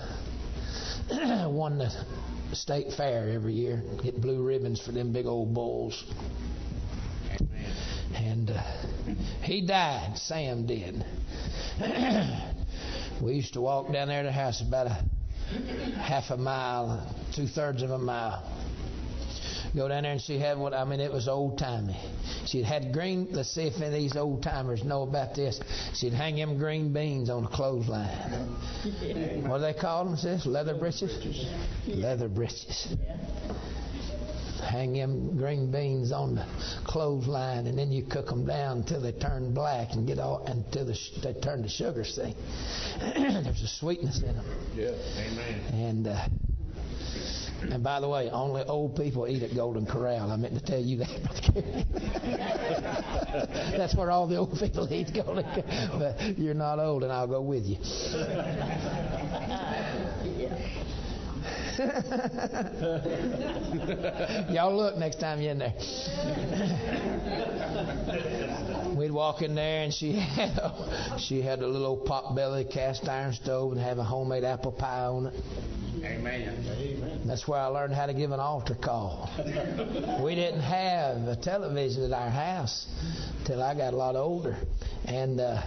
won 1.48 1.78
the 1.78 1.90
state 2.52 2.92
fair 2.96 3.30
every 3.30 3.54
year. 3.54 3.82
Get 4.02 4.20
blue 4.20 4.42
ribbons 4.42 4.80
for 4.80 4.92
them 4.92 5.12
big 5.12 5.26
old 5.26 5.54
bulls. 5.54 6.04
And 8.14 8.50
uh, 8.50 8.62
he 9.42 9.66
died. 9.66 10.16
Sam 10.16 10.66
did. 10.66 11.04
we 13.22 13.34
used 13.34 13.54
to 13.54 13.60
walk 13.60 13.92
down 13.92 14.08
there 14.08 14.22
to 14.22 14.28
the 14.28 14.32
house 14.32 14.60
about 14.60 14.86
a 14.86 15.04
half 15.98 16.30
a 16.30 16.36
mile, 16.36 17.14
two 17.34 17.46
thirds 17.46 17.82
of 17.82 17.90
a 17.90 17.98
mile. 17.98 18.42
Go 19.74 19.86
down 19.86 20.02
there 20.02 20.12
and 20.12 20.20
she 20.20 20.38
had 20.38 20.58
what 20.58 20.74
I 20.74 20.84
mean. 20.84 20.98
It 20.98 21.12
was 21.12 21.28
old 21.28 21.58
timey. 21.58 21.96
She'd 22.46 22.64
had 22.64 22.92
green. 22.92 23.28
Let's 23.30 23.54
see 23.54 23.62
if 23.62 23.76
any 23.76 23.86
of 23.86 23.92
these 23.92 24.16
old 24.16 24.42
timers 24.42 24.82
know 24.82 25.02
about 25.02 25.34
this. 25.34 25.60
She'd 25.94 26.12
hang 26.12 26.36
them 26.36 26.58
green 26.58 26.92
beans 26.92 27.30
on 27.30 27.44
a 27.44 27.48
clothesline. 27.48 28.08
What 29.48 29.58
do 29.58 29.62
they 29.62 29.74
call 29.74 30.06
them? 30.06 30.16
Sis? 30.16 30.44
Leather 30.44 30.74
breeches. 30.74 31.46
Leather 31.86 32.28
breeches. 32.28 32.96
Hang 34.68 34.92
them 34.92 35.36
green 35.36 35.70
beans 35.70 36.12
on 36.12 36.34
the 36.34 36.46
clothesline, 36.84 37.66
and 37.66 37.78
then 37.78 37.90
you 37.90 38.02
cook 38.02 38.26
them 38.26 38.46
down 38.46 38.78
until 38.78 39.00
they 39.00 39.12
turn 39.12 39.54
black 39.54 39.92
and 39.92 40.06
get 40.06 40.18
all 40.18 40.44
until 40.46 40.84
the, 40.84 40.98
they 41.22 41.32
turn 41.40 41.62
to 41.62 41.68
sugar. 41.68 42.04
See, 42.04 42.34
there's 43.00 43.62
a 43.62 43.68
sweetness 43.68 44.22
in 44.22 44.34
them. 44.34 44.44
Yeah. 44.76 44.90
Amen. 45.16 45.60
And 45.72 46.06
uh, 46.08 46.28
and 47.62 47.82
by 47.82 48.00
the 48.00 48.08
way, 48.08 48.30
only 48.30 48.62
old 48.62 48.96
people 48.96 49.28
eat 49.28 49.42
at 49.42 49.54
Golden 49.54 49.84
Corral. 49.86 50.30
I 50.30 50.36
meant 50.36 50.54
to 50.54 50.64
tell 50.64 50.80
you 50.80 50.98
that. 50.98 51.08
That's 53.76 53.94
where 53.94 54.10
all 54.10 54.26
the 54.26 54.36
old 54.36 54.58
people 54.58 54.90
eat 54.92 55.12
Golden 55.14 55.44
Corral. 55.44 55.98
But 55.98 56.38
you're 56.38 56.54
not 56.54 56.78
old, 56.78 57.02
and 57.02 57.12
I'll 57.12 57.26
go 57.26 57.42
with 57.42 57.64
you. 57.64 57.76
Y'all 64.50 64.76
look 64.76 64.96
next 64.96 65.20
time 65.20 65.40
you're 65.40 65.52
in 65.52 65.58
there. 65.58 65.74
We'd 69.10 69.16
walk 69.16 69.42
in 69.42 69.56
there, 69.56 69.82
and 69.82 69.92
she 69.92 70.12
had 70.36 70.56
a, 70.56 71.16
she 71.18 71.42
had 71.42 71.62
a 71.62 71.66
little 71.66 71.96
pot 71.96 72.36
belly 72.36 72.64
cast 72.64 73.08
iron 73.08 73.32
stove 73.32 73.72
and 73.72 73.80
have 73.80 73.98
a 73.98 74.04
homemade 74.04 74.44
apple 74.44 74.70
pie 74.70 75.06
on 75.06 75.26
it. 75.26 75.34
Amen. 76.04 77.22
That's 77.26 77.48
where 77.48 77.58
I 77.58 77.66
learned 77.66 77.92
how 77.92 78.06
to 78.06 78.14
give 78.14 78.30
an 78.30 78.38
altar 78.38 78.76
call. 78.80 79.28
We 80.22 80.36
didn't 80.36 80.60
have 80.60 81.26
a 81.26 81.36
television 81.42 82.04
at 82.04 82.12
our 82.12 82.30
house 82.30 82.86
till 83.46 83.60
I 83.60 83.74
got 83.74 83.94
a 83.94 83.96
lot 83.96 84.14
older, 84.14 84.56
and 85.06 85.40
uh, 85.40 85.60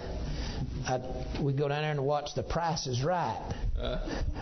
I, 0.88 1.02
we'd 1.42 1.58
go 1.58 1.68
down 1.68 1.82
there 1.82 1.92
and 1.92 2.06
watch 2.06 2.36
The 2.36 2.44
Price 2.44 2.88
Is 2.88 3.04
Right 3.04 3.54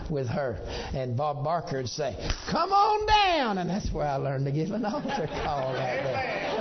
with 0.08 0.28
her, 0.28 0.60
and 0.94 1.16
Bob 1.16 1.42
Barker 1.42 1.78
would 1.78 1.88
say, 1.88 2.14
"Come 2.52 2.72
on 2.72 3.06
down," 3.06 3.58
and 3.58 3.68
that's 3.68 3.92
where 3.92 4.06
I 4.06 4.14
learned 4.14 4.44
to 4.46 4.52
give 4.52 4.70
an 4.70 4.84
altar 4.84 5.26
call 5.42 5.74
right 5.74 6.02
there. 6.04 6.51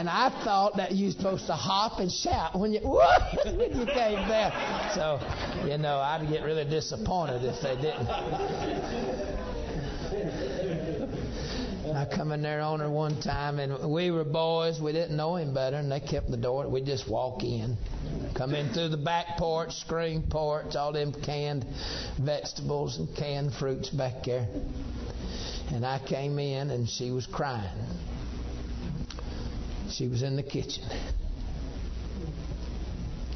And 0.00 0.08
I 0.08 0.30
thought 0.44 0.78
that 0.78 0.92
you 0.92 1.08
were 1.08 1.12
supposed 1.12 1.46
to 1.48 1.52
hop 1.52 2.00
and 2.00 2.10
shout 2.10 2.58
when 2.58 2.72
you 2.72 2.80
when 3.44 3.78
you 3.78 3.84
came 3.84 4.26
there. 4.28 4.50
So, 4.94 5.20
you 5.68 5.76
know, 5.76 5.98
I'd 5.98 6.26
get 6.26 6.42
really 6.42 6.64
disappointed 6.64 7.44
if 7.44 7.60
they 7.60 7.76
didn't. 7.76 8.08
I 11.94 12.06
come 12.16 12.32
in 12.32 12.40
there 12.40 12.62
on 12.62 12.80
her 12.80 12.88
one 12.88 13.20
time, 13.20 13.58
and 13.58 13.92
we 13.92 14.10
were 14.10 14.24
boys. 14.24 14.80
We 14.80 14.92
didn't 14.92 15.18
know 15.18 15.36
him 15.36 15.52
better, 15.52 15.76
and 15.76 15.92
they 15.92 16.00
kept 16.00 16.30
the 16.30 16.38
door. 16.38 16.66
We 16.66 16.80
just 16.80 17.06
walk 17.06 17.42
in, 17.42 17.76
come 18.34 18.54
in 18.54 18.72
through 18.72 18.88
the 18.88 18.96
back 18.96 19.36
porch, 19.36 19.74
screen 19.74 20.22
porch, 20.22 20.76
all 20.76 20.94
them 20.94 21.12
canned 21.12 21.66
vegetables 22.18 22.96
and 22.96 23.14
canned 23.14 23.52
fruits 23.52 23.90
back 23.90 24.24
there. 24.24 24.48
And 25.72 25.84
I 25.84 25.98
came 25.98 26.38
in, 26.38 26.70
and 26.70 26.88
she 26.88 27.10
was 27.10 27.26
crying. 27.26 27.68
She 29.90 30.06
was 30.08 30.22
in 30.22 30.36
the 30.36 30.42
kitchen. 30.42 30.84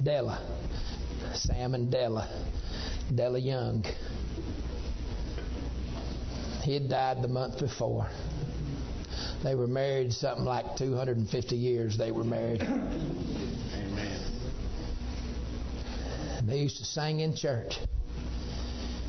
Della, 0.03 0.39
Sam 1.35 1.75
and 1.75 1.91
Della, 1.91 2.29
Della 3.15 3.39
Young. 3.39 3.85
He 6.63 6.75
had 6.75 6.89
died 6.89 7.23
the 7.23 7.29
month 7.29 7.59
before. 7.59 8.09
They 9.43 9.55
were 9.55 9.67
married 9.67 10.13
something 10.13 10.45
like 10.45 10.77
250 10.77 11.57
years. 11.57 11.99
They 11.99 12.13
were 12.13 12.25
married. 12.25 12.63
Amen. 12.63 14.25
They 16.47 16.59
used 16.59 16.79
to 16.79 16.85
sing 16.85 17.21
in 17.21 17.35
church. 17.37 17.79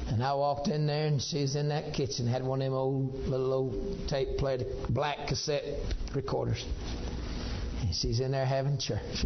And 0.08 0.24
I 0.24 0.34
walked 0.34 0.68
in 0.68 0.86
there, 0.88 1.08
and 1.08 1.22
she's 1.22 1.56
in 1.56 1.70
that 1.70 1.94
kitchen, 1.94 2.28
had 2.28 2.44
one 2.44 2.62
of 2.62 2.66
them 2.66 2.74
old 2.74 3.28
little 3.28 3.54
old 3.54 4.08
tape 4.08 4.38
player, 4.38 4.66
black 4.90 5.28
cassette 5.28 5.64
recorders. 6.14 6.66
She's 7.94 8.20
in 8.20 8.32
there 8.32 8.46
having 8.46 8.78
church. 8.78 9.26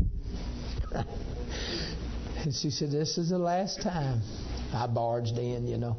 and 2.43 2.53
she 2.53 2.70
said, 2.70 2.91
"This 2.91 3.18
is 3.18 3.30
the 3.30 3.38
last 3.38 3.82
time." 3.82 4.22
I 4.74 4.86
barged 4.88 5.38
in, 5.38 5.68
you 5.68 5.78
know. 5.78 5.97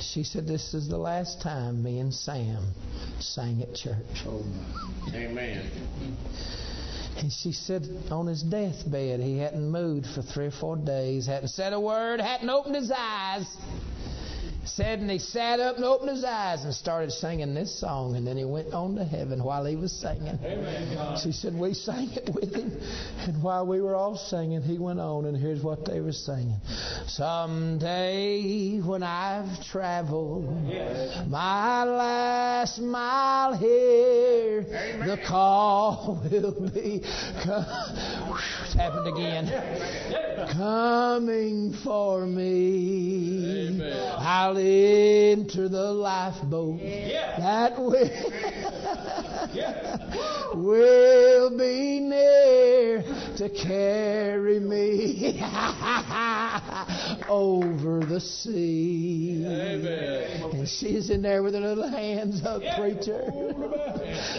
She 0.00 0.24
said, 0.24 0.46
"This 0.46 0.74
is 0.74 0.88
the 0.88 0.98
last 0.98 1.40
time 1.40 1.82
me 1.82 1.98
and 1.98 2.12
Sam 2.12 2.62
sang 3.20 3.62
at 3.62 3.74
church." 3.74 4.24
Oh, 4.26 4.44
amen. 5.14 5.70
And 7.16 7.32
she 7.32 7.52
said 7.52 7.88
on 8.10 8.26
his 8.26 8.42
deathbed 8.42 9.20
he 9.20 9.38
hadn't 9.38 9.70
moved 9.70 10.06
for 10.14 10.22
three 10.22 10.46
or 10.46 10.50
four 10.50 10.76
days, 10.76 11.26
hadn't 11.26 11.48
said 11.48 11.72
a 11.72 11.80
word, 11.80 12.20
hadn't 12.20 12.50
opened 12.50 12.74
his 12.74 12.90
eyes. 12.90 13.46
Said, 14.66 15.00
and 15.00 15.10
he 15.10 15.18
sat 15.18 15.60
up 15.60 15.76
and 15.76 15.84
opened 15.84 16.10
his 16.10 16.24
eyes 16.24 16.64
and 16.64 16.74
started 16.74 17.12
singing 17.12 17.54
this 17.54 17.78
song, 17.78 18.16
and 18.16 18.26
then 18.26 18.36
he 18.36 18.44
went 18.44 18.72
on 18.72 18.96
to 18.96 19.04
heaven 19.04 19.42
while 19.44 19.64
he 19.64 19.76
was 19.76 19.92
singing. 19.92 20.38
Amen. 20.42 21.18
She 21.22 21.32
said, 21.32 21.54
We 21.54 21.74
sang 21.74 22.10
it 22.12 22.30
with 22.34 22.54
him, 22.54 22.72
and 23.20 23.42
while 23.42 23.66
we 23.66 23.80
were 23.80 23.94
all 23.94 24.16
singing, 24.16 24.62
he 24.62 24.78
went 24.78 25.00
on, 25.00 25.26
and 25.26 25.36
here's 25.36 25.62
what 25.62 25.84
they 25.84 26.00
were 26.00 26.12
singing. 26.12 26.60
Someday 27.06 28.80
when 28.80 29.02
I've 29.02 29.64
traveled 29.66 30.44
my 31.28 31.84
last 31.84 32.80
mile 32.80 33.56
here, 33.56 34.62
the 34.62 35.18
call 35.26 36.20
will 36.30 36.70
be. 36.70 37.02
It's 37.04 38.74
happened 38.74 39.08
again. 39.08 39.46
Coming 40.52 41.74
for 41.84 42.26
me. 42.26 43.68
Amen. 43.68 44.14
I'll 44.18 44.53
enter 44.56 45.68
the 45.68 45.92
lifeboat. 45.92 46.80
That 47.38 47.78
will, 47.78 47.94
will 50.54 51.50
be 51.50 52.00
near 52.00 53.02
to 53.36 53.48
carry 53.50 54.60
me 54.60 55.40
over 57.28 58.00
the 58.04 58.20
sea. 58.20 59.44
Amen. 59.46 60.50
And 60.52 60.68
she's 60.68 61.10
in 61.10 61.22
there 61.22 61.42
with 61.42 61.54
her 61.54 61.60
little 61.60 61.88
hands 61.88 62.42
up, 62.44 62.62
preacher. 62.78 63.24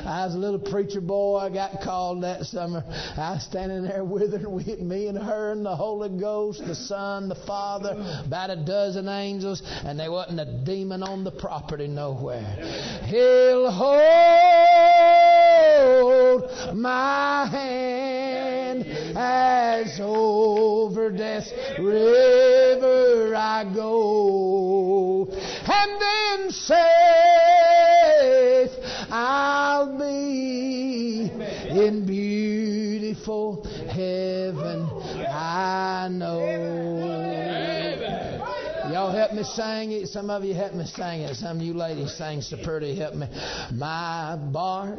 I 0.06 0.26
was 0.26 0.36
a 0.36 0.38
little 0.38 0.60
preacher 0.60 1.01
boy. 1.01 1.38
I 1.38 1.49
got 1.49 1.82
called 1.82 2.24
that 2.24 2.45
summer. 2.45 2.84
I 3.18 3.32
was 3.34 3.43
standing 3.43 3.84
there 3.84 4.03
with 4.03 4.39
her, 4.39 4.49
with 4.49 4.80
me 4.80 5.08
and 5.08 5.18
her 5.18 5.51
and 5.51 5.66
the 5.66 5.76
Holy 5.76 6.10
Ghost, 6.10 6.66
the 6.66 6.76
Son, 6.76 7.28
the 7.28 7.36
Father, 7.36 7.95
about 8.26 8.49
a 8.49 8.56
dozen 8.56 9.08
angels, 9.08 9.62
and 9.84 9.99
there 9.99 10.12
wasn't 10.12 10.39
a 10.39 10.64
demon 10.64 11.03
on 11.03 11.24
the 11.24 11.32
property 11.32 11.88
nowhere. 11.88 12.56
He'll 13.06 13.72
hold 13.72 14.95
my 16.74 17.46
hand 17.48 18.86
as 19.18 20.00
over 20.00 21.10
death's 21.10 21.52
river 21.80 23.34
I 23.36 23.64
go, 23.74 25.28
and 25.32 26.02
then 26.02 26.52
safe 26.52 26.76
I'll 29.10 29.98
be 29.98 31.32
in 31.70 32.06
beautiful 32.06 33.64
heaven. 33.89 34.89
I 35.30 36.08
know. 36.12 36.95
Y'all 39.06 39.14
help 39.14 39.34
me 39.34 39.43
sing 39.43 39.91
it. 39.91 40.08
Some 40.08 40.32
of 40.32 40.43
you 40.43 40.56
help 40.56 40.74
me 40.74 40.84
sing 40.86 41.22
it. 41.22 41.36
Some 41.36 41.58
of 41.58 41.64
you 41.64 41.76
ladies 41.76 42.18
sing 42.18 42.41
so 42.41 42.58
pretty. 42.64 42.95
Help 42.95 43.14
me. 43.14 43.28
My 43.72 44.36
bark 44.36 44.97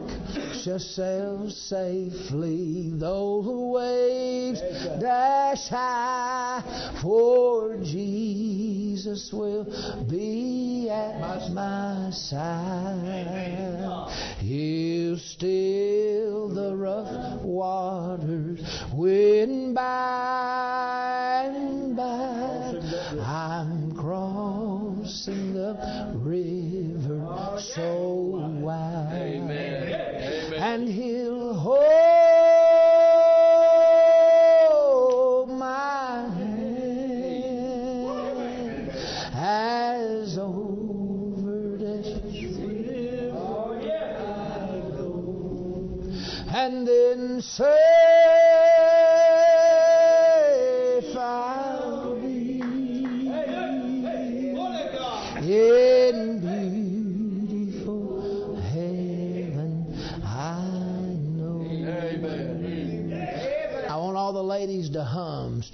shall 0.63 0.79
sail 0.79 1.51
safely, 1.51 2.91
though 2.93 3.43
the 3.43 3.51
waves 3.51 4.61
dash 5.01 5.67
high. 5.67 6.99
For 7.03 7.79
Jesus 7.79 9.33
will 9.33 9.65
be 10.09 10.89
at 10.89 11.51
my 11.51 12.11
side. 12.13 13.57
He'll 14.39 15.19
still 15.19 16.49
the 16.51 16.77
rough 16.77 17.43
waters 17.43 18.61
when 18.95 19.75
by 19.75 21.51
and 21.57 21.97
by 21.97 22.66
I'm 23.37 23.93
crossing 23.93 25.53
the 25.53 25.77
river 26.15 27.59
so 27.61 28.41
wide. 28.63 29.13
Amen. 29.13 30.55
And 30.55 30.89
he'll 30.89 31.53
hold 31.53 31.77
my 35.51 36.31
hand 36.35 37.29
as 39.35 40.39
over 40.39 41.77
the 41.77 42.01
river 42.65 43.37
oh, 43.37 43.77
I 43.77 44.81
go, 44.97 45.13
and 46.57 46.89
then 46.89 47.43
safe 47.43 48.46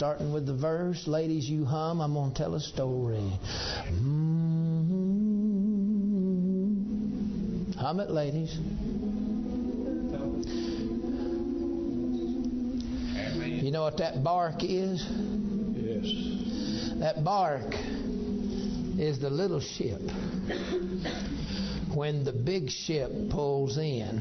starting 0.03 0.33
with 0.33 0.47
the 0.47 0.53
verse. 0.53 1.07
Ladies, 1.07 1.49
you 1.49 1.65
hum. 1.65 2.01
I'm 2.01 2.15
going 2.15 2.33
to 2.33 2.37
tell 2.37 2.57
a 2.57 2.61
story. 2.61 3.23
Mm. 3.87 4.33
Hum 7.77 8.01
it, 8.01 8.11
ladies. 8.11 8.53
You 13.63 13.71
know 13.71 13.83
what 13.83 13.99
that 13.99 14.25
bark 14.25 14.65
is? 14.65 15.07
Yes. 15.77 16.99
That 16.99 17.23
bark 17.23 17.73
is 18.99 19.21
the 19.21 19.31
little 19.31 19.61
ship. 19.61 20.01
When 21.95 22.25
the 22.25 22.33
big 22.33 22.71
ship 22.71 23.13
pulls 23.31 23.79
in 23.79 24.21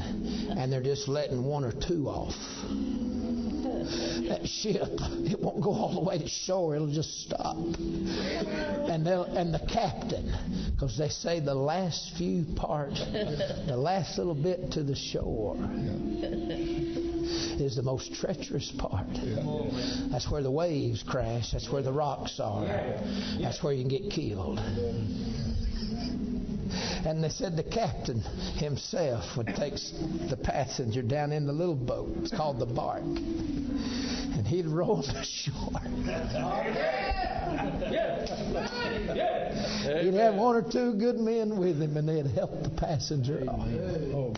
and 0.56 0.72
they're 0.72 0.84
just 0.84 1.08
letting 1.08 1.44
one 1.44 1.64
or 1.64 1.72
two 1.72 2.08
off, 2.08 2.36
that 4.30 4.48
ship 4.48 5.00
it 5.30 5.40
won't 5.40 5.62
go 5.62 5.72
all 5.72 5.94
the 5.94 6.02
way 6.02 6.18
to 6.18 6.28
shore. 6.28 6.76
It'll 6.76 6.92
just 6.92 7.22
stop. 7.22 7.58
And 7.58 9.06
they'll 9.06 9.24
and 9.24 9.54
the 9.54 9.60
captain, 9.72 10.34
because 10.72 10.98
they 10.98 11.10
say 11.10 11.40
the 11.40 11.56
last 11.56 12.14
few 12.18 12.46
parts, 12.56 13.00
the 13.12 13.78
last 13.78 14.18
little 14.18 14.36
bit 14.36 14.72
to 14.74 14.84
the 14.84 14.96
shore 14.96 15.58
is 17.60 17.76
the 17.76 17.84
most 17.84 18.14
treacherous 18.16 18.72
part. 18.78 19.08
That's 20.12 20.30
where 20.30 20.42
the 20.42 20.52
waves 20.52 21.04
crash. 21.04 21.52
That's 21.52 21.70
where 21.70 21.84
the 21.84 21.94
rocks 21.94 22.40
are. 22.40 22.66
That's 23.40 23.62
where 23.64 23.74
you 23.74 23.82
can 23.82 23.90
get 23.90 24.12
killed. 24.12 24.60
And 27.06 27.24
they 27.24 27.30
said 27.30 27.58
the 27.58 27.64
captain 27.64 28.22
himself 28.56 29.36
would 29.36 29.48
take 29.48 29.74
the 30.30 30.38
passenger 30.42 31.02
down 31.02 31.32
in 31.32 31.46
the 31.48 31.54
little 31.54 31.76
boat. 31.76 32.10
It's 32.22 32.32
called 32.32 32.60
the 32.60 32.66
bark. 32.66 33.04
He'd 34.52 34.68
roll 34.68 35.00
ashore. 35.00 35.80
He'd 40.02 40.14
have 40.14 40.36
one 40.36 40.58
or 40.58 40.62
two 40.62 40.94
good 40.96 41.22
men 41.22 41.58
with 41.58 41.82
him, 41.82 41.96
and 41.96 42.10
they'd 42.10 42.28
help 42.28 42.62
the 42.62 42.70
passenger 42.70 43.46
off. 43.48 43.66
Oh. 44.14 44.34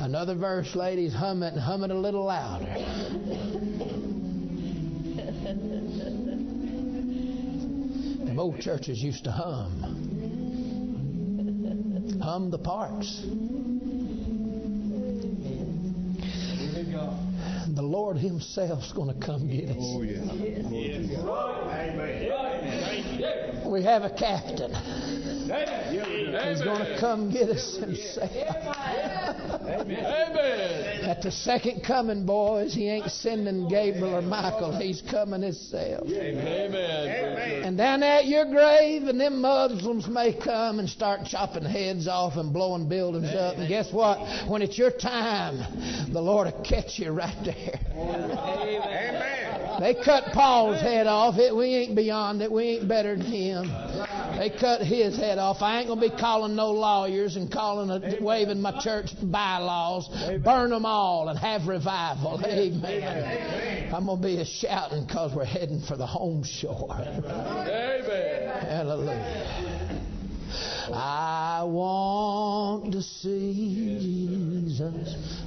Another 0.00 0.34
verse, 0.34 0.74
ladies, 0.74 1.14
hum 1.14 1.42
it 1.42 1.54
and 1.54 1.62
hum 1.62 1.82
it 1.82 1.90
a 1.90 1.94
little 1.94 2.26
louder. 2.26 2.66
Old 8.38 8.60
churches 8.60 9.02
used 9.02 9.24
to 9.24 9.32
hum. 9.32 9.80
Hum 12.22 12.50
the 12.50 12.58
parts. 12.58 13.24
The 17.78 17.84
Lord 17.84 18.16
Himself's 18.16 18.92
going 18.92 19.16
to 19.16 19.24
come 19.24 19.46
get 19.48 19.70
us. 19.70 19.76
Oh, 19.78 20.02
yeah. 20.02 20.18
We 23.70 23.84
have 23.84 24.02
a 24.02 24.10
captain. 24.10 24.74
He's 24.74 26.60
going 26.60 26.84
to 26.84 26.96
come 26.98 27.30
get 27.30 27.48
us 27.50 27.76
himself. 27.76 28.32
Amen. 29.62 30.87
At 31.08 31.22
the 31.22 31.30
second 31.32 31.82
coming, 31.84 32.26
boys, 32.26 32.74
he 32.74 32.86
ain't 32.86 33.10
sending 33.10 33.66
Gabriel 33.66 34.16
or 34.16 34.20
Michael. 34.20 34.78
He's 34.78 35.00
coming 35.00 35.40
himself. 35.40 36.06
Amen. 36.06 36.74
Amen. 36.74 37.64
And 37.64 37.78
down 37.78 38.02
at 38.02 38.26
your 38.26 38.44
grave, 38.44 39.04
and 39.04 39.18
them 39.18 39.40
Muslims 39.40 40.06
may 40.06 40.34
come 40.38 40.78
and 40.78 40.86
start 40.86 41.24
chopping 41.24 41.64
heads 41.64 42.08
off 42.08 42.36
and 42.36 42.52
blowing 42.52 42.90
buildings 42.90 43.34
up. 43.34 43.56
And 43.56 43.66
guess 43.70 43.90
what? 43.90 44.18
When 44.50 44.60
it's 44.60 44.76
your 44.76 44.90
time, 44.90 46.12
the 46.12 46.20
Lord 46.20 46.52
will 46.52 46.62
catch 46.62 46.98
you 46.98 47.10
right 47.10 47.42
there. 47.42 47.80
Amen. 47.96 49.80
They 49.80 49.94
cut 50.04 50.24
Paul's 50.34 50.82
head 50.82 51.06
off. 51.06 51.38
It, 51.38 51.56
we 51.56 51.68
ain't 51.68 51.96
beyond 51.96 52.42
it. 52.42 52.52
We 52.52 52.64
ain't 52.64 52.86
better 52.86 53.16
than 53.16 53.24
him. 53.24 53.64
They 54.38 54.50
cut 54.50 54.82
his 54.82 55.16
head 55.16 55.38
off. 55.38 55.62
I 55.62 55.80
ain't 55.80 55.88
gonna 55.88 56.00
be 56.00 56.10
calling 56.10 56.54
no 56.54 56.70
lawyers 56.70 57.34
and 57.36 57.50
calling, 57.50 57.90
a, 57.90 58.22
waving 58.22 58.60
my 58.60 58.80
church 58.80 59.10
bylaws. 59.20 60.08
Burn 60.44 60.70
them 60.70 60.86
all 60.86 61.28
and 61.28 61.36
have 61.38 61.66
revival. 61.66 62.40
Amen. 62.44 63.92
I'm 63.92 64.06
gonna 64.06 64.22
be 64.22 64.38
a 64.38 64.44
shouting 64.44 65.06
because 65.06 65.34
we're 65.34 65.44
heading 65.44 65.82
for 65.88 65.96
the 65.96 66.06
home 66.06 66.44
shore. 66.44 66.88
Amen. 66.92 68.48
Hallelujah. 68.64 70.04
I 70.92 71.64
want 71.64 72.92
to 72.92 73.02
see 73.02 73.98
Jesus 74.00 75.42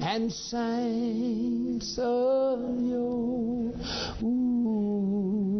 and 0.00 0.30
saints 0.32 1.96
of 1.98 2.58
your 2.80 3.72
home 4.18 5.53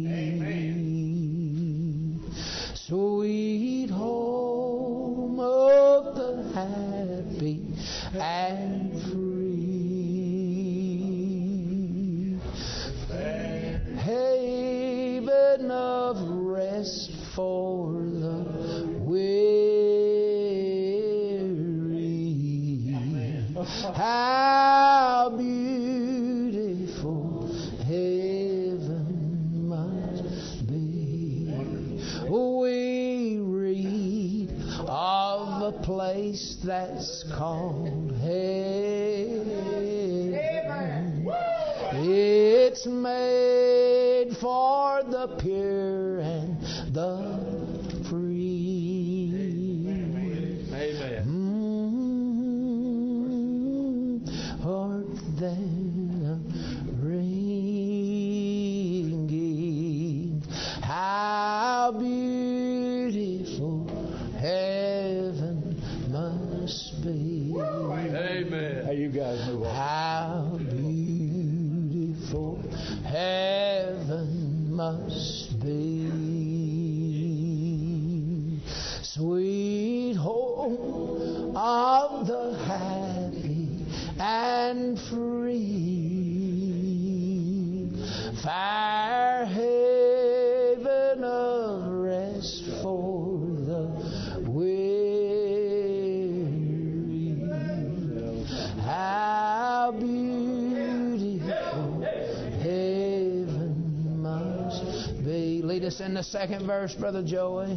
Second 106.31 106.65
verse, 106.65 106.95
Brother 106.95 107.21
Joey. 107.23 107.75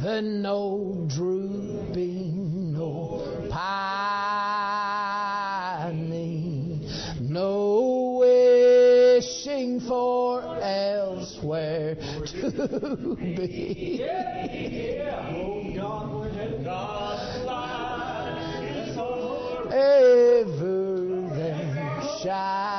The 0.00 0.22
no 0.22 1.04
drooping, 1.06 2.72
no 2.72 3.46
pining, 3.50 4.40
no 7.20 8.16
wishing 8.20 9.80
for 9.80 10.42
elsewhere 10.62 11.96
to 11.96 13.16
be. 13.20 14.02
How 22.26 22.73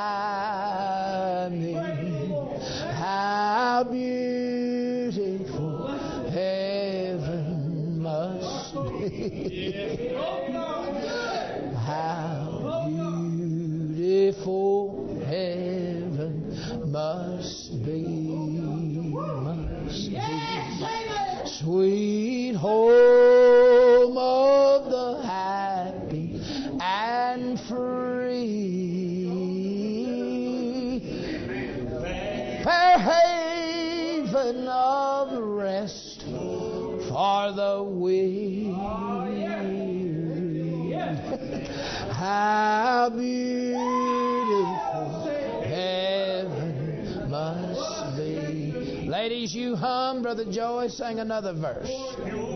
Sing 50.88 51.20
another 51.20 51.54
verse. 51.54 52.55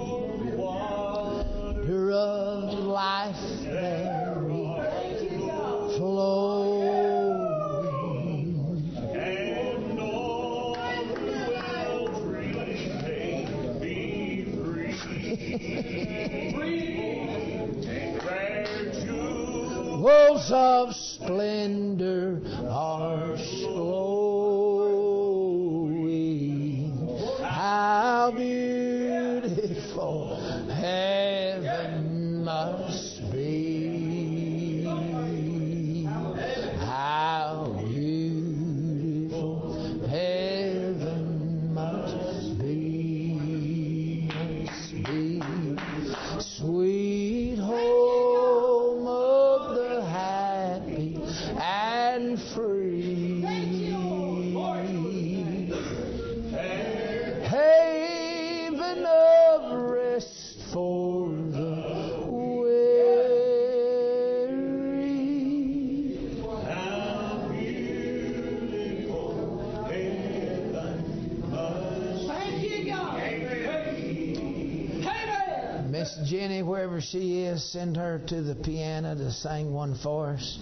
Is, 77.59 77.71
send 77.71 77.97
her 77.97 78.21
to 78.27 78.41
the 78.41 78.55
piano 78.55 79.15
to 79.15 79.31
sing 79.31 79.73
one 79.73 79.95
for 79.95 80.31
us. 80.31 80.59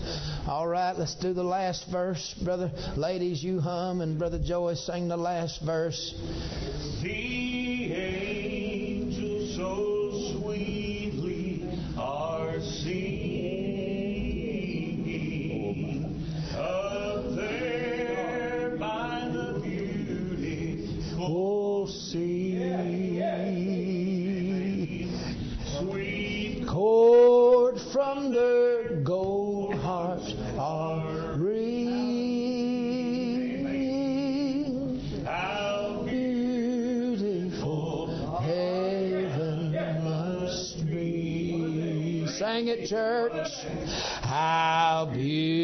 All 0.47 0.67
right, 0.67 0.97
let's 0.97 1.15
do 1.15 1.33
the 1.33 1.43
last 1.43 1.85
verse, 1.91 2.35
brother. 2.43 2.71
Ladies, 2.95 3.43
you 3.43 3.59
hum, 3.59 4.01
and 4.01 4.17
brother 4.17 4.39
Joey 4.39 4.75
sing 4.75 5.07
the 5.07 5.17
last 5.17 5.61
verse. 5.61 6.13
Church. 42.87 43.65
How 44.21 45.09
beautiful 45.13 45.56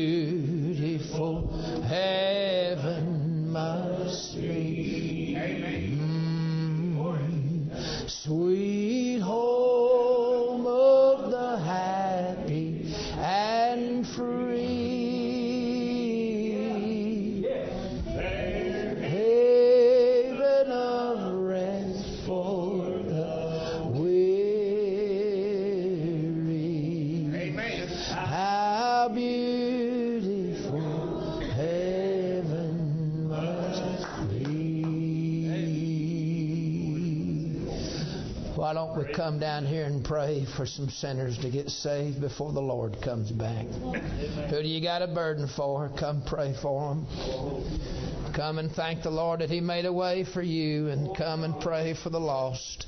Come 39.15 39.37
down 39.39 39.65
here 39.65 39.85
and 39.85 40.03
pray 40.03 40.45
for 40.57 40.65
some 40.65 40.89
sinners 40.89 41.37
to 41.39 41.49
get 41.51 41.69
saved 41.69 42.19
before 42.19 42.51
the 42.51 42.61
Lord 42.61 42.99
comes 43.03 43.29
back? 43.31 43.67
Who 43.67 44.61
do 44.61 44.67
you 44.67 44.81
got 44.81 45.03
a 45.03 45.07
burden 45.07 45.47
for? 45.55 45.91
Come 45.99 46.23
pray 46.25 46.55
for 46.59 46.95
them. 46.95 48.33
Come 48.33 48.57
and 48.57 48.71
thank 48.71 49.03
the 49.03 49.11
Lord 49.11 49.41
that 49.41 49.51
He 49.51 49.61
made 49.61 49.85
a 49.85 49.93
way 49.93 50.23
for 50.23 50.41
you, 50.41 50.87
and 50.87 51.15
come 51.15 51.43
and 51.43 51.59
pray 51.61 51.93
for 51.93 52.09
the 52.09 52.19
lost. 52.19 52.87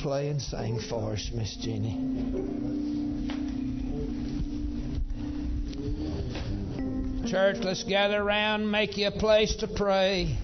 Play 0.00 0.28
and 0.28 0.42
sing 0.42 0.80
for 0.88 1.12
us, 1.12 1.30
Miss 1.32 1.54
Jenny. 1.56 1.94
Church, 7.30 7.58
let's 7.62 7.84
gather 7.84 8.20
around, 8.20 8.68
make 8.68 8.96
you 8.96 9.06
a 9.06 9.12
place 9.12 9.54
to 9.56 9.68
pray. 9.68 10.36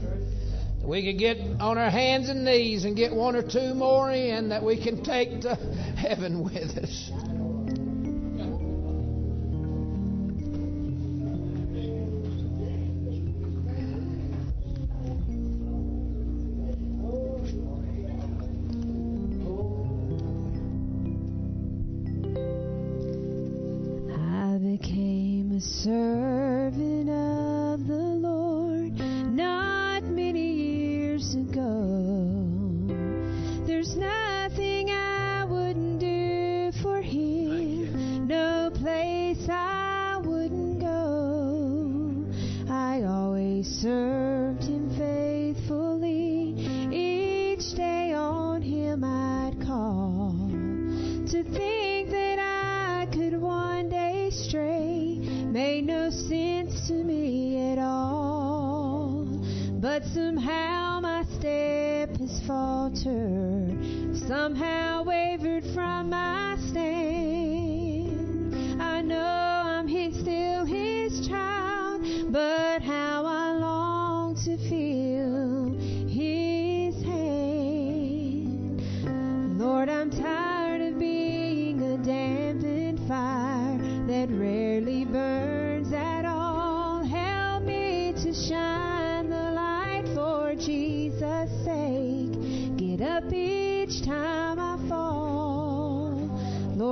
We 0.87 1.05
could 1.05 1.18
get 1.18 1.39
on 1.61 1.78
our 1.78 1.91
hands 1.91 2.28
and 2.28 2.45
knees 2.45 2.84
and 2.84 2.95
get 2.95 3.12
one 3.12 3.34
or 3.34 3.43
two 3.43 3.74
more 3.74 4.11
in 4.12 4.51
that 4.51 4.62
we 4.62 4.80
can 4.80 5.03
take 5.03 5.41
to 5.41 5.55
heaven 5.97 6.45
with 6.45 6.78
us. 6.78 7.11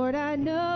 Lord, 0.05 0.13
I 0.13 0.35
know. 0.35 0.74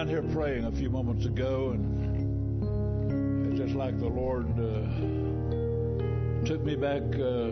down 0.00 0.08
here 0.08 0.24
praying 0.32 0.64
a 0.64 0.72
few 0.72 0.88
moments 0.88 1.26
ago, 1.26 1.72
and 1.72 3.46
it's 3.46 3.58
just 3.60 3.74
like 3.74 4.00
the 4.00 4.08
Lord 4.08 4.46
uh, 4.58 4.86
took 6.46 6.64
me 6.64 6.74
back 6.74 7.02
uh, 7.20 7.50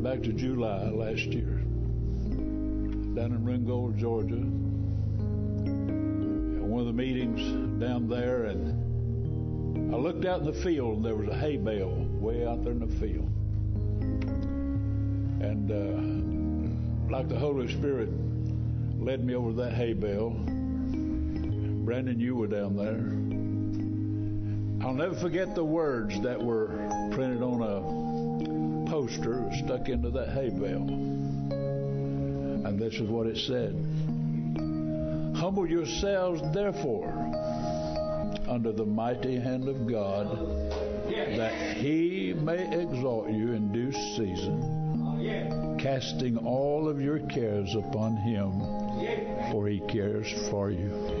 back 0.00 0.22
to 0.22 0.32
July 0.32 0.84
last 0.84 1.26
year, 1.26 1.64
down 3.16 3.32
in 3.32 3.44
Ringgold, 3.44 3.98
Georgia. 3.98 4.36
at 4.36 4.42
one 6.62 6.78
of 6.78 6.86
the 6.86 6.92
meetings 6.92 7.40
down 7.80 8.08
there, 8.08 8.44
and 8.44 9.92
I 9.92 9.98
looked 9.98 10.26
out 10.26 10.38
in 10.38 10.46
the 10.46 10.52
field, 10.52 10.98
and 10.98 11.04
there 11.04 11.16
was 11.16 11.28
a 11.28 11.36
hay 11.36 11.56
bale 11.56 12.06
way 12.20 12.46
out 12.46 12.62
there 12.62 12.70
in 12.70 12.78
the 12.78 12.86
field, 13.00 13.28
and 15.42 15.72
uh, 15.72 17.12
like 17.12 17.28
the 17.28 17.36
Holy 17.36 17.66
Spirit 17.66 18.10
led 19.00 19.24
me 19.24 19.34
over 19.34 19.52
that 19.54 19.72
hay 19.72 19.92
bale 19.92 20.36
Brandon, 21.88 22.20
you 22.20 22.36
were 22.36 22.46
down 22.46 22.76
there. 22.76 23.00
I'll 24.86 24.92
never 24.92 25.14
forget 25.14 25.54
the 25.54 25.64
words 25.64 26.20
that 26.20 26.38
were 26.38 26.66
printed 27.12 27.40
on 27.40 27.62
a 27.62 28.90
poster 28.90 29.48
stuck 29.64 29.88
into 29.88 30.10
that 30.10 30.28
hay 30.34 30.50
bale. 30.50 30.86
And 32.66 32.78
this 32.78 32.92
is 32.92 33.08
what 33.08 33.26
it 33.26 33.38
said 33.38 33.72
Humble 35.34 35.66
yourselves, 35.66 36.42
therefore, 36.52 37.08
under 38.46 38.70
the 38.70 38.84
mighty 38.84 39.40
hand 39.40 39.66
of 39.66 39.86
God, 39.86 40.28
that 41.08 41.78
he 41.78 42.34
may 42.34 42.82
exalt 42.82 43.30
you 43.30 43.54
in 43.54 43.72
due 43.72 43.92
season, 43.92 45.78
casting 45.80 46.36
all 46.36 46.86
of 46.86 47.00
your 47.00 47.20
cares 47.20 47.74
upon 47.74 48.14
him, 48.18 48.60
for 49.52 49.66
he 49.66 49.80
cares 49.88 50.30
for 50.50 50.70
you. 50.70 51.17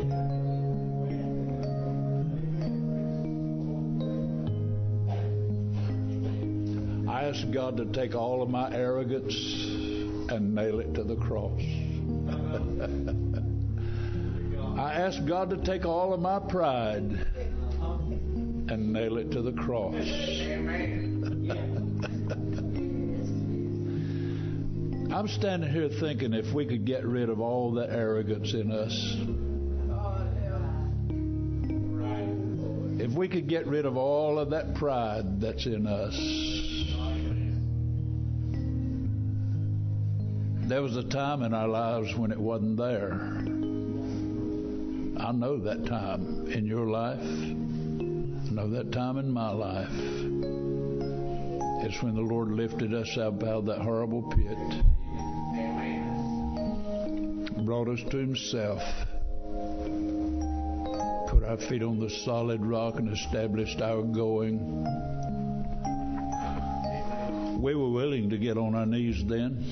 Ask 7.38 7.50
God 7.52 7.76
to 7.76 7.84
take 7.86 8.16
all 8.16 8.42
of 8.42 8.50
my 8.50 8.68
arrogance 8.74 9.32
and 10.28 10.56
nail 10.56 10.80
it 10.80 10.92
to 10.94 11.04
the 11.04 11.14
cross. 11.14 11.60
I 14.76 14.94
ask 14.94 15.24
God 15.24 15.50
to 15.50 15.56
take 15.58 15.84
all 15.84 16.12
of 16.12 16.18
my 16.20 16.40
pride 16.40 17.24
and 17.80 18.92
nail 18.92 19.18
it 19.18 19.30
to 19.30 19.42
the 19.42 19.52
cross. 19.52 19.94
I'm 25.14 25.28
standing 25.28 25.70
here 25.70 25.90
thinking 26.00 26.34
if 26.34 26.52
we 26.52 26.66
could 26.66 26.84
get 26.84 27.06
rid 27.06 27.28
of 27.28 27.40
all 27.40 27.72
the 27.72 27.88
arrogance 27.88 28.52
in 28.52 28.72
us, 28.72 29.16
if 33.00 33.12
we 33.12 33.28
could 33.28 33.48
get 33.48 33.68
rid 33.68 33.86
of 33.86 33.96
all 33.96 34.40
of 34.40 34.50
that 34.50 34.74
pride 34.74 35.40
that's 35.40 35.66
in 35.66 35.86
us. 35.86 36.57
There 40.68 40.82
was 40.82 40.96
a 40.98 41.02
time 41.02 41.42
in 41.44 41.54
our 41.54 41.66
lives 41.66 42.14
when 42.14 42.30
it 42.30 42.38
wasn't 42.38 42.76
there. 42.76 43.14
I 45.18 45.32
know 45.32 45.58
that 45.60 45.86
time 45.86 46.46
in 46.52 46.66
your 46.66 46.86
life. 46.86 47.22
I 47.22 48.50
know 48.52 48.68
that 48.68 48.92
time 48.92 49.16
in 49.16 49.30
my 49.30 49.50
life. 49.50 49.88
It's 51.82 52.02
when 52.02 52.14
the 52.14 52.20
Lord 52.20 52.50
lifted 52.50 52.92
us 52.92 53.16
up 53.16 53.42
out 53.44 53.60
of 53.60 53.64
that 53.64 53.80
horrible 53.80 54.24
pit, 54.24 54.58
brought 57.64 57.88
us 57.88 58.00
to 58.10 58.18
Himself, 58.18 58.82
put 61.30 61.44
our 61.44 61.56
feet 61.56 61.82
on 61.82 61.98
the 61.98 62.10
solid 62.26 62.60
rock, 62.62 62.96
and 62.96 63.10
established 63.10 63.80
our 63.80 64.02
going. 64.02 64.84
We 67.58 67.74
were 67.74 67.90
willing 67.90 68.28
to 68.30 68.36
get 68.36 68.58
on 68.58 68.74
our 68.74 68.86
knees 68.86 69.24
then. 69.26 69.64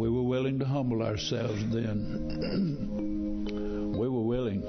We 0.00 0.08
were 0.08 0.22
willing 0.22 0.58
to 0.60 0.64
humble 0.64 1.02
ourselves 1.02 1.62
then. 1.68 1.92
we 3.98 4.08
were 4.08 4.22
willing. 4.22 4.62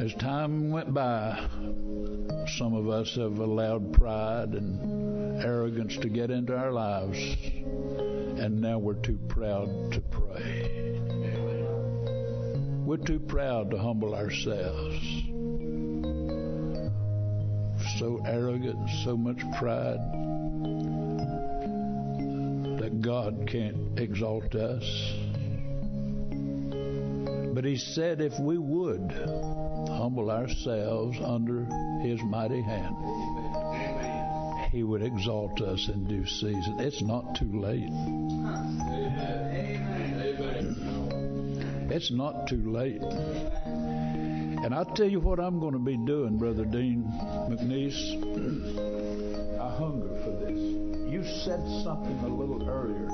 As 0.00 0.14
time 0.14 0.70
went 0.70 0.94
by, 0.94 1.38
some 2.56 2.72
of 2.72 2.88
us 2.88 3.14
have 3.16 3.40
allowed 3.40 3.92
pride 3.92 4.54
and 4.54 5.38
arrogance 5.44 5.98
to 5.98 6.08
get 6.08 6.30
into 6.30 6.56
our 6.56 6.72
lives, 6.72 7.18
and 8.38 8.62
now 8.62 8.78
we're 8.78 8.94
too 8.94 9.18
proud 9.28 9.92
to 9.92 10.00
pray. 10.00 10.98
We're 12.86 13.04
too 13.04 13.20
proud 13.20 13.70
to 13.72 13.76
humble 13.76 14.14
ourselves. 14.14 14.96
So 17.98 18.22
arrogant, 18.24 18.88
so 19.04 19.14
much 19.14 19.42
pride 19.58 20.00
God 23.14 23.46
can't 23.46 24.00
exalt 24.00 24.56
us. 24.56 25.12
But 27.54 27.64
He 27.64 27.76
said 27.76 28.20
if 28.20 28.36
we 28.40 28.58
would 28.58 29.12
humble 29.88 30.32
ourselves 30.32 31.16
under 31.22 31.64
His 32.02 32.20
mighty 32.24 32.60
hand, 32.60 32.96
He 34.72 34.82
would 34.82 35.02
exalt 35.02 35.60
us 35.60 35.88
in 35.88 36.08
due 36.08 36.26
season. 36.26 36.80
It's 36.80 37.02
not 37.02 37.36
too 37.36 37.52
late. 37.60 37.92
It's 41.92 42.10
not 42.10 42.48
too 42.48 42.68
late. 42.68 43.00
And 44.64 44.74
I'll 44.74 44.92
tell 44.96 45.08
you 45.08 45.20
what 45.20 45.38
I'm 45.38 45.60
going 45.60 45.74
to 45.74 45.78
be 45.78 45.96
doing, 45.96 46.36
Brother 46.36 46.64
Dean 46.64 47.04
McNeese. 47.48 49.03
You 51.24 51.30
said 51.30 51.64
something 51.82 52.18
a 52.20 52.28
little 52.28 52.68
earlier 52.68 53.08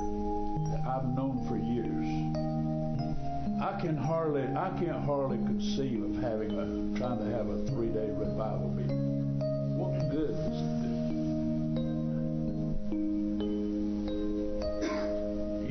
that 0.69 0.85
I've 0.85 1.07
known 1.15 1.47
for 1.47 1.55
years. 1.55 2.05
I 3.63 3.79
can 3.79 3.95
hardly, 3.95 4.43
I 4.43 4.69
can't 4.77 5.05
hardly 5.05 5.37
conceive 5.37 6.03
of 6.03 6.21
having 6.21 6.51
a, 6.51 6.65
trying 6.99 7.19
to 7.19 7.31
have 7.31 7.47
a 7.47 7.65
three-day 7.67 8.09
revival 8.11 8.69
meeting. 8.75 9.39
What 9.77 9.97
good 10.11 10.35
does 10.35 10.59
it? 10.59 10.91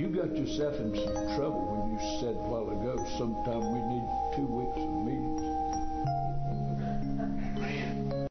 You 0.00 0.08
got 0.08 0.34
yourself 0.34 0.80
in 0.80 0.94
some 0.96 1.36
trouble 1.36 1.66
when 1.76 1.92
you 1.92 2.00
said 2.20 2.36
a 2.36 2.48
while 2.48 2.70
ago, 2.72 2.96
sometime 3.18 3.68
we 3.68 3.80
need 3.84 4.06
two 4.34 4.48
weeks 4.48 4.80
of 4.80 4.88
meetings. 5.04 5.19